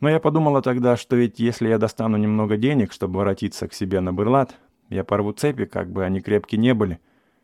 Но 0.00 0.08
я 0.08 0.18
подумала 0.18 0.62
тогда, 0.62 0.96
что 0.96 1.14
ведь 1.14 1.38
если 1.38 1.68
я 1.68 1.76
достану 1.76 2.16
немного 2.16 2.56
денег, 2.56 2.90
чтобы 2.90 3.18
воротиться 3.18 3.68
к 3.68 3.74
себе 3.74 4.00
на 4.00 4.14
Бырлат, 4.14 4.58
я 4.88 5.04
порву 5.04 5.32
цепи, 5.32 5.66
как 5.66 5.92
бы 5.92 6.06
они 6.06 6.22
крепкие 6.22 6.58
не 6.58 6.72
были, 6.72 7.00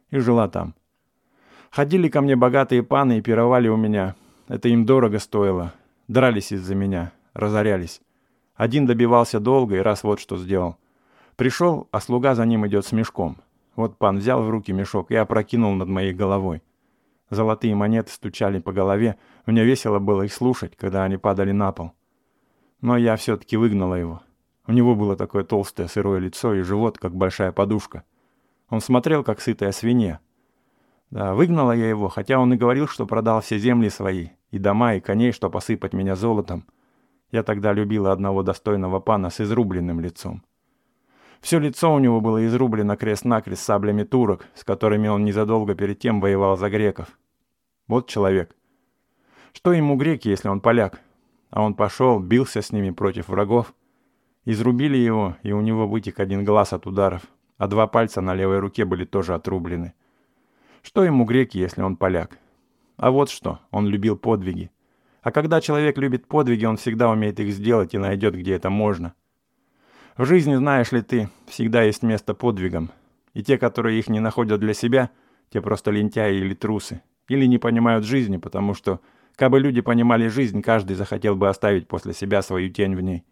и 0.09 0.19
жила 0.21 0.49
там. 0.49 0.75
Ходили 1.71 2.09
ко 2.09 2.21
мне 2.21 2.37
богатые 2.37 2.83
паны 2.83 3.19
и 3.19 3.23
пировали 3.23 3.69
у 3.69 3.77
меня. 3.77 4.15
Это 4.49 4.69
им 4.69 4.87
дорого 4.87 5.19
стоило. 5.19 5.73
Дрались 6.09 6.53
из-за 6.53 6.75
меня, 6.75 7.13
разорялись. 7.35 8.01
Один 8.55 8.87
добивался 8.87 9.41
долго 9.41 9.77
и 9.77 9.81
раз 9.81 10.03
вот 10.03 10.21
что 10.21 10.37
сделал. 10.37 10.77
Пришел, 11.37 11.89
а 11.91 12.01
слуга 12.01 12.35
за 12.35 12.47
ним 12.47 12.67
идет 12.67 12.87
с 12.87 12.93
мешком. 12.93 13.37
Вот 13.75 13.99
пан 13.99 14.19
взял 14.19 14.43
в 14.43 14.49
руки 14.49 14.73
мешок 14.73 15.11
и 15.11 15.17
опрокинул 15.17 15.75
над 15.75 15.89
моей 15.89 16.15
головой. 16.15 16.63
Золотые 17.29 17.75
монеты 17.75 18.13
стучали 18.13 18.61
по 18.61 18.73
голове, 18.73 19.17
мне 19.45 19.65
весело 19.65 19.99
было 19.99 20.23
их 20.23 20.33
слушать, 20.33 20.77
когда 20.77 21.05
они 21.05 21.19
падали 21.19 21.53
на 21.53 21.73
пол. 21.73 21.93
Но 22.81 22.97
я 22.97 23.17
все-таки 23.17 23.57
выгнала 23.57 23.95
его. 23.95 24.23
У 24.67 24.73
него 24.73 24.95
было 24.95 25.17
такое 25.17 25.45
толстое 25.45 25.89
сырое 25.89 26.19
лицо 26.19 26.55
и 26.55 26.63
живот, 26.63 26.99
как 26.99 27.15
большая 27.15 27.53
подушка. 27.53 28.05
Он 28.69 28.81
смотрел, 28.81 29.23
как 29.23 29.41
сытая 29.41 29.73
свинья. 29.73 30.21
Да, 31.11 31.35
выгнала 31.35 31.73
я 31.73 31.89
его, 31.89 32.09
хотя 32.09 32.39
он 32.39 32.53
и 32.53 32.57
говорил, 32.57 32.89
что 32.89 33.07
продал 33.07 33.41
все 33.41 33.59
земли 33.59 33.89
свои, 33.89 34.29
и 34.51 34.59
дома, 34.59 34.95
и 34.95 35.01
коней, 35.01 35.33
что 35.33 35.51
посыпать 35.51 35.93
меня 35.93 36.17
золотом. 36.17 36.65
Я 37.31 37.43
тогда 37.43 37.73
любила 37.73 38.13
одного 38.13 38.43
достойного 38.43 39.01
пана 39.01 39.31
с 39.31 39.41
изрубленным 39.41 40.01
лицом. 40.01 40.43
Все 41.41 41.59
лицо 41.59 41.93
у 41.95 41.99
него 41.99 42.21
было 42.21 42.45
изрублено 42.47 42.97
крест-накрест 42.97 43.63
саблями 43.63 44.03
турок, 44.03 44.47
с 44.55 44.65
которыми 44.65 45.09
он 45.09 45.25
незадолго 45.25 45.75
перед 45.75 45.99
тем 45.99 46.21
воевал 46.21 46.57
за 46.57 46.71
греков. 46.71 47.09
Вот 47.87 48.09
человек. 48.09 48.57
Что 49.53 49.73
ему 49.73 49.97
греки, 49.97 50.29
если 50.29 50.49
он 50.49 50.61
поляк? 50.61 51.01
А 51.51 51.63
он 51.63 51.75
пошел, 51.75 52.19
бился 52.19 52.63
с 52.63 52.73
ними 52.73 52.91
против 52.91 53.29
врагов. 53.29 53.75
Изрубили 54.45 54.97
его, 54.97 55.37
и 55.43 55.53
у 55.53 55.61
него 55.61 55.87
вытек 55.87 56.21
один 56.21 56.45
глаз 56.45 56.73
от 56.73 56.87
ударов, 56.87 57.23
а 57.59 57.67
два 57.67 57.87
пальца 57.87 58.21
на 58.21 58.35
левой 58.35 58.59
руке 58.59 58.85
были 58.85 59.05
тоже 59.05 59.35
отрублены. 59.35 59.95
Что 60.87 61.03
ему 61.03 61.25
греки, 61.25 61.59
если 61.59 61.83
он 61.83 61.97
поляк? 61.97 62.39
А 62.97 63.11
вот 63.11 63.29
что, 63.29 63.59
он 63.73 63.89
любил 63.89 64.17
подвиги. 64.17 64.71
А 65.21 65.33
когда 65.33 65.61
человек 65.61 65.99
любит 65.99 66.29
подвиги, 66.29 66.65
он 66.65 66.77
всегда 66.77 67.11
умеет 67.11 67.41
их 67.41 67.53
сделать 67.53 67.93
и 67.93 67.99
найдет, 67.99 68.37
где 68.37 68.53
это 68.53 68.71
можно. 68.71 69.13
В 70.17 70.25
жизни, 70.25 70.55
знаешь 70.55 70.93
ли 70.93 71.03
ты, 71.03 71.29
всегда 71.49 71.83
есть 71.83 72.05
место 72.05 72.35
подвигам. 72.35 72.93
И 73.35 73.43
те, 73.43 73.59
которые 73.59 73.99
их 73.99 74.09
не 74.09 74.21
находят 74.21 74.61
для 74.61 74.75
себя, 74.75 75.11
те 75.51 75.61
просто 75.61 75.91
лентяи 75.91 76.37
или 76.37 76.55
трусы. 76.55 77.03
Или 77.27 77.47
не 77.47 77.59
понимают 77.59 78.05
жизни, 78.05 78.37
потому 78.37 78.73
что 78.73 79.01
Кабы 79.35 79.61
люди 79.61 79.83
понимали 79.83 80.29
жизнь, 80.29 80.63
каждый 80.63 80.95
захотел 80.97 81.37
бы 81.37 81.51
оставить 81.51 81.89
после 81.89 82.15
себя 82.15 82.41
свою 82.41 82.71
тень 82.71 82.97
в 82.97 83.03
ней. 83.03 83.23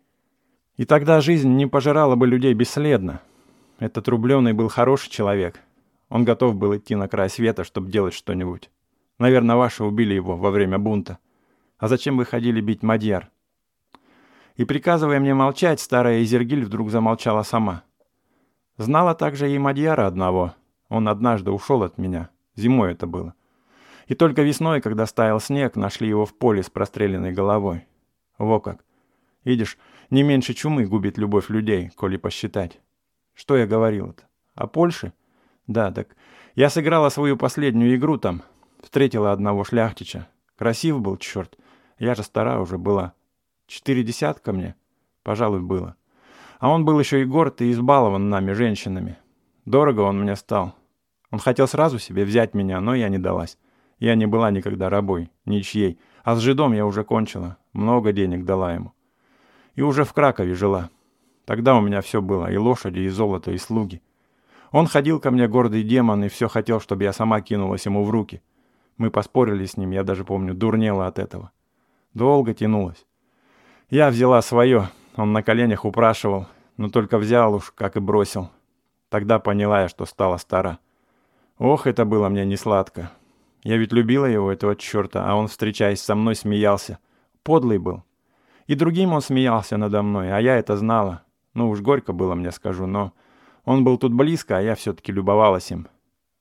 И 0.76 0.84
тогда 0.84 1.22
жизнь 1.22 1.48
не 1.48 1.66
пожирала 1.66 2.14
бы 2.14 2.26
людей 2.26 2.52
бесследно. 2.52 3.22
Этот 3.78 4.06
рубленый 4.08 4.52
был 4.52 4.68
хороший 4.68 5.08
человек. 5.08 5.60
Он 6.08 6.24
готов 6.24 6.56
был 6.56 6.76
идти 6.76 6.94
на 6.94 7.08
край 7.08 7.30
света, 7.30 7.64
чтобы 7.64 7.90
делать 7.90 8.14
что-нибудь. 8.14 8.70
Наверное, 9.18 9.56
ваши 9.56 9.84
убили 9.84 10.14
его 10.14 10.36
во 10.36 10.50
время 10.50 10.78
бунта. 10.78 11.18
А 11.78 11.88
зачем 11.88 12.16
вы 12.16 12.24
ходили 12.24 12.60
бить 12.60 12.82
Мадьяр? 12.82 13.30
И 14.56 14.64
приказывая 14.64 15.18
мне 15.20 15.34
молчать, 15.34 15.80
старая 15.80 16.22
Изергиль 16.22 16.64
вдруг 16.64 16.90
замолчала 16.90 17.42
сама. 17.42 17.82
Знала 18.76 19.14
также 19.14 19.50
и 19.50 19.58
Мадьяра 19.58 20.06
одного. 20.06 20.54
Он 20.88 21.08
однажды 21.08 21.50
ушел 21.50 21.82
от 21.82 21.98
меня. 21.98 22.30
Зимой 22.54 22.92
это 22.92 23.06
было. 23.06 23.34
И 24.06 24.14
только 24.14 24.42
весной, 24.42 24.80
когда 24.80 25.06
стаял 25.06 25.40
снег, 25.40 25.76
нашли 25.76 26.08
его 26.08 26.26
в 26.26 26.34
поле 26.34 26.62
с 26.62 26.70
простреленной 26.70 27.32
головой. 27.32 27.86
Во 28.38 28.60
как. 28.60 28.84
Видишь, 29.44 29.78
не 30.10 30.22
меньше 30.22 30.54
чумы 30.54 30.86
губит 30.86 31.18
любовь 31.18 31.48
людей, 31.50 31.90
коли 31.96 32.16
посчитать. 32.16 32.80
Что 33.34 33.56
я 33.56 33.66
говорил-то? 33.66 34.24
О 34.54 34.66
Польше? 34.66 35.12
Да, 35.66 35.90
так 35.90 36.16
я 36.54 36.70
сыграла 36.70 37.08
свою 37.08 37.36
последнюю 37.36 37.96
игру 37.96 38.16
там. 38.16 38.42
Встретила 38.82 39.32
одного 39.32 39.64
шляхтича. 39.64 40.28
Красив 40.56 41.00
был, 41.00 41.16
черт. 41.16 41.58
Я 41.98 42.14
же 42.14 42.22
стара 42.22 42.60
уже 42.60 42.78
была. 42.78 43.14
Четыре 43.66 44.02
десятка 44.02 44.52
мне, 44.52 44.76
пожалуй, 45.22 45.60
было. 45.60 45.96
А 46.60 46.68
он 46.70 46.84
был 46.84 47.00
еще 47.00 47.22
и 47.22 47.24
горд 47.24 47.60
и 47.60 47.72
избалован 47.72 48.28
нами, 48.28 48.52
женщинами. 48.52 49.18
Дорого 49.64 50.02
он 50.02 50.20
мне 50.20 50.36
стал. 50.36 50.74
Он 51.30 51.38
хотел 51.38 51.66
сразу 51.66 51.98
себе 51.98 52.24
взять 52.24 52.54
меня, 52.54 52.80
но 52.80 52.94
я 52.94 53.08
не 53.08 53.18
далась. 53.18 53.58
Я 53.98 54.14
не 54.14 54.26
была 54.26 54.50
никогда 54.50 54.90
рабой, 54.90 55.30
ничьей. 55.46 55.98
А 56.22 56.36
с 56.36 56.40
жидом 56.40 56.72
я 56.72 56.86
уже 56.86 57.04
кончила. 57.04 57.56
Много 57.72 58.12
денег 58.12 58.44
дала 58.44 58.74
ему. 58.74 58.92
И 59.74 59.82
уже 59.82 60.04
в 60.04 60.12
Кракове 60.12 60.54
жила. 60.54 60.90
Тогда 61.46 61.74
у 61.74 61.80
меня 61.80 62.00
все 62.00 62.22
было. 62.22 62.50
И 62.52 62.56
лошади, 62.56 63.00
и 63.00 63.08
золото, 63.08 63.50
и 63.50 63.58
слуги. 63.58 64.02
Он 64.74 64.88
ходил 64.88 65.20
ко 65.20 65.30
мне 65.30 65.46
гордый 65.46 65.84
демон 65.84 66.24
и 66.24 66.28
все 66.28 66.48
хотел, 66.48 66.80
чтобы 66.80 67.04
я 67.04 67.12
сама 67.12 67.40
кинулась 67.40 67.86
ему 67.86 68.02
в 68.02 68.10
руки. 68.10 68.42
Мы 68.96 69.12
поспорили 69.12 69.66
с 69.66 69.76
ним, 69.76 69.92
я 69.92 70.02
даже 70.02 70.24
помню, 70.24 70.52
дурнела 70.52 71.06
от 71.06 71.20
этого. 71.20 71.52
Долго 72.12 72.54
тянулось. 72.54 73.06
Я 73.88 74.10
взяла 74.10 74.42
свое, 74.42 74.88
он 75.14 75.32
на 75.32 75.44
коленях 75.44 75.84
упрашивал, 75.84 76.48
но 76.76 76.90
только 76.90 77.18
взял 77.18 77.54
уж, 77.54 77.70
как 77.70 77.96
и 77.96 78.00
бросил. 78.00 78.50
Тогда 79.10 79.38
поняла 79.38 79.82
я, 79.82 79.88
что 79.88 80.06
стала 80.06 80.38
стара. 80.38 80.80
Ох, 81.56 81.86
это 81.86 82.04
было 82.04 82.28
мне 82.28 82.44
не 82.44 82.56
сладко. 82.56 83.12
Я 83.62 83.76
ведь 83.76 83.92
любила 83.92 84.26
его, 84.26 84.50
этого 84.50 84.74
черта, 84.74 85.24
а 85.24 85.36
он, 85.36 85.46
встречаясь 85.46 86.02
со 86.02 86.16
мной, 86.16 86.34
смеялся. 86.34 86.98
Подлый 87.44 87.78
был. 87.78 88.02
И 88.66 88.74
другим 88.74 89.12
он 89.12 89.22
смеялся 89.22 89.76
надо 89.76 90.02
мной, 90.02 90.32
а 90.32 90.40
я 90.40 90.56
это 90.56 90.76
знала. 90.76 91.22
Ну 91.52 91.70
уж 91.70 91.80
горько 91.80 92.12
было 92.12 92.34
мне, 92.34 92.50
скажу, 92.50 92.86
но... 92.86 93.12
Он 93.64 93.84
был 93.84 93.96
тут 93.98 94.12
близко, 94.12 94.58
а 94.58 94.60
я 94.60 94.74
все-таки 94.74 95.12
любовалась 95.12 95.70
им. 95.70 95.88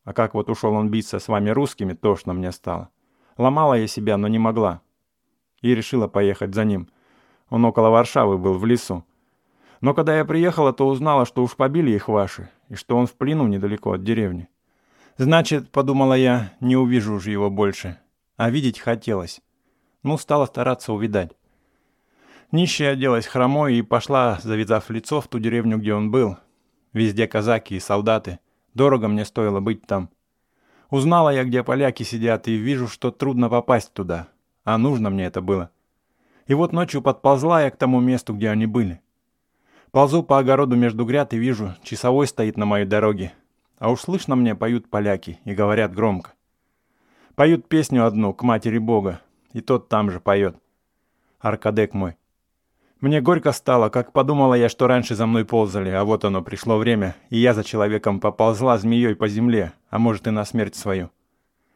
А 0.04 0.14
как 0.14 0.34
вот 0.34 0.50
ушел 0.50 0.74
он 0.74 0.90
биться 0.90 1.20
с 1.20 1.28
вами 1.28 1.50
русскими, 1.50 1.94
тошно 1.94 2.34
мне 2.34 2.52
стало. 2.52 2.90
Ломала 3.38 3.76
я 3.76 3.88
себя, 3.88 4.18
но 4.18 4.28
не 4.28 4.40
могла. 4.40 4.82
И 5.62 5.74
решила 5.74 6.08
поехать 6.08 6.54
за 6.54 6.66
ним. 6.66 6.90
Он 7.50 7.64
около 7.66 7.90
Варшавы 7.90 8.38
был, 8.38 8.58
в 8.58 8.66
лесу. 8.66 9.06
Но 9.80 9.94
когда 9.94 10.18
я 10.18 10.26
приехала, 10.26 10.74
то 10.74 10.88
узнала, 10.88 11.26
что 11.26 11.44
уж 11.44 11.56
побили 11.56 11.92
их 11.92 12.08
ваши, 12.08 12.50
и 12.70 12.76
что 12.76 12.98
он 12.98 13.08
в 13.08 13.14
плену 13.14 13.48
недалеко 13.48 13.94
от 13.94 14.04
деревни. 14.04 14.50
Значит, 15.18 15.72
подумала 15.72 16.16
я, 16.16 16.54
не 16.60 16.76
увижу 16.76 17.20
же 17.20 17.32
его 17.32 17.50
больше. 17.50 18.00
А 18.36 18.50
видеть 18.50 18.80
хотелось. 18.80 19.42
Ну, 20.02 20.18
стала 20.18 20.46
стараться 20.46 20.92
увидать. 20.92 21.32
Нищая 22.52 22.94
оделась 22.94 23.26
хромой 23.26 23.76
и 23.76 23.82
пошла, 23.82 24.40
завязав 24.42 24.90
лицо, 24.90 25.22
в 25.22 25.28
ту 25.28 25.40
деревню, 25.40 25.78
где 25.78 25.94
он 25.94 26.12
был. 26.12 26.38
Везде 26.94 27.28
казаки 27.28 27.76
и 27.76 27.80
солдаты. 27.80 28.40
Дорого 28.74 29.08
мне 29.08 29.26
стоило 29.26 29.60
быть 29.60 29.86
там. 29.86 30.10
Узнала 30.90 31.30
я, 31.32 31.44
где 31.44 31.64
поляки 31.64 32.04
сидят, 32.04 32.48
и 32.48 32.56
вижу, 32.56 32.88
что 32.88 33.12
трудно 33.12 33.50
попасть 33.50 33.94
туда. 33.94 34.28
А 34.64 34.78
нужно 34.78 35.10
мне 35.10 35.26
это 35.26 35.42
было. 35.42 35.72
И 36.46 36.54
вот 36.54 36.72
ночью 36.72 37.02
подползла 37.02 37.64
я 37.64 37.72
к 37.72 37.78
тому 37.78 38.00
месту, 38.00 38.34
где 38.34 38.50
они 38.50 38.68
были. 38.68 39.02
Ползу 39.92 40.24
по 40.24 40.40
огороду 40.40 40.76
между 40.76 41.06
гряд 41.06 41.34
и 41.34 41.38
вижу, 41.38 41.76
часовой 41.84 42.28
стоит 42.28 42.58
на 42.58 42.66
моей 42.66 42.86
дороге. 42.86 43.34
А 43.80 43.90
уж 43.92 44.02
слышно 44.02 44.36
мне 44.36 44.56
поют 44.56 44.90
поляки 44.90 45.40
и 45.46 45.54
говорят 45.54 45.94
громко. 45.94 46.34
Поют 47.36 47.68
песню 47.68 48.06
одну 48.06 48.34
к 48.34 48.44
матери 48.44 48.78
Бога, 48.78 49.22
и 49.52 49.62
тот 49.62 49.90
там 49.90 50.12
же 50.12 50.20
поет. 50.20 50.56
Аркадек 51.40 51.94
мой. 51.94 52.16
Мне 53.04 53.20
горько 53.20 53.52
стало, 53.52 53.90
как 53.90 54.14
подумала 54.14 54.54
я, 54.54 54.70
что 54.70 54.88
раньше 54.88 55.14
за 55.14 55.26
мной 55.26 55.44
ползали, 55.44 55.90
а 55.90 56.06
вот 56.06 56.24
оно, 56.24 56.42
пришло 56.42 56.78
время, 56.78 57.18
и 57.30 57.38
я 57.38 57.54
за 57.54 57.62
человеком 57.62 58.22
поползла 58.22 58.78
змеей 58.78 59.14
по 59.14 59.28
земле, 59.28 59.74
а 59.90 60.00
может 60.00 60.26
и 60.26 60.30
на 60.30 60.46
смерть 60.46 60.78
свою. 60.78 61.12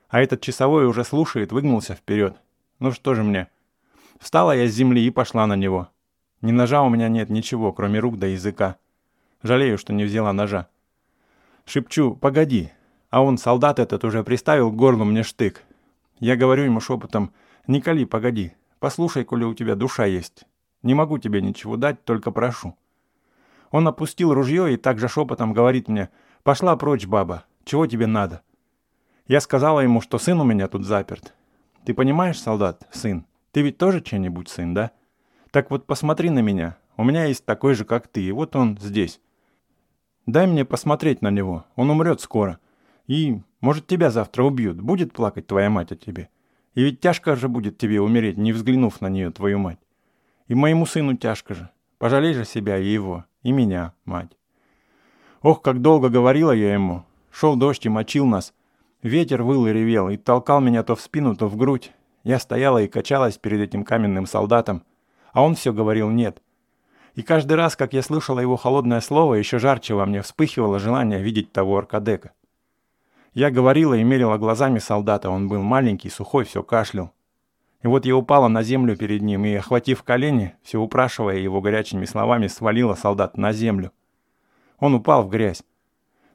А 0.07 0.21
этот 0.21 0.39
часовой 0.39 0.85
уже 0.85 1.03
слушает, 1.03 1.51
выгнулся 1.51 1.95
вперед. 1.95 2.37
Ну 2.79 2.93
что 2.93 3.13
же 3.13 3.23
мне? 3.23 3.49
Встала 4.21 4.55
я 4.55 4.69
с 4.69 4.71
земли 4.71 5.05
и 5.05 5.09
пошла 5.09 5.45
на 5.47 5.57
него. 5.57 5.89
Ни 6.39 6.53
ножа 6.53 6.81
у 6.81 6.89
меня 6.89 7.09
нет 7.09 7.29
ничего, 7.29 7.73
кроме 7.73 7.99
рук 7.99 8.17
да 8.17 8.27
языка. 8.27 8.77
Жалею, 9.43 9.77
что 9.77 9.91
не 9.91 10.05
взяла 10.05 10.31
ножа. 10.31 10.69
Шепчу 11.65 12.15
«погоди», 12.15 12.71
а 13.09 13.21
он, 13.21 13.37
солдат 13.37 13.79
этот, 13.79 14.05
уже 14.05 14.23
приставил 14.23 14.71
к 14.71 14.77
горлу 14.77 15.03
мне 15.03 15.23
штык. 15.23 15.65
Я 16.21 16.37
говорю 16.37 16.63
ему 16.63 16.79
шепотом 16.79 17.33
«Николи, 17.67 18.05
погоди, 18.05 18.53
послушай, 18.79 19.25
коли 19.25 19.43
у 19.43 19.53
тебя 19.53 19.75
душа 19.75 20.05
есть». 20.05 20.45
Не 20.83 20.93
могу 20.93 21.17
тебе 21.17 21.41
ничего 21.41 21.77
дать, 21.77 22.03
только 22.03 22.31
прошу». 22.31 22.75
Он 23.71 23.87
опустил 23.87 24.33
ружье 24.33 24.73
и 24.73 24.77
также 24.77 25.07
шепотом 25.07 25.53
говорит 25.53 25.87
мне, 25.87 26.09
«Пошла 26.43 26.75
прочь, 26.77 27.05
баба, 27.05 27.45
чего 27.65 27.85
тебе 27.85 28.07
надо?» 28.07 28.41
Я 29.27 29.41
сказала 29.41 29.81
ему, 29.81 29.99
что 29.99 30.17
сын 30.19 30.39
у 30.39 30.45
меня 30.45 30.67
тут 30.67 30.85
заперт. 30.85 31.33
«Ты 31.85 31.93
понимаешь, 31.93 32.39
солдат, 32.39 32.87
сын, 32.91 33.25
ты 33.51 33.61
ведь 33.61 33.77
тоже 33.77 34.01
чей-нибудь 34.01 34.49
сын, 34.49 34.73
да? 34.73 34.91
Так 35.51 35.71
вот 35.71 35.85
посмотри 35.85 36.29
на 36.29 36.39
меня, 36.39 36.77
у 36.95 37.03
меня 37.03 37.25
есть 37.25 37.45
такой 37.45 37.73
же, 37.73 37.85
как 37.85 38.07
ты, 38.07 38.21
и 38.21 38.31
вот 38.31 38.55
он 38.55 38.77
здесь. 38.79 39.19
Дай 40.25 40.45
мне 40.45 40.65
посмотреть 40.65 41.21
на 41.21 41.31
него, 41.31 41.65
он 41.75 41.89
умрет 41.89 42.21
скоро. 42.21 42.59
И, 43.07 43.41
может, 43.61 43.87
тебя 43.87 44.11
завтра 44.11 44.43
убьют, 44.43 44.81
будет 44.81 45.13
плакать 45.13 45.47
твоя 45.47 45.69
мать 45.69 45.91
о 45.91 45.95
тебе. 45.95 46.29
И 46.75 46.83
ведь 46.83 46.99
тяжко 46.99 47.35
же 47.35 47.47
будет 47.47 47.77
тебе 47.77 48.01
умереть, 48.01 48.37
не 48.37 48.51
взглянув 48.51 48.99
на 48.99 49.07
нее, 49.07 49.31
твою 49.31 49.57
мать. 49.57 49.79
И 50.47 50.55
моему 50.55 50.85
сыну 50.85 51.15
тяжко 51.15 51.53
же. 51.53 51.69
Пожалей 51.97 52.33
же 52.33 52.45
себя 52.45 52.77
и 52.77 52.85
его, 52.85 53.25
и 53.43 53.51
меня, 53.51 53.93
мать. 54.05 54.37
Ох, 55.41 55.61
как 55.61 55.81
долго 55.81 56.09
говорила 56.09 56.51
я 56.51 56.73
ему. 56.73 57.03
Шел 57.31 57.55
дождь 57.55 57.85
и 57.85 57.89
мочил 57.89 58.25
нас. 58.25 58.53
Ветер 59.01 59.43
выл 59.43 59.67
и 59.67 59.73
ревел, 59.73 60.09
и 60.09 60.17
толкал 60.17 60.59
меня 60.59 60.83
то 60.83 60.95
в 60.95 61.01
спину, 61.01 61.35
то 61.35 61.47
в 61.47 61.55
грудь. 61.55 61.91
Я 62.23 62.39
стояла 62.39 62.79
и 62.81 62.87
качалась 62.87 63.37
перед 63.37 63.61
этим 63.61 63.83
каменным 63.83 64.25
солдатом, 64.25 64.83
а 65.33 65.43
он 65.43 65.55
все 65.55 65.71
говорил 65.71 66.09
«нет». 66.09 66.41
И 67.15 67.23
каждый 67.23 67.53
раз, 67.53 67.75
как 67.75 67.93
я 67.93 68.03
слышала 68.03 68.39
его 68.39 68.57
холодное 68.57 69.01
слово, 69.01 69.35
еще 69.35 69.57
жарче 69.57 69.95
во 69.95 70.05
мне 70.05 70.21
вспыхивало 70.21 70.77
желание 70.77 71.19
видеть 71.19 71.51
того 71.51 71.77
Аркадека. 71.77 72.31
Я 73.33 73.49
говорила 73.49 73.95
и 73.95 74.03
мерила 74.03 74.37
глазами 74.37 74.79
солдата, 74.79 75.29
он 75.29 75.47
был 75.47 75.61
маленький, 75.61 76.09
сухой, 76.09 76.43
все 76.43 76.61
кашлял. 76.61 77.11
И 77.83 77.87
вот 77.87 78.05
я 78.05 78.15
упала 78.15 78.47
на 78.47 78.63
землю 78.63 78.97
перед 78.97 79.21
ним 79.21 79.45
и, 79.45 79.53
охватив 79.53 80.03
колени, 80.03 80.55
все 80.63 80.79
упрашивая 80.79 81.37
его 81.37 81.61
горячими 81.61 82.05
словами, 82.05 82.47
свалила 82.47 82.95
солдат 82.95 83.37
на 83.37 83.53
землю. 83.53 83.91
Он 84.79 84.95
упал 84.95 85.23
в 85.23 85.29
грязь. 85.29 85.63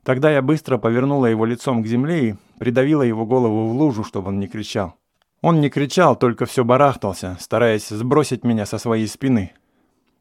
Тогда 0.05 0.31
я 0.31 0.43
быстро 0.43 0.79
повернула 0.79 1.27
его 1.27 1.45
лицом 1.45 1.83
к 1.83 1.87
земле 1.87 2.31
и 2.31 2.35
придавила 2.59 3.03
его 3.03 3.25
голову 3.27 3.69
в 3.69 3.73
лужу, 3.73 4.05
чтобы 4.05 4.29
он 4.29 4.41
не 4.41 4.49
кричал. 4.49 4.95
Он 5.41 5.61
не 5.61 5.71
кричал, 5.71 6.17
только 6.17 6.47
все 6.47 6.65
барахтался, 6.65 7.37
стараясь 7.41 7.89
сбросить 7.89 8.45
меня 8.45 8.65
со 8.67 8.79
своей 8.79 9.09
спины. 9.09 9.53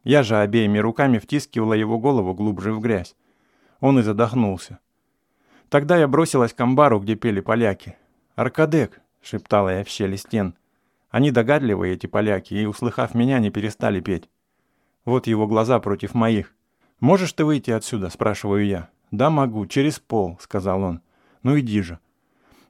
Я 0.03 0.23
же 0.23 0.37
обеими 0.37 0.79
руками 0.79 1.19
втискивала 1.19 1.73
его 1.73 1.99
голову 1.99 2.33
глубже 2.33 2.73
в 2.73 2.79
грязь. 2.79 3.15
Он 3.79 3.99
и 3.99 4.01
задохнулся. 4.01 4.79
Тогда 5.69 5.97
я 5.97 6.07
бросилась 6.07 6.53
к 6.53 6.59
амбару, 6.59 6.99
где 6.99 7.15
пели 7.15 7.39
поляки. 7.39 7.95
«Аркадек!»— 8.35 9.01
шептала 9.21 9.69
я 9.69 9.83
в 9.83 9.87
щели 9.87 10.15
стен. 10.15 10.55
Они 11.11 11.29
догадливые, 11.29 11.93
эти 11.93 12.07
поляки, 12.07 12.53
и, 12.53 12.65
услыхав 12.65 13.13
меня, 13.13 13.39
не 13.39 13.51
перестали 13.51 13.99
петь. 13.99 14.29
Вот 15.03 15.27
его 15.27 15.45
глаза 15.45 15.79
против 15.79 16.13
моих. 16.13 16.55
«Можешь 17.01 17.33
ты 17.33 17.43
выйти 17.43 17.71
отсюда?»– 17.71 18.09
спрашиваю 18.11 18.65
я. 18.65 18.89
«Да, 19.11 19.29
могу, 19.29 19.65
через 19.65 19.99
пол»,– 19.99 20.37
сказал 20.41 20.83
он. 20.83 21.01
«Ну 21.43 21.59
иди 21.59 21.81
же». 21.81 21.99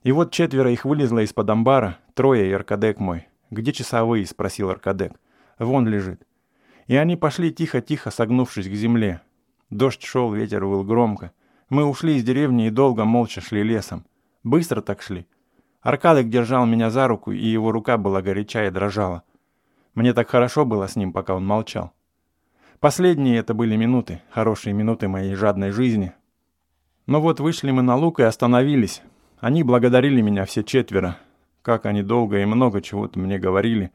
И 0.04 0.12
вот 0.12 0.32
четверо 0.32 0.72
их 0.72 0.86
вылезло 0.86 1.20
из-под 1.20 1.50
амбара, 1.50 2.00
трое 2.16 2.50
и 2.50 2.54
Аркадек 2.54 3.00
мой. 3.00 3.28
«Где 3.52 3.72
часовые?»– 3.74 4.26
спросил 4.28 4.70
Аркадек. 4.72 5.14
«Вон 5.60 5.88
лежит». 5.88 6.26
И 6.88 6.96
они 6.96 7.16
пошли 7.16 7.54
тихо-тихо, 7.54 8.10
согнувшись 8.10 8.68
к 8.68 8.74
земле. 8.74 9.22
Дождь 9.70 10.04
шел, 10.04 10.34
ветер 10.34 10.66
выл 10.66 10.84
громко. 10.84 11.32
Мы 11.70 11.86
ушли 11.86 12.16
из 12.16 12.24
деревни 12.24 12.68
и 12.68 12.72
долго 12.72 13.06
молча 13.06 13.40
шли 13.40 13.62
лесом. 13.62 14.06
Быстро 14.44 14.82
так 14.82 15.02
шли. 15.02 15.28
Аркадик 15.82 16.30
держал 16.30 16.66
меня 16.66 16.90
за 16.90 17.08
руку, 17.08 17.32
и 17.32 17.46
его 17.46 17.72
рука 17.72 17.98
была 17.98 18.22
горяча 18.22 18.68
и 18.68 18.70
дрожала. 18.70 19.24
Мне 19.96 20.14
так 20.14 20.30
хорошо 20.30 20.64
было 20.64 20.88
с 20.88 20.96
ним, 20.96 21.12
пока 21.12 21.36
он 21.36 21.46
молчал. 21.46 21.92
Последние 22.80 23.38
это 23.38 23.54
были 23.54 23.76
минуты, 23.76 24.22
хорошие 24.32 24.74
минуты 24.74 25.08
моей 25.08 25.36
жадной 25.36 25.72
жизни. 25.72 26.14
Но 27.08 27.20
вот 27.20 27.40
вышли 27.40 27.72
мы 27.72 27.82
на 27.82 27.96
луг 27.96 28.20
и 28.20 28.24
остановились. 28.24 29.02
Они 29.40 29.64
благодарили 29.64 30.22
меня 30.22 30.46
все 30.46 30.64
четверо. 30.64 31.18
Как 31.62 31.86
они 31.86 32.04
долго 32.04 32.40
и 32.40 32.46
много 32.46 32.82
чего-то 32.82 33.20
мне 33.20 33.38
говорили. 33.38 33.92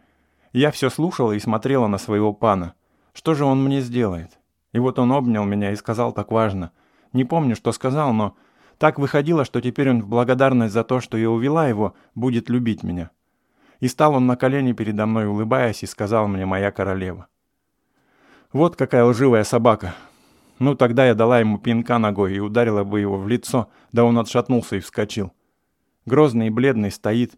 Я 0.53 0.71
все 0.71 0.91
слушала 0.91 1.33
и 1.33 1.41
смотрела 1.41 1.87
на 1.87 1.99
своего 1.99 2.33
пана. 2.33 2.75
Что 3.13 3.35
же 3.35 3.45
он 3.45 3.65
мне 3.65 3.81
сделает? 3.81 4.39
И 4.73 4.79
вот 4.79 4.99
он 4.99 5.13
обнял 5.13 5.45
меня 5.45 5.73
и 5.73 5.77
сказал 5.77 6.13
так 6.13 6.31
важно. 6.31 6.73
Не 7.13 7.25
помню, 7.25 7.57
что 7.57 7.73
сказал, 7.73 8.13
но 8.13 8.37
так 8.79 8.99
выходило, 8.99 9.45
что 9.45 9.61
теперь 9.61 9.91
он 9.91 10.03
в 10.03 10.09
благодарность 10.09 10.75
за 10.75 10.85
то, 10.85 11.01
что 11.01 11.17
я 11.17 11.31
увела 11.31 11.69
его, 11.69 11.95
будет 12.15 12.51
любить 12.51 12.83
меня. 12.83 13.11
И 13.81 13.89
стал 13.89 14.15
он 14.15 14.27
на 14.27 14.37
колени 14.37 14.73
передо 14.73 15.07
мной, 15.07 15.27
улыбаясь, 15.27 15.83
и 15.83 15.87
сказал 15.87 16.29
мне 16.29 16.47
«моя 16.47 16.71
королева». 16.71 17.29
Вот 18.53 18.77
какая 18.77 19.05
лживая 19.05 19.45
собака. 19.45 19.95
Ну, 20.59 20.75
тогда 20.75 21.07
я 21.07 21.15
дала 21.15 21.41
ему 21.41 21.59
пинка 21.59 21.99
ногой 21.99 22.35
и 22.35 22.39
ударила 22.39 22.85
бы 22.85 23.01
его 23.01 23.19
в 23.19 23.29
лицо, 23.29 23.69
да 23.93 24.05
он 24.05 24.19
отшатнулся 24.19 24.77
и 24.77 24.81
вскочил. 24.81 25.33
Грозный 26.07 26.47
и 26.47 26.51
бледный 26.51 26.91
стоит, 26.91 27.35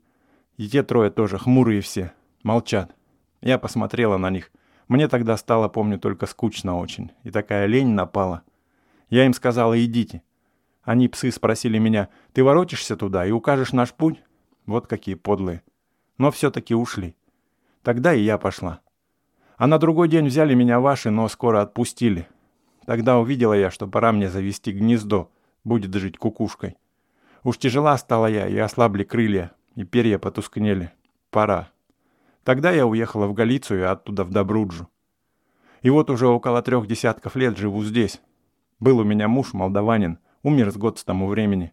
и 0.57 0.68
те 0.68 0.83
трое 0.83 1.11
тоже, 1.11 1.38
хмурые 1.38 1.81
все, 1.81 2.12
молчат. 2.42 2.94
Я 3.40 3.59
посмотрела 3.59 4.16
на 4.16 4.31
них. 4.31 4.53
Мне 4.87 5.09
тогда 5.09 5.37
стало, 5.37 5.68
помню, 5.68 5.98
только 5.98 6.27
скучно 6.27 6.79
очень, 6.79 7.11
и 7.24 7.31
такая 7.31 7.66
лень 7.66 7.88
напала. 7.88 8.42
Я 9.11 9.27
им 9.27 9.33
сказала, 9.33 9.83
идите. 9.83 10.22
Они, 10.88 11.07
псы, 11.07 11.31
спросили 11.31 11.77
меня, 11.77 12.09
ты 12.33 12.42
воротишься 12.42 12.96
туда 12.96 13.27
и 13.27 13.31
укажешь 13.31 13.74
наш 13.74 13.92
путь? 13.92 14.22
Вот 14.64 14.87
какие 14.87 15.16
подлые. 15.16 15.62
Но 16.16 16.31
все-таки 16.31 16.74
ушли. 16.74 17.14
Тогда 17.83 18.14
и 18.14 18.22
я 18.22 18.38
пошла. 18.38 18.81
А 19.59 19.66
на 19.66 19.77
другой 19.77 20.09
день 20.09 20.29
взяли 20.29 20.55
меня 20.55 20.81
ваши, 20.81 21.11
но 21.11 21.29
скоро 21.29 21.61
отпустили. 21.61 22.27
Тогда 22.87 23.18
увидела 23.18 23.53
я, 23.53 23.70
что 23.70 23.87
пора 23.87 24.12
мне 24.12 24.31
завести 24.31 24.72
гнездо, 24.72 25.31
будет 25.62 25.92
жить 25.92 26.16
кукушкой. 26.16 26.79
Уж 27.44 27.59
тяжела 27.59 27.98
стала 27.98 28.24
я, 28.24 28.48
и 28.48 28.57
ослабли 28.57 29.05
крылья, 29.05 29.53
и 29.74 29.85
перья 29.85 30.18
потускнели. 30.18 30.90
Пора. 31.31 31.68
Тогда 32.44 32.70
я 32.70 32.87
уехала 32.87 33.27
в 33.27 33.35
Галицию, 33.35 33.90
а 33.90 33.92
оттуда 33.92 34.24
в 34.24 34.31
Добруджу. 34.31 34.88
И 35.83 35.90
вот 35.90 36.09
уже 36.09 36.29
около 36.29 36.62
трех 36.62 36.87
десятков 36.87 37.37
лет 37.37 37.59
живу 37.59 37.85
здесь. 37.85 38.22
Был 38.81 39.01
у 39.01 39.05
меня 39.05 39.29
муж, 39.29 39.53
молдаванин, 39.53 40.18
умер 40.42 40.70
с 40.70 40.77
год 40.77 40.98
с 40.98 41.05
тому 41.05 41.27
времени. 41.27 41.72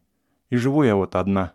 И 0.49 0.57
живу 0.57 0.83
я 0.83 0.95
вот 0.95 1.15
одна. 1.15 1.53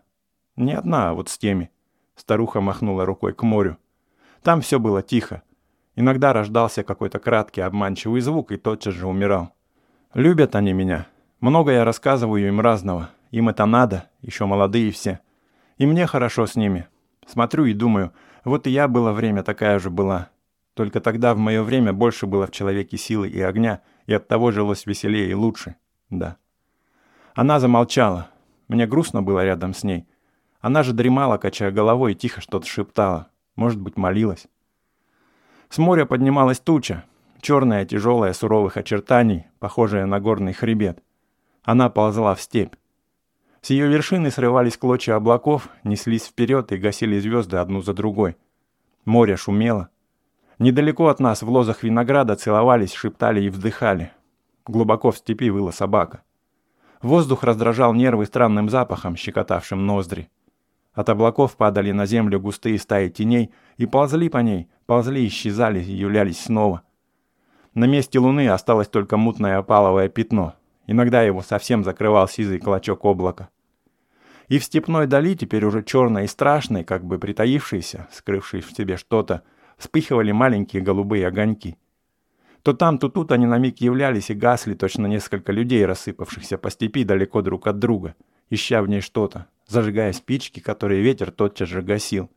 Не 0.55 0.73
одна, 0.73 1.09
а 1.09 1.13
вот 1.13 1.29
с 1.29 1.37
теми. 1.37 1.71
Старуха 2.15 2.61
махнула 2.61 3.05
рукой 3.05 3.33
к 3.33 3.43
морю. 3.43 3.77
Там 4.43 4.61
все 4.61 4.79
было 4.79 5.01
тихо. 5.01 5.43
Иногда 5.95 6.33
рождался 6.33 6.83
какой-то 6.83 7.19
краткий 7.19 7.61
обманчивый 7.61 8.21
звук 8.21 8.51
и 8.51 8.57
тотчас 8.57 8.93
же 8.93 9.07
умирал. 9.07 9.53
Любят 10.13 10.55
они 10.55 10.73
меня. 10.73 11.07
Много 11.39 11.71
я 11.71 11.85
рассказываю 11.85 12.47
им 12.47 12.59
разного. 12.59 13.09
Им 13.31 13.49
это 13.49 13.65
надо, 13.65 14.09
еще 14.21 14.45
молодые 14.45 14.91
все. 14.91 15.19
И 15.77 15.85
мне 15.85 16.05
хорошо 16.05 16.45
с 16.45 16.55
ними. 16.55 16.87
Смотрю 17.25 17.65
и 17.65 17.73
думаю, 17.73 18.13
вот 18.43 18.67
и 18.67 18.71
я 18.71 18.87
было 18.87 19.13
время 19.13 19.43
такая 19.43 19.79
же 19.79 19.89
была. 19.89 20.29
Только 20.73 20.99
тогда 20.99 21.33
в 21.33 21.37
мое 21.37 21.63
время 21.63 21.93
больше 21.93 22.27
было 22.27 22.47
в 22.47 22.51
человеке 22.51 22.97
силы 22.97 23.29
и 23.29 23.41
огня, 23.41 23.81
и 24.05 24.13
от 24.13 24.27
того 24.27 24.51
жилось 24.51 24.85
веселее 24.85 25.29
и 25.29 25.33
лучше. 25.33 25.75
Да. 26.09 26.37
Она 27.33 27.59
замолчала. 27.59 28.29
Мне 28.67 28.87
грустно 28.87 29.21
было 29.21 29.43
рядом 29.43 29.73
с 29.73 29.83
ней. 29.83 30.05
Она 30.59 30.83
же 30.83 30.93
дремала, 30.93 31.37
качая 31.37 31.71
головой, 31.71 32.11
и 32.11 32.15
тихо 32.15 32.41
что-то 32.41 32.67
шептала. 32.67 33.27
Может 33.55 33.79
быть, 33.79 33.97
молилась. 33.97 34.47
С 35.69 35.77
моря 35.77 36.05
поднималась 36.05 36.59
туча, 36.59 37.05
черная, 37.41 37.85
тяжелая, 37.85 38.33
суровых 38.33 38.77
очертаний, 38.77 39.45
похожая 39.59 40.05
на 40.05 40.19
горный 40.19 40.53
хребет. 40.53 41.01
Она 41.63 41.89
ползла 41.89 42.35
в 42.35 42.41
степь. 42.41 42.75
С 43.61 43.69
ее 43.69 43.87
вершины 43.87 44.31
срывались 44.31 44.77
клочья 44.77 45.15
облаков, 45.15 45.69
неслись 45.83 46.25
вперед 46.25 46.71
и 46.71 46.77
гасили 46.77 47.19
звезды 47.19 47.57
одну 47.57 47.81
за 47.81 47.93
другой. 47.93 48.35
Море 49.05 49.37
шумело. 49.37 49.89
Недалеко 50.59 51.07
от 51.07 51.19
нас 51.19 51.41
в 51.41 51.49
лозах 51.49 51.83
винограда 51.83 52.35
целовались, 52.35 52.93
шептали 52.93 53.41
и 53.41 53.49
вздыхали. 53.49 54.11
Глубоко 54.65 55.11
в 55.11 55.17
степи 55.17 55.49
выла 55.49 55.71
собака. 55.71 56.23
Воздух 57.01 57.43
раздражал 57.43 57.93
нервы 57.93 58.25
странным 58.25 58.69
запахом, 58.69 59.15
щекотавшим 59.15 59.85
ноздри. 59.85 60.29
От 60.93 61.09
облаков 61.09 61.55
падали 61.55 61.91
на 61.91 62.05
землю 62.05 62.39
густые 62.39 62.77
стаи 62.77 63.09
теней 63.09 63.51
и 63.77 63.85
ползли 63.85 64.29
по 64.29 64.39
ней, 64.39 64.69
ползли, 64.85 65.25
исчезали 65.25 65.79
являлись 65.79 66.39
снова. 66.39 66.83
На 67.73 67.85
месте 67.85 68.19
луны 68.19 68.49
осталось 68.49 68.87
только 68.87 69.17
мутное 69.17 69.57
опаловое 69.57 70.09
пятно. 70.09 70.55
Иногда 70.87 71.21
его 71.21 71.41
совсем 71.41 71.83
закрывал 71.83 72.27
сизый 72.27 72.59
клочок 72.59 73.05
облака. 73.05 73.49
И 74.49 74.59
в 74.59 74.65
степной 74.65 75.07
дали, 75.07 75.33
теперь 75.33 75.63
уже 75.63 75.81
черной 75.81 76.25
и 76.25 76.27
страшной, 76.27 76.83
как 76.83 77.05
бы 77.05 77.17
притаившейся, 77.17 78.09
скрывшей 78.11 78.59
в 78.59 78.71
себе 78.71 78.97
что-то, 78.97 79.43
вспыхивали 79.77 80.33
маленькие 80.33 80.83
голубые 80.83 81.25
огоньки. 81.25 81.77
То 82.63 82.73
там, 82.73 82.99
то 82.99 83.09
тут 83.09 83.31
они 83.31 83.47
на 83.47 83.57
миг 83.57 83.79
являлись 83.79 84.29
и 84.29 84.35
гасли 84.35 84.75
точно 84.75 85.07
несколько 85.07 85.51
людей, 85.51 85.85
рассыпавшихся 85.85 86.57
по 86.57 86.69
степи 86.69 87.03
далеко 87.03 87.41
друг 87.41 87.67
от 87.67 87.79
друга, 87.79 88.15
ища 88.49 88.83
в 88.83 88.87
ней 88.87 89.01
что-то, 89.01 89.47
зажигая 89.67 90.13
спички, 90.13 90.59
которые 90.59 91.01
ветер 91.01 91.31
тотчас 91.31 91.69
же 91.69 91.81
гасил. 91.81 92.29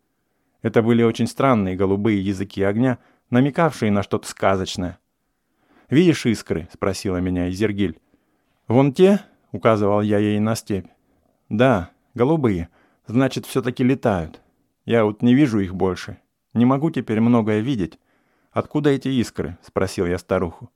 Это 0.62 0.82
были 0.82 1.02
очень 1.02 1.26
странные 1.26 1.76
голубые 1.76 2.24
языки 2.24 2.62
огня, 2.62 2.98
намекавшие 3.28 3.90
на 3.90 4.02
что-то 4.02 4.26
сказочное. 4.26 4.98
«Видишь 5.90 6.24
искры?»— 6.24 6.68
спросила 6.72 7.18
меня 7.18 7.50
Изергиль. 7.50 7.98
«Вон 8.66 8.94
те?»— 8.94 9.20
указывал 9.52 10.00
я 10.00 10.18
ей 10.18 10.38
на 10.40 10.54
степь. 10.54 10.86
«Да, 11.50 11.90
голубые. 12.14 12.70
Значит, 13.06 13.44
все-таки 13.44 13.84
летают. 13.84 14.40
Я 14.86 15.04
вот 15.04 15.20
не 15.20 15.34
вижу 15.34 15.60
их 15.60 15.74
больше. 15.74 16.16
Не 16.54 16.64
могу 16.64 16.90
теперь 16.90 17.20
многое 17.20 17.60
видеть. 17.60 17.98
Откуда 18.54 18.90
эти 18.90 19.08
искры?»— 19.08 19.58
спросил 19.62 20.06
я 20.06 20.16
старуху. 20.16 20.70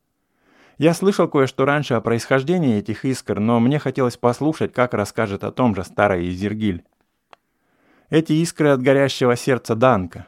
Я 0.78 0.94
слышал 0.94 1.28
кое-что 1.28 1.64
раньше 1.64 1.94
о 1.94 2.00
происхождении 2.00 2.76
этих 2.76 3.04
искр, 3.04 3.38
но 3.38 3.60
мне 3.60 3.78
хотелось 3.78 4.16
послушать, 4.16 4.72
как 4.72 4.94
расскажет 4.94 5.44
о 5.44 5.52
том 5.52 5.76
же 5.76 5.84
старая 5.84 6.28
Изергиль. 6.28 6.84
Эти 8.10 8.32
искры 8.32 8.70
от 8.70 8.82
горящего 8.82 9.36
сердца 9.36 9.76
Данка. 9.76 10.26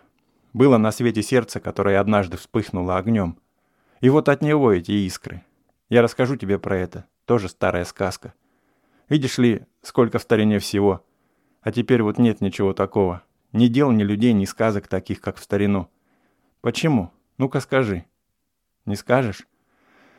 Было 0.52 0.76
на 0.76 0.92
свете 0.92 1.22
сердце, 1.22 1.58
которое 1.58 1.98
однажды 1.98 2.36
вспыхнуло 2.36 2.96
огнем. 2.96 3.36
И 4.00 4.10
вот 4.10 4.28
от 4.28 4.42
него 4.42 4.72
эти 4.72 4.92
искры. 4.92 5.42
Я 5.88 6.02
расскажу 6.02 6.36
тебе 6.36 6.58
про 6.58 6.76
это. 6.76 7.06
Тоже 7.24 7.48
старая 7.48 7.84
сказка. 7.84 8.32
Видишь 9.08 9.38
ли, 9.38 9.66
сколько 9.82 10.20
в 10.20 10.22
старине 10.22 10.60
всего. 10.60 11.04
А 11.62 11.72
теперь 11.72 12.02
вот 12.02 12.18
нет 12.18 12.40
ничего 12.40 12.74
такого. 12.74 13.22
Ни 13.52 13.66
дел, 13.66 13.90
ни 13.90 14.04
людей, 14.04 14.32
ни 14.34 14.44
сказок 14.44 14.86
таких, 14.86 15.20
как 15.20 15.36
в 15.36 15.42
старину. 15.42 15.88
Почему? 16.60 17.10
Ну-ка 17.40 17.60
скажи. 17.60 18.04
Не 18.84 18.96
скажешь? 18.96 19.46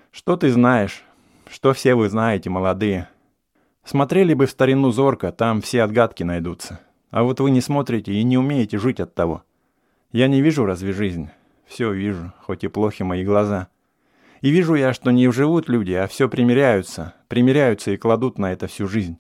Что 0.10 0.38
ты 0.38 0.50
знаешь? 0.50 1.04
Что 1.48 1.72
все 1.74 1.94
вы 1.94 2.10
знаете, 2.10 2.50
молодые? 2.50 3.10
Смотрели 3.84 4.34
бы 4.34 4.48
в 4.48 4.50
старину 4.50 4.90
зорко, 4.90 5.32
там 5.32 5.62
все 5.62 5.84
отгадки 5.84 6.24
найдутся. 6.24 6.80
А 7.12 7.22
вот 7.22 7.40
вы 7.40 7.52
не 7.52 7.62
смотрите 7.62 8.12
и 8.12 8.24
не 8.24 8.40
умеете 8.40 8.80
жить 8.80 9.00
от 9.00 9.14
того. 9.14 9.44
Я 10.12 10.28
не 10.28 10.42
вижу 10.42 10.66
разве 10.66 10.94
жизнь? 10.94 11.30
Все 11.68 11.92
вижу, 11.92 12.34
хоть 12.42 12.64
и 12.64 12.70
плохи 12.70 13.04
мои 13.04 13.24
глаза. 13.24 13.68
И 14.42 14.50
вижу 14.50 14.74
я, 14.74 14.92
что 14.92 15.12
не 15.12 15.32
живут 15.32 15.70
люди, 15.70 15.94
а 15.94 16.08
все 16.08 16.28
примиряются, 16.28 17.14
примиряются 17.28 17.92
и 17.92 17.98
кладут 17.98 18.40
на 18.40 18.52
это 18.52 18.66
всю 18.66 18.88
жизнь. 18.88 19.20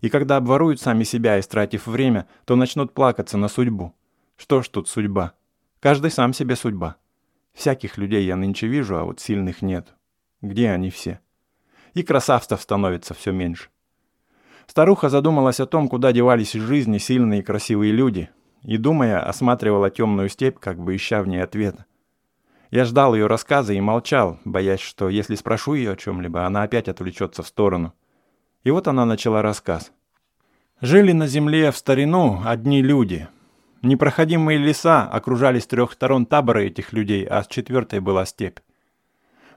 И 0.00 0.08
когда 0.08 0.38
обворуют 0.38 0.80
сами 0.80 1.04
себя, 1.04 1.38
истратив 1.38 1.86
время, 1.86 2.26
то 2.46 2.56
начнут 2.56 2.94
плакаться 2.94 3.38
на 3.38 3.46
судьбу. 3.46 3.94
Что 4.36 4.60
ж 4.60 4.68
тут 4.68 4.88
судьба? 4.88 5.34
Каждый 5.78 6.10
сам 6.10 6.32
себе 6.32 6.56
судьба. 6.56 6.96
Всяких 7.58 7.98
людей 7.98 8.24
я 8.24 8.36
нынче 8.36 8.68
вижу, 8.68 8.96
а 8.98 9.04
вот 9.04 9.18
сильных 9.18 9.62
нет. 9.62 9.88
Где 10.42 10.70
они 10.70 10.90
все? 10.90 11.18
И 11.92 12.04
красавцев 12.04 12.62
становится 12.62 13.14
все 13.14 13.32
меньше. 13.32 13.70
Старуха 14.68 15.08
задумалась 15.08 15.58
о 15.58 15.66
том, 15.66 15.88
куда 15.88 16.12
девались 16.12 16.54
из 16.54 16.62
жизни 16.62 16.98
сильные 16.98 17.40
и 17.40 17.42
красивые 17.42 17.90
люди, 17.90 18.30
и, 18.62 18.76
думая, 18.76 19.18
осматривала 19.28 19.90
темную 19.90 20.28
степь, 20.28 20.60
как 20.60 20.78
бы 20.78 20.94
ища 20.94 21.20
в 21.20 21.26
ней 21.26 21.42
ответа. 21.42 21.86
Я 22.70 22.84
ждал 22.84 23.16
ее 23.16 23.26
рассказа 23.26 23.72
и 23.72 23.80
молчал, 23.80 24.38
боясь, 24.44 24.78
что 24.78 25.08
если 25.08 25.34
спрошу 25.34 25.74
ее 25.74 25.94
о 25.94 25.96
чем-либо, 25.96 26.46
она 26.46 26.62
опять 26.62 26.86
отвлечется 26.86 27.42
в 27.42 27.48
сторону. 27.48 27.92
И 28.62 28.70
вот 28.70 28.86
она 28.86 29.04
начала 29.04 29.42
рассказ. 29.42 29.90
Жили 30.80 31.10
на 31.10 31.26
земле 31.26 31.72
в 31.72 31.76
старину 31.76 32.40
одни 32.44 32.82
люди. 32.82 33.26
Непроходимые 33.82 34.58
леса 34.58 35.04
окружали 35.04 35.58
с 35.58 35.66
трех 35.66 35.92
сторон 35.92 36.26
табора 36.26 36.60
этих 36.60 36.92
людей, 36.92 37.24
а 37.24 37.42
с 37.42 37.46
четвертой 37.46 38.00
была 38.00 38.24
степь. 38.26 38.58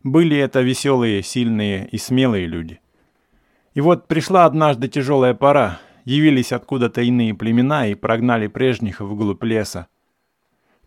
Были 0.03 0.37
это 0.37 0.61
веселые, 0.61 1.23
сильные 1.23 1.87
и 1.87 1.97
смелые 1.97 2.45
люди– 2.45 2.79
и 3.73 3.79
вот 3.79 4.07
пришла 4.07 4.45
однажды 4.45 4.89
тяжелая 4.89 5.33
пора. 5.33 5.79
Явились 6.03 6.51
откуда-то 6.51 7.01
иные 7.01 7.33
племена 7.33 7.87
и 7.87 7.95
прогнали 7.95 8.47
прежних 8.47 8.99
вглубь 8.99 9.43
леса. 9.43 9.87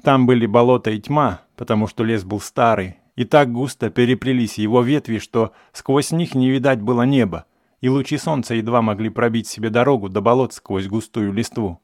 Там 0.02 0.26
были 0.26 0.44
болото 0.44 0.90
и 0.90 1.00
тьма, 1.00 1.42
потому 1.56 1.86
что 1.86 2.04
лес 2.04 2.24
был 2.24 2.40
старый, 2.40 2.96
и 3.14 3.24
так 3.24 3.50
густо 3.52 3.90
переплелись 3.90 4.58
его 4.58 4.82
ветви, 4.82 5.18
что 5.18 5.52
сквозь 5.72 6.10
них 6.10 6.34
не 6.34 6.50
видать 6.50 6.82
было 6.82 7.02
неба, 7.02 7.46
и 7.80 7.88
лучи 7.88 8.18
солнца 8.18 8.54
едва 8.54 8.82
могли 8.82 9.08
пробить 9.08 9.46
себе 9.46 9.70
дорогу 9.70 10.08
до 10.08 10.20
болот 10.20 10.52
сквозь 10.52 10.88
густую 10.88 11.32
листву. 11.32 11.80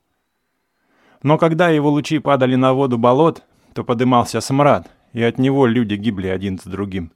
Но 1.23 1.39
когда 1.39 1.69
его 1.69 1.91
лучи 1.91 2.19
падали 2.19 2.55
на 2.55 2.73
воду 2.73 2.99
болот, 2.99 3.43
то 3.75 3.85
подымался 3.85 4.41
смрад, 4.41 4.91
и 5.13 5.23
от 5.23 5.39
него 5.39 5.67
люди 5.67 5.95
гибли 5.95 6.29
один 6.29 6.59
с 6.59 6.65
другим. 6.65 7.13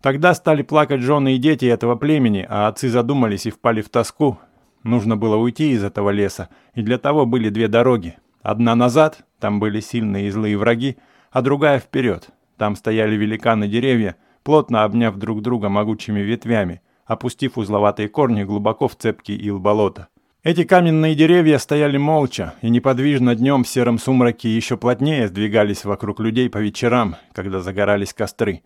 Тогда 0.00 0.34
стали 0.34 0.62
плакать 0.62 1.00
жены 1.00 1.34
и 1.34 1.38
дети 1.38 1.64
этого 1.64 1.96
племени, 1.96 2.46
а 2.48 2.68
отцы 2.68 2.90
задумались 2.90 3.46
и 3.46 3.50
впали 3.50 3.80
в 3.80 3.88
тоску. 3.88 4.38
Нужно 4.82 5.16
было 5.16 5.36
уйти 5.36 5.70
из 5.70 5.82
этого 5.82 6.10
леса, 6.10 6.50
и 6.74 6.82
для 6.82 6.98
того 6.98 7.24
были 7.24 7.48
две 7.48 7.68
дороги. 7.68 8.16
Одна 8.42 8.74
назад, 8.74 9.24
там 9.40 9.60
были 9.60 9.80
сильные 9.80 10.28
и 10.28 10.30
злые 10.30 10.58
враги, 10.58 10.98
а 11.30 11.40
другая 11.40 11.78
вперед, 11.78 12.28
Там 12.58 12.76
стояли 12.76 13.16
великаны 13.16 13.66
деревья, 13.66 14.16
плотно 14.42 14.84
обняв 14.84 15.16
друг 15.16 15.40
друга 15.40 15.70
могучими 15.70 16.20
ветвями, 16.20 16.82
опустив 17.06 17.56
узловатые 17.56 18.08
корни 18.08 18.44
глубоко 18.44 18.88
в 18.88 18.96
цепкий 18.96 19.36
ил 19.36 19.58
болота. 19.58 20.08
Эти 20.44 20.64
каменные 20.64 21.14
деревья 21.14 21.56
стояли 21.56 21.96
молча 21.96 22.52
и 22.60 22.68
неподвижно 22.68 23.34
днем 23.34 23.64
в 23.64 23.68
сером 23.68 23.98
сумраке 23.98 24.54
еще 24.54 24.76
плотнее 24.76 25.26
сдвигались 25.26 25.86
вокруг 25.86 26.20
людей 26.20 26.50
по 26.50 26.58
вечерам, 26.58 27.16
когда 27.32 27.60
загорались 27.60 28.12
костры. 28.12 28.60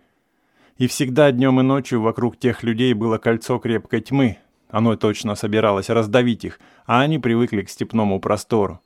И 0.76 0.88
всегда 0.88 1.30
днем 1.30 1.60
и 1.60 1.62
ночью 1.62 2.02
вокруг 2.02 2.36
тех 2.36 2.64
людей 2.64 2.94
было 2.94 3.18
кольцо 3.18 3.60
крепкой 3.60 4.00
тьмы. 4.00 4.38
Оно 4.68 4.96
точно 4.96 5.36
собиралось 5.36 5.88
раздавить 5.88 6.44
их, 6.44 6.58
а 6.84 7.00
они 7.00 7.20
привыкли 7.20 7.62
к 7.62 7.70
степному 7.70 8.18
простору. 8.18 8.80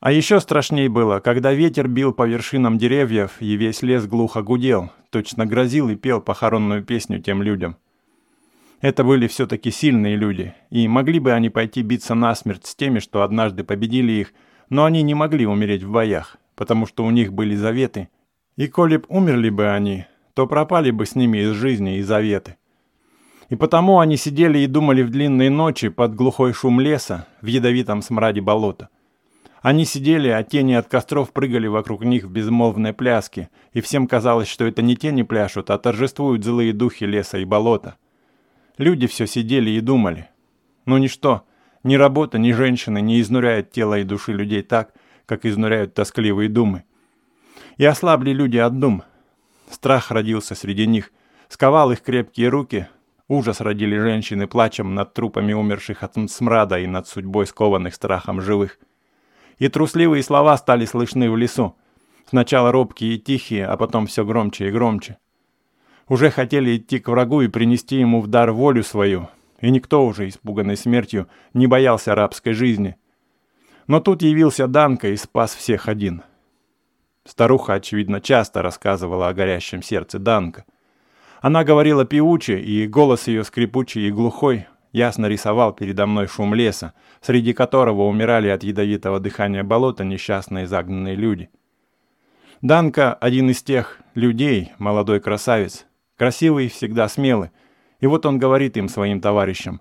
А 0.00 0.10
еще 0.10 0.40
страшней 0.40 0.88
было, 0.88 1.20
когда 1.20 1.52
ветер 1.52 1.88
бил 1.88 2.14
по 2.14 2.26
вершинам 2.26 2.78
деревьев, 2.78 3.32
и 3.40 3.54
весь 3.54 3.82
лес 3.82 4.06
глухо 4.06 4.40
гудел, 4.40 4.90
точно 5.10 5.44
грозил 5.44 5.90
и 5.90 5.94
пел 5.94 6.22
похоронную 6.22 6.84
песню 6.84 7.20
тем 7.20 7.42
людям. 7.42 7.76
Это 8.84 9.02
были 9.02 9.28
все-таки 9.28 9.70
сильные 9.70 10.14
люди, 10.14 10.52
и 10.68 10.86
могли 10.88 11.18
бы 11.18 11.32
они 11.32 11.48
пойти 11.48 11.80
биться 11.80 12.14
насмерть 12.14 12.66
с 12.66 12.76
теми, 12.76 12.98
что 12.98 13.22
однажды 13.22 13.64
победили 13.64 14.12
их, 14.12 14.34
но 14.68 14.84
они 14.84 15.00
не 15.00 15.14
могли 15.14 15.46
умереть 15.46 15.82
в 15.82 15.90
боях, 15.90 16.36
потому 16.54 16.84
что 16.86 17.02
у 17.02 17.10
них 17.10 17.32
были 17.32 17.56
заветы, 17.56 18.10
и 18.58 18.66
коли 18.66 18.98
б 18.98 19.06
умерли 19.08 19.48
бы 19.48 19.70
они, 19.70 20.04
то 20.34 20.46
пропали 20.46 20.90
бы 20.90 21.06
с 21.06 21.14
ними 21.14 21.38
из 21.38 21.52
жизни 21.52 21.96
и 21.96 22.02
заветы. 22.02 22.56
И 23.48 23.56
потому 23.56 24.00
они 24.00 24.18
сидели 24.18 24.58
и 24.58 24.66
думали 24.66 25.00
в 25.00 25.08
длинные 25.08 25.48
ночи 25.48 25.88
под 25.88 26.14
глухой 26.14 26.52
шум 26.52 26.78
леса 26.78 27.26
в 27.40 27.46
ядовитом 27.46 28.02
смраде 28.02 28.42
болота. 28.42 28.90
Они 29.62 29.86
сидели, 29.86 30.28
а 30.28 30.42
тени 30.42 30.74
от 30.74 30.88
костров 30.88 31.32
прыгали 31.32 31.68
вокруг 31.68 32.04
них 32.04 32.24
в 32.24 32.30
безмолвной 32.30 32.92
пляске, 32.92 33.48
и 33.72 33.80
всем 33.80 34.06
казалось, 34.06 34.48
что 34.48 34.66
это 34.66 34.82
не 34.82 34.94
тени 34.94 35.22
пляшут, 35.22 35.70
а 35.70 35.78
торжествуют 35.78 36.44
злые 36.44 36.74
духи 36.74 37.04
леса 37.04 37.38
и 37.38 37.46
болота. 37.46 37.96
Люди 38.76 39.06
все 39.06 39.26
сидели 39.26 39.70
и 39.70 39.80
думали. 39.80 40.28
Но 40.86 40.98
ничто, 40.98 41.46
ни 41.82 41.94
работа, 41.96 42.38
ни 42.38 42.52
женщины 42.52 43.00
не 43.00 43.20
изнуряют 43.20 43.70
тело 43.70 43.98
и 43.98 44.04
души 44.04 44.32
людей 44.32 44.62
так, 44.62 44.92
как 45.26 45.44
изнуряют 45.46 45.94
тоскливые 45.94 46.48
думы. 46.48 46.84
И 47.76 47.84
ослабли 47.84 48.30
люди 48.32 48.58
от 48.58 48.78
дум. 48.78 49.02
Страх 49.70 50.10
родился 50.10 50.54
среди 50.54 50.86
них, 50.86 51.12
сковал 51.48 51.92
их 51.92 52.02
крепкие 52.02 52.48
руки, 52.48 52.88
ужас 53.28 53.60
родили 53.60 53.96
женщины 53.98 54.46
плачем 54.46 54.94
над 54.94 55.14
трупами 55.14 55.52
умерших 55.52 56.02
от 56.02 56.14
смрада 56.30 56.78
и 56.78 56.86
над 56.86 57.08
судьбой 57.08 57.46
скованных 57.46 57.94
страхом 57.94 58.40
живых– 58.40 58.78
и 59.58 59.68
трусливые 59.68 60.22
слова 60.22 60.56
стали 60.56 60.84
слышны 60.84 61.30
в 61.30 61.36
лесу. 61.36 61.76
Сначала 62.26 62.72
робкие 62.72 63.14
и 63.14 63.18
тихие, 63.18 63.66
а 63.66 63.76
потом 63.76 64.06
все 64.06 64.24
громче 64.24 64.68
и 64.68 64.70
громче. 64.70 65.18
Уже 66.08 66.30
хотели 66.30 66.76
идти 66.76 66.98
к 66.98 67.08
врагу 67.08 67.40
и 67.40 67.48
принести 67.48 67.96
ему 67.96 68.20
в 68.20 68.26
дар 68.26 68.52
волю 68.52 68.82
свою, 68.82 69.28
и 69.60 69.70
никто 69.70 70.04
уже, 70.04 70.28
испуганный 70.28 70.76
смертью, 70.76 71.28
не 71.54 71.66
боялся 71.66 72.14
рабской 72.14 72.52
жизни. 72.52 72.96
Но 73.86 74.00
тут 74.00 74.22
явился 74.22 74.66
Данка 74.66 75.08
и 75.08 75.16
спас 75.16 75.54
всех 75.54 75.88
один. 75.88 76.22
Старуха, 77.24 77.74
очевидно, 77.74 78.20
часто 78.20 78.60
рассказывала 78.60 79.28
о 79.28 79.34
горящем 79.34 79.82
сердце 79.82 80.18
Данка. 80.18 80.64
Она 81.40 81.64
говорила 81.64 82.04
певуче, 82.04 82.60
и 82.60 82.86
голос 82.86 83.26
ее 83.26 83.44
скрипучий 83.44 84.08
и 84.08 84.10
глухой 84.10 84.66
ясно 84.92 85.26
рисовал 85.26 85.72
передо 85.72 86.06
мной 86.06 86.26
шум 86.26 86.54
леса, 86.54 86.94
среди 87.20 87.52
которого 87.52 88.02
умирали 88.02 88.48
от 88.48 88.62
ядовитого 88.62 89.20
дыхания 89.20 89.64
болота 89.64 90.04
несчастные 90.04 90.66
загнанные 90.66 91.16
люди. 91.16 91.50
Данка– 92.62 93.12
один 93.20 93.50
из 93.50 93.62
тех 93.62 94.00
людей, 94.14 94.72
молодой 94.78 95.20
красавец, 95.20 95.86
красивый, 96.16 96.68
всегда 96.68 97.08
смелый, 97.08 97.50
и 98.00 98.06
вот 98.06 98.26
он 98.26 98.38
говорит 98.38 98.76
им, 98.76 98.88
своим 98.88 99.20
товарищам, 99.20 99.80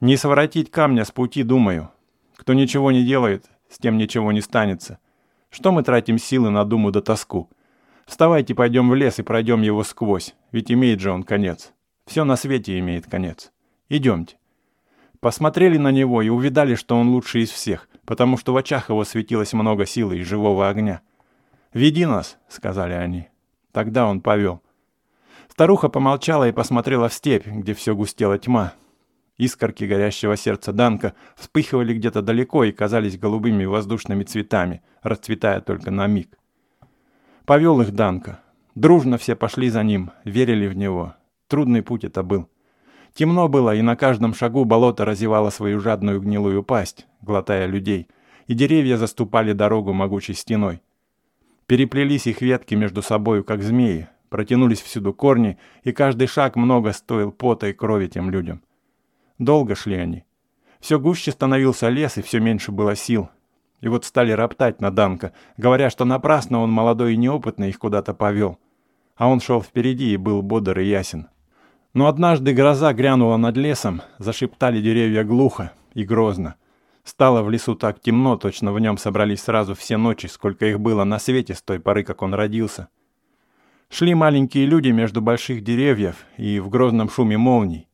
«Не 0.00 0.16
своротить 0.16 0.70
камня 0.70 1.04
с 1.04 1.12
пути, 1.12 1.42
думаю. 1.42 1.90
Кто 2.36 2.54
ничего 2.54 2.90
не 2.90 3.04
делает, 3.04 3.46
с 3.70 3.78
тем 3.78 3.96
ничего 3.96 4.32
не 4.32 4.40
станется. 4.40 4.98
Что 5.48 5.70
мы 5.70 5.82
тратим 5.84 6.18
силы 6.18 6.50
на 6.50 6.64
думу 6.64 6.90
да 6.90 7.00
тоску? 7.00 7.48
Вставайте, 8.04 8.54
пойдем 8.54 8.90
в 8.90 8.94
лес 8.94 9.20
и 9.20 9.22
пройдем 9.22 9.62
его 9.62 9.84
сквозь, 9.84 10.34
ведь 10.50 10.72
имеет 10.72 11.00
же 11.00 11.12
он 11.12 11.22
конец. 11.22 11.72
Все 12.04 12.24
на 12.24 12.36
свете 12.36 12.78
имеет 12.80 13.06
конец. 13.06 13.52
Идемте». 13.88 14.36
Посмотрели 15.20 15.78
на 15.78 15.92
него 15.92 16.20
и 16.20 16.30
увидали, 16.30 16.74
что 16.74 16.96
он 16.96 17.10
лучший 17.10 17.42
из 17.42 17.50
всех, 17.50 17.88
потому 18.04 18.36
что 18.36 18.52
в 18.52 18.56
очах 18.56 18.88
его 18.88 19.04
светилось 19.04 19.52
много 19.52 19.86
силы 19.86 20.18
и 20.18 20.24
живого 20.24 20.68
огня. 20.68 21.00
«Веди 21.72 22.06
нас»,— 22.06 22.38
сказали 22.48 22.94
они. 22.94 23.28
Тогда 23.70 24.06
он 24.06 24.20
повел. 24.20 24.62
Старуха 25.52 25.90
помолчала 25.90 26.48
и 26.48 26.52
посмотрела 26.52 27.10
в 27.10 27.12
степь, 27.12 27.46
где 27.46 27.74
все 27.74 27.94
густела 27.94 28.38
тьма. 28.38 28.72
Искорки 29.36 29.84
горящего 29.84 30.34
сердца 30.34 30.72
Данка 30.72 31.12
вспыхивали 31.36 31.92
где-то 31.92 32.22
далеко 32.22 32.64
и 32.64 32.72
казались 32.72 33.18
голубыми 33.18 33.66
воздушными 33.66 34.24
цветами, 34.24 34.80
расцветая 35.02 35.60
только 35.60 35.90
на 35.90 36.06
миг. 36.06 36.38
Повел 37.44 37.82
их 37.82 37.92
Данка. 37.92 38.40
Дружно 38.74 39.18
все 39.18 39.36
пошли 39.36 39.68
за 39.68 39.82
ним, 39.82 40.12
верили 40.24 40.66
в 40.66 40.74
него. 40.74 41.16
Трудный 41.48 41.82
путь 41.82 42.04
это 42.04 42.22
был. 42.22 42.48
Темно 43.12 43.46
было, 43.46 43.74
и 43.74 43.82
на 43.82 43.94
каждом 43.94 44.32
шагу 44.32 44.64
болото 44.64 45.04
разевало 45.04 45.50
свою 45.50 45.80
жадную 45.80 46.18
гнилую 46.22 46.62
пасть, 46.62 47.06
глотая 47.20 47.66
людей, 47.66 48.08
и 48.46 48.54
деревья 48.54 48.96
заступали 48.96 49.52
дорогу 49.52 49.92
могучей 49.92 50.34
стеной. 50.34 50.80
Переплелись 51.66 52.26
их 52.26 52.40
ветки 52.40 52.74
между 52.74 53.02
собою, 53.02 53.44
как 53.44 53.62
змеи, 53.62 54.08
протянулись 54.32 54.80
всюду 54.80 55.12
корни, 55.12 55.58
и 55.84 55.92
каждый 55.92 56.26
шаг 56.26 56.56
много 56.56 56.92
стоил 56.92 57.30
пота 57.30 57.68
и 57.68 57.74
крови 57.74 58.08
тем 58.08 58.30
людям. 58.30 58.62
Долго 59.38 59.74
шли 59.74 59.96
они. 59.96 60.24
Все 60.80 60.98
гуще 60.98 61.32
становился 61.32 61.90
лес, 61.90 62.16
и 62.16 62.22
все 62.22 62.40
меньше 62.40 62.72
было 62.72 62.96
сил. 62.96 63.28
И 63.82 63.88
вот 63.88 64.06
стали 64.06 64.32
роптать 64.32 64.80
на 64.80 64.90
Данка, 64.90 65.34
говоря, 65.58 65.90
что 65.90 66.06
напрасно 66.06 66.60
он 66.60 66.72
молодой 66.72 67.12
и 67.12 67.16
неопытный 67.18 67.68
их 67.68 67.78
куда-то 67.78 68.14
повел. 68.14 68.58
А 69.16 69.28
он 69.28 69.40
шел 69.40 69.60
впереди 69.60 70.14
и 70.14 70.16
был 70.16 70.40
бодр 70.40 70.78
и 70.78 70.86
ясен. 70.86 71.28
Но 71.92 72.06
однажды 72.06 72.54
гроза 72.54 72.94
грянула 72.94 73.36
над 73.36 73.58
лесом, 73.58 74.00
зашептали 74.16 74.80
деревья 74.80 75.24
глухо 75.24 75.72
и 75.92 76.04
грозно. 76.04 76.54
Стало 77.04 77.42
в 77.42 77.50
лесу 77.50 77.74
так 77.74 78.00
темно, 78.00 78.38
точно 78.38 78.72
в 78.72 78.80
нем 78.80 78.96
собрались 78.96 79.42
сразу 79.42 79.74
все 79.74 79.98
ночи, 79.98 80.26
сколько 80.26 80.64
их 80.64 80.80
было 80.80 81.04
на 81.04 81.18
свете 81.18 81.54
с 81.54 81.60
той 81.60 81.80
поры, 81.80 82.02
как 82.02 82.22
он 82.22 82.32
родился. 82.32 82.88
Шли 83.92 84.14
маленькие 84.14 84.66
люди 84.66 84.88
между 84.88 85.20
больших 85.20 85.62
деревьев 85.62 86.16
и 86.38 86.58
в 86.58 86.68
грозном 86.70 87.10
шуме 87.10 87.36
молний. 87.36 87.88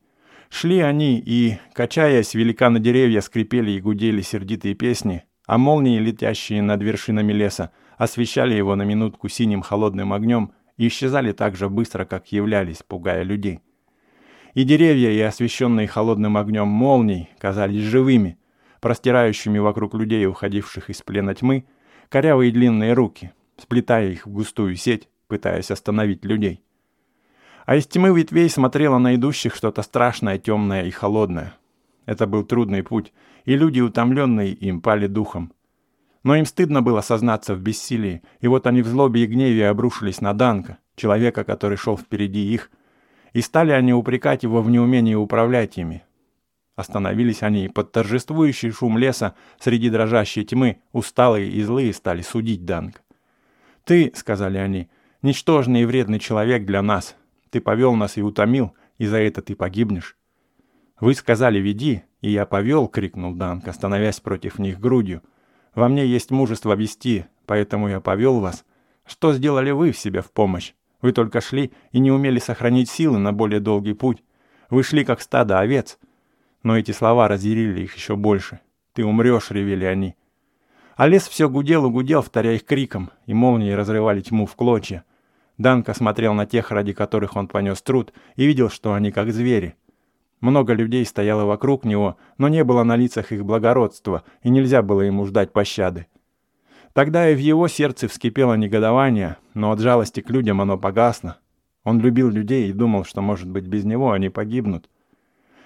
Шли 0.49 0.79
они 0.79 1.19
и, 1.19 1.59
качаясь, 1.73 2.33
великаны 2.33 2.79
деревья 2.79 3.21
скрипели 3.21 3.71
и 3.71 3.81
гудели 3.81 4.21
сердитые 4.21 4.75
песни, 4.75 5.23
а 5.45 5.57
молнии, 5.57 5.99
летящие 5.99 6.61
над 6.61 6.81
вершинами 6.81 7.33
леса, 7.33 7.71
освещали 7.97 8.53
его 8.53 8.75
на 8.75 8.83
минутку 8.83 9.27
синим 9.27 9.61
холодным 9.61 10.13
огнем 10.13 10.53
и 10.77 10.87
исчезали 10.87 11.33
так 11.33 11.55
же 11.55 11.69
быстро, 11.69 12.05
как 12.05 12.31
являлись, 12.31 12.81
пугая 12.87 13.23
людей 13.23 13.59
и 14.53 14.63
деревья, 14.63 15.11
и 15.11 15.19
освещенные 15.19 15.87
холодным 15.87 16.37
огнем 16.37 16.67
молний, 16.67 17.29
казались 17.39 17.83
живыми, 17.83 18.37
простирающими 18.81 19.59
вокруг 19.59 19.93
людей, 19.93 20.25
уходивших 20.25 20.89
из 20.89 21.01
плена 21.01 21.35
тьмы, 21.35 21.65
корявые 22.09 22.51
длинные 22.51 22.93
руки, 22.93 23.31
сплетая 23.57 24.09
их 24.09 24.25
в 24.25 24.31
густую 24.31 24.75
сеть, 24.75 25.07
пытаясь 25.29 25.71
остановить 25.71 26.25
людей. 26.25 26.61
А 27.65 27.75
из 27.75 27.87
тьмы 27.87 28.09
ветвей 28.17 28.49
смотрело 28.49 28.97
на 28.97 29.15
идущих 29.15 29.55
что-то 29.55 29.83
страшное, 29.83 30.39
темное 30.39 30.83
и 30.83 30.91
холодное. 30.91 31.53
Это 32.05 32.25
был 32.27 32.43
трудный 32.43 32.83
путь, 32.83 33.13
и 33.45 33.55
люди, 33.55 33.79
утомленные 33.79 34.51
им, 34.51 34.81
пали 34.81 35.07
духом. 35.07 35.53
Но 36.23 36.35
им 36.35 36.45
стыдно 36.45 36.81
было 36.81 37.01
сознаться 37.01 37.53
в 37.53 37.61
бессилии, 37.61 38.23
и 38.41 38.47
вот 38.47 38.67
они 38.67 38.81
в 38.81 38.87
злобе 38.87 39.23
и 39.23 39.27
гневе 39.27 39.69
обрушились 39.69 40.19
на 40.19 40.33
Данка, 40.33 40.79
человека, 40.95 41.43
который 41.43 41.77
шел 41.77 41.97
впереди 41.97 42.51
их, 42.51 42.71
и 43.33 43.41
стали 43.41 43.71
они 43.71 43.93
упрекать 43.93 44.43
его 44.43 44.61
в 44.61 44.69
неумении 44.69 45.13
управлять 45.13 45.77
ими. 45.77 46.03
Остановились 46.75 47.43
они, 47.43 47.65
и 47.65 47.69
под 47.69 47.91
торжествующий 47.91 48.71
шум 48.71 48.97
леса 48.97 49.35
среди 49.59 49.89
дрожащей 49.89 50.43
тьмы, 50.43 50.81
усталые 50.91 51.49
и 51.49 51.61
злые 51.61 51.93
стали 51.93 52.21
судить 52.21 52.65
Данг. 52.65 53.03
«Ты,— 53.83 54.11
сказали 54.15 54.57
они,— 54.57 54.89
ничтожный 55.21 55.81
и 55.81 55.85
вредный 55.85 56.19
человек 56.19 56.65
для 56.65 56.81
нас. 56.81 57.15
Ты 57.49 57.61
повел 57.61 57.95
нас 57.95 58.17
и 58.17 58.21
утомил, 58.21 58.73
и 58.97 59.05
за 59.05 59.17
это 59.17 59.41
ты 59.41 59.55
погибнешь». 59.55 60.17
«Вы 60.99 61.13
сказали, 61.13 61.59
веди, 61.59 62.03
и 62.21 62.31
я 62.31 62.45
повел!»— 62.45 62.87
крикнул 62.89 63.33
Данг, 63.33 63.73
становясь 63.73 64.19
против 64.19 64.59
них 64.59 64.79
грудью. 64.79 65.21
«Во 65.73 65.87
мне 65.87 66.05
есть 66.05 66.31
мужество 66.31 66.75
вести, 66.75 67.25
поэтому 67.45 67.87
я 67.87 68.01
повел 68.01 68.39
вас. 68.39 68.65
Что 69.05 69.33
сделали 69.33 69.71
вы 69.71 69.91
в 69.91 69.97
себе 69.97 70.21
в 70.21 70.31
помощь? 70.31 70.73
Вы 71.01 71.13
только 71.13 71.41
шли 71.41 71.71
и 71.91 71.99
не 71.99 72.11
умели 72.11 72.39
сохранить 72.39 72.89
силы 72.89 73.17
на 73.17 73.31
более 73.31 73.59
долгий 73.59 73.93
путь. 73.93 74.23
Вы 74.69 74.83
шли, 74.83 75.05
как 75.05 75.21
стадо 75.21 75.59
овец. 75.59 75.97
Но 76.61 76.77
эти 76.77 76.91
слова 76.91 77.27
разъярили 77.27 77.81
их 77.81 77.95
еще 77.95 78.15
больше. 78.15 78.59
«Ты 78.93 79.05
умрешь»,— 79.05 79.49
ревели 79.51 79.85
они. 79.85 80.15
А 80.95 81.07
лес 81.07 81.27
все 81.27 81.47
гудел 81.47 81.85
и 81.85 81.89
гудел, 81.89 82.21
вторя 82.21 82.51
их 82.51 82.65
криком, 82.65 83.11
и 83.25 83.33
молнии 83.33 83.71
разрывали 83.71 84.19
тьму 84.19 84.45
в 84.45 84.55
клочья. 84.55 85.05
Данка 85.59 85.93
смотрел 85.93 86.33
на 86.33 86.45
тех, 86.45 86.71
ради 86.71 86.93
которых 86.93 87.35
он 87.35 87.49
понес 87.49 87.81
труд, 87.81 88.13
и 88.37 88.45
видел, 88.45 88.69
что 88.69 88.93
они 88.93 89.11
как 89.11 89.33
звери. 89.33 89.75
Много 90.39 90.71
людей 90.71 91.05
стояло 91.05 91.43
вокруг 91.43 91.83
него, 91.83 92.15
но 92.37 92.47
не 92.47 92.63
было 92.63 92.83
на 92.83 92.95
лицах 92.95 93.33
их 93.33 93.43
благородства, 93.43 94.23
и 94.41 94.49
нельзя 94.49 94.81
было 94.81 95.01
ему 95.01 95.25
ждать 95.25 95.51
пощады. 95.51 96.07
Тогда 96.93 97.29
и 97.29 97.35
в 97.35 97.39
его 97.39 97.67
сердце 97.67 98.07
вскипело 98.07 98.53
негодование, 98.53 99.35
но 99.53 99.71
от 99.71 99.81
жалости 99.81 100.21
к 100.21 100.29
людям 100.29 100.61
оно 100.61 100.77
погасло. 100.77 101.37
Он 101.83 101.99
любил 101.99 102.29
людей 102.29 102.69
и 102.69 102.73
думал, 102.73 103.03
что, 103.03 103.21
может 103.21 103.49
быть, 103.49 103.65
без 103.65 103.83
него 103.83 104.11
они 104.11 104.29
погибнут. 104.29 104.89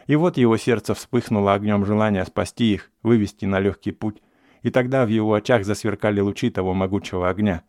И 0.07 0.15
вот 0.15 0.37
его 0.37 0.57
сердце 0.57 0.95
вспыхнуло 0.95 1.53
огнем 1.53 1.85
желания 1.85 2.25
спасти 2.25 2.73
их, 2.73 2.91
вывести 3.03 3.45
на 3.45 3.59
легкий 3.59 3.91
путь, 3.91 4.23
и 4.63 4.71
тогда 4.71 5.05
в 5.05 5.09
его 5.09 5.35
очах 5.35 5.65
засверкали 5.65 6.19
лучи 6.19 6.49
того 6.49 6.73
могучего 6.73 7.29
огня. 7.29 7.61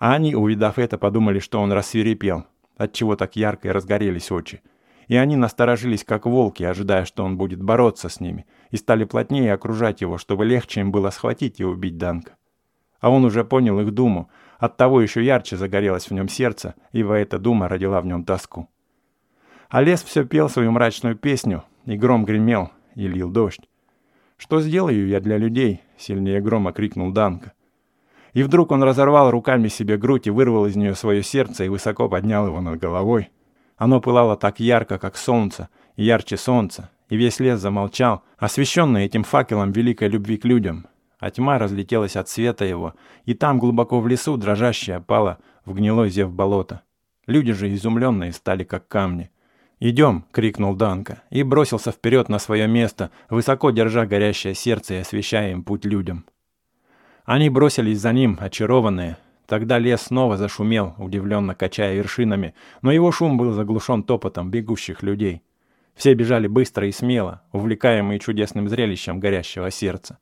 Они, 0.00 0.34
увидав 0.34 0.78
это, 0.78 0.96
подумали, 0.96 1.40
что 1.40 1.60
он 1.60 1.72
рассверепел, 1.72 2.46
отчего 2.78 3.16
так 3.16 3.36
ярко 3.36 3.68
и 3.68 3.70
разгорелись 3.70 4.32
очи. 4.32 4.62
И 5.08 5.16
они 5.16 5.36
насторожились, 5.36 6.04
как 6.04 6.24
волки, 6.24 6.62
ожидая, 6.62 7.04
что 7.04 7.22
он 7.22 7.36
будет 7.36 7.62
бороться 7.62 8.08
с 8.08 8.18
ними, 8.18 8.46
и 8.70 8.78
стали 8.78 9.04
плотнее 9.04 9.52
окружать 9.52 10.00
его, 10.00 10.16
чтобы 10.16 10.46
легче 10.46 10.80
им 10.80 10.90
было 10.90 11.10
схватить 11.10 11.60
и 11.60 11.64
убить 11.64 11.98
Данка. 11.98 12.36
А 13.00 13.10
он 13.10 13.26
уже 13.26 13.44
понял 13.44 13.78
их 13.78 13.92
думу, 13.92 14.30
оттого 14.58 15.02
еще 15.02 15.22
ярче 15.22 15.58
загорелось 15.58 16.08
в 16.08 16.14
нем 16.14 16.30
сердце, 16.30 16.76
ибо 16.92 17.12
эта 17.12 17.38
дума 17.38 17.68
родила 17.68 18.00
в 18.00 18.06
нем 18.06 18.24
тоску. 18.24 18.70
А 19.68 19.82
лес 19.82 20.02
все 20.02 20.24
пел 20.24 20.48
свою 20.48 20.70
мрачную 20.70 21.14
песню, 21.14 21.64
и 21.84 21.98
гром 21.98 22.24
гремел, 22.24 22.70
и 22.94 23.06
лил 23.06 23.30
дождь. 23.30 23.68
«Что 24.38 24.62
сделаю 24.62 25.06
я 25.08 25.20
для 25.20 25.36
людей?»— 25.36 25.82
сильнее 25.98 26.40
грома 26.40 26.72
крикнул 26.72 27.12
Данка. 27.12 27.52
И 28.32 28.42
вдруг 28.42 28.70
он 28.70 28.82
разорвал 28.82 29.30
руками 29.30 29.68
себе 29.68 29.96
грудь 29.96 30.26
и 30.26 30.30
вырвал 30.30 30.66
из 30.66 30.76
нее 30.76 30.94
свое 30.94 31.22
сердце 31.22 31.64
и 31.64 31.68
высоко 31.68 32.08
поднял 32.08 32.46
его 32.46 32.60
над 32.60 32.78
головой. 32.78 33.30
Оно 33.76 34.00
пылало 34.00 34.36
так 34.36 34.60
ярко, 34.60 34.98
как 34.98 35.16
солнце, 35.16 35.68
и 35.96 36.04
ярче 36.04 36.36
солнца, 36.36 36.90
и 37.08 37.16
весь 37.16 37.40
лес 37.40 37.60
замолчал, 37.60 38.22
освещенный 38.38 39.04
этим 39.04 39.24
факелом 39.24 39.72
великой 39.72 40.08
любви 40.08 40.36
к 40.36 40.44
людям. 40.44 40.86
А 41.18 41.30
тьма 41.30 41.58
разлетелась 41.58 42.16
от 42.16 42.28
света 42.28 42.64
его, 42.64 42.94
и 43.24 43.34
там, 43.34 43.58
глубоко 43.58 44.00
в 44.00 44.08
лесу, 44.08 44.36
дрожащая 44.36 45.00
пала 45.00 45.38
в 45.64 45.74
гнилой 45.74 46.10
зев 46.10 46.32
болота. 46.32 46.82
Люди 47.26 47.52
же 47.52 47.72
изумленные 47.74 48.32
стали, 48.32 48.64
как 48.64 48.88
камни. 48.88 49.30
«Идем!»— 49.78 50.26
крикнул 50.32 50.74
Данка 50.74 51.22
и 51.30 51.42
бросился 51.42 51.90
вперед 51.90 52.28
на 52.28 52.38
свое 52.38 52.68
место, 52.68 53.10
высоко 53.30 53.70
держа 53.70 54.04
горящее 54.04 54.54
сердце 54.54 54.94
и 54.94 54.98
освещая 54.98 55.52
им 55.52 55.62
путь 55.64 55.86
людям. 55.86 56.26
Они 57.30 57.48
бросились 57.48 58.00
за 58.00 58.12
ним, 58.12 58.36
очарованные. 58.40 59.16
Тогда 59.46 59.78
лес 59.78 60.00
снова 60.00 60.36
зашумел, 60.36 60.96
удивленно 60.98 61.54
качая 61.54 61.94
вершинами, 61.94 62.56
но 62.82 62.90
его 62.90 63.12
шум 63.12 63.38
был 63.38 63.52
заглушен 63.52 64.02
топотом 64.02 64.50
бегущих 64.50 65.04
людей. 65.04 65.40
Все 65.94 66.14
бежали 66.14 66.48
быстро 66.48 66.88
и 66.88 66.90
смело, 66.90 67.42
увлекаемые 67.52 68.18
чудесным 68.18 68.68
зрелищем 68.68 69.20
горящего 69.20 69.70
сердца. 69.70 70.18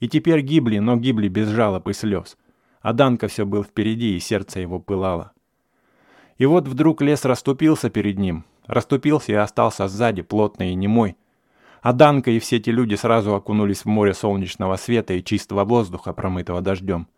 И 0.00 0.08
теперь 0.08 0.40
гибли, 0.40 0.78
но 0.78 0.96
гибли 0.96 1.28
без 1.28 1.46
жалоб 1.46 1.86
и 1.86 1.92
слез. 1.92 2.36
А 2.80 2.92
Данка 2.92 3.28
все 3.28 3.46
был 3.46 3.62
впереди, 3.62 4.16
и 4.16 4.18
сердце 4.18 4.58
его 4.58 4.80
пылало. 4.80 5.30
И 6.38 6.46
вот 6.46 6.66
вдруг 6.66 7.02
лес 7.02 7.24
расступился 7.24 7.88
перед 7.88 8.18
ним, 8.18 8.44
расступился 8.66 9.30
и 9.30 9.36
остался 9.36 9.86
сзади, 9.86 10.22
плотный 10.22 10.72
и 10.72 10.74
немой. 10.74 11.16
А 11.80 11.92
Данка 11.92 12.30
и 12.30 12.38
все 12.38 12.56
эти 12.56 12.70
люди 12.70 12.94
сразу 12.94 13.34
окунулись 13.34 13.84
в 13.84 13.86
море 13.86 14.14
солнечного 14.14 14.76
света 14.76 15.14
и 15.14 15.22
чистого 15.22 15.64
воздуха, 15.64 16.12
промытого 16.12 16.60
дождем. 16.60 17.08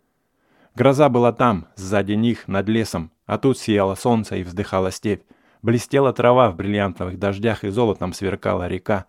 Гроза 0.74 1.08
была 1.08 1.32
там, 1.32 1.66
сзади 1.76 2.12
них, 2.12 2.46
над 2.46 2.68
лесом, 2.68 3.10
а 3.26 3.38
тут 3.38 3.58
сияло 3.58 3.94
солнце 3.94 4.36
и 4.36 4.42
вздыхала 4.42 4.90
степь. 4.90 5.22
Блестела 5.62 6.12
трава 6.12 6.50
в 6.50 6.56
бриллиантовых 6.56 7.18
дождях 7.18 7.64
и 7.64 7.68
золотом 7.68 8.12
сверкала 8.12 8.66
река. 8.66 9.06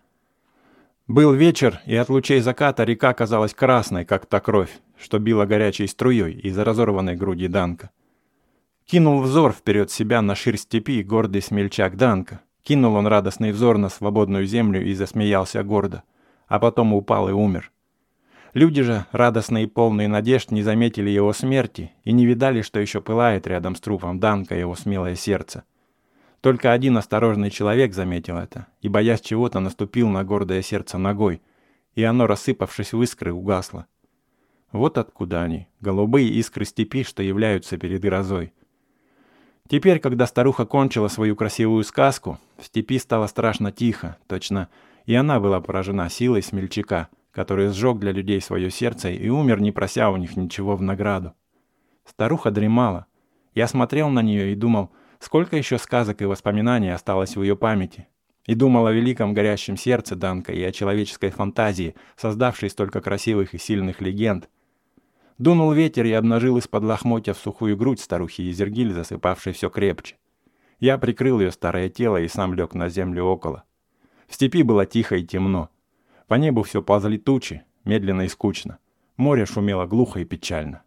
Был 1.08 1.32
вечер, 1.32 1.80
и 1.86 1.96
от 1.96 2.08
лучей 2.08 2.40
заката 2.40 2.84
река 2.84 3.12
казалась 3.14 3.54
красной, 3.54 4.04
как 4.04 4.26
та 4.26 4.40
кровь, 4.40 4.70
что 4.98 5.18
била 5.18 5.46
горячей 5.46 5.86
струей 5.86 6.32
из 6.32 6.56
разорванной 6.58 7.16
груди 7.16 7.48
Данка. 7.48 7.90
Кинул 8.84 9.20
взор 9.20 9.52
вперед 9.52 9.90
себя 9.90 10.22
на 10.22 10.34
ширь 10.34 10.56
степи 10.56 11.02
гордый 11.02 11.42
смельчак 11.42 11.96
Данка. 11.96 12.40
Кинул 12.62 12.94
он 12.94 13.06
радостный 13.06 13.52
взор 13.52 13.78
на 13.78 13.88
свободную 13.88 14.46
землю 14.46 14.84
и 14.84 14.94
засмеялся 14.94 15.62
гордо. 15.62 16.04
А 16.46 16.58
потом 16.58 16.92
упал 16.94 17.28
и 17.28 17.32
умер. 17.32 17.72
Люди 18.54 18.82
же, 18.82 19.06
радостные 19.12 19.64
и 19.64 19.68
полные 19.68 20.08
надежд, 20.08 20.50
не 20.50 20.62
заметили 20.62 21.08
его 21.08 21.32
смерти 21.32 21.92
и 22.04 22.12
не 22.12 22.26
видали, 22.26 22.60
что 22.60 22.80
еще 22.80 23.00
пылает 23.00 23.46
рядом 23.46 23.74
с 23.74 23.80
трупом 23.80 24.20
Данка 24.20 24.54
его 24.54 24.74
смелое 24.74 25.14
сердце. 25.14 25.64
Только 26.42 26.72
один 26.72 26.98
осторожный 26.98 27.50
человек 27.50 27.94
заметил 27.94 28.36
это 28.36 28.66
и, 28.80 28.88
боясь 28.88 29.20
чего-то, 29.20 29.60
наступил 29.60 30.08
на 30.08 30.22
гордое 30.24 30.60
сердце 30.60 30.98
ногой, 30.98 31.40
и 31.94 32.02
оно, 32.02 32.26
рассыпавшись 32.26 32.92
в 32.92 33.02
искры, 33.02 33.32
угасло. 33.32 33.86
Вот 34.72 34.98
откуда 34.98 35.42
они, 35.42 35.68
голубые 35.80 36.28
искры 36.28 36.64
степи, 36.64 37.04
что 37.04 37.22
являются 37.22 37.78
перед 37.78 38.00
грозой. 38.00 38.52
Теперь, 39.68 40.00
когда 40.00 40.26
старуха 40.26 40.66
кончила 40.66 41.08
свою 41.08 41.36
красивую 41.36 41.84
сказку, 41.84 42.38
в 42.58 42.66
степи 42.66 42.98
стало 42.98 43.26
страшно 43.26 43.72
тихо, 43.72 44.18
точно, 44.26 44.68
и 45.06 45.14
она 45.14 45.40
была 45.40 45.60
поражена 45.60 46.10
силой 46.10 46.42
смельчака, 46.42 47.08
который 47.30 47.68
сжег 47.68 47.98
для 47.98 48.12
людей 48.12 48.40
свое 48.40 48.70
сердце 48.70 49.10
и 49.10 49.28
умер, 49.28 49.60
не 49.60 49.72
прося 49.72 50.10
у 50.10 50.16
них 50.16 50.36
ничего 50.36 50.76
в 50.76 50.82
награду. 50.82 51.34
Старуха 52.04 52.50
дремала. 52.50 53.06
Я 53.54 53.66
смотрел 53.66 54.08
на 54.10 54.20
нее 54.20 54.52
и 54.52 54.56
думал, 54.56 54.90
сколько 55.18 55.56
еще 55.56 55.78
сказок 55.78 56.20
и 56.20 56.26
воспоминаний 56.26 56.90
осталось 56.90 57.36
в 57.36 57.42
ее 57.42 57.56
памяти. 57.56 58.08
И 58.46 58.54
думал 58.54 58.86
о 58.86 58.92
великом 58.92 59.34
горящем 59.34 59.76
сердце 59.76 60.16
Данка 60.16 60.52
и 60.52 60.62
о 60.62 60.72
человеческой 60.72 61.30
фантазии, 61.30 61.94
создавшей 62.16 62.70
столько 62.70 63.00
красивых 63.00 63.54
и 63.54 63.58
сильных 63.58 64.00
легенд, 64.00 64.48
Дунул 65.38 65.72
ветер 65.72 66.04
и 66.04 66.12
обнажил 66.12 66.58
из-под 66.58 66.84
лохмотья 66.84 67.32
в 67.32 67.38
сухую 67.38 67.76
грудь 67.76 68.00
старухи 68.00 68.42
Езергиль, 68.42 68.92
засыпавшей 68.92 69.52
все 69.52 69.70
крепче. 69.70 70.16
Я 70.78 70.98
прикрыл 70.98 71.40
ее 71.40 71.52
старое 71.52 71.88
тело 71.88 72.18
и 72.18 72.28
сам 72.28 72.54
лег 72.54 72.74
на 72.74 72.88
землю 72.88 73.24
около. 73.24 73.64
В 74.28 74.34
степи 74.34 74.62
было 74.62 74.86
тихо 74.86 75.16
и 75.16 75.24
темно. 75.24 75.70
По 76.26 76.34
небу 76.34 76.62
все 76.62 76.82
ползли 76.82 77.18
тучи, 77.18 77.62
медленно 77.84 78.22
и 78.22 78.28
скучно. 78.28 78.78
Море 79.16 79.46
шумело 79.46 79.86
глухо 79.86 80.20
и 80.20 80.24
печально. 80.24 80.82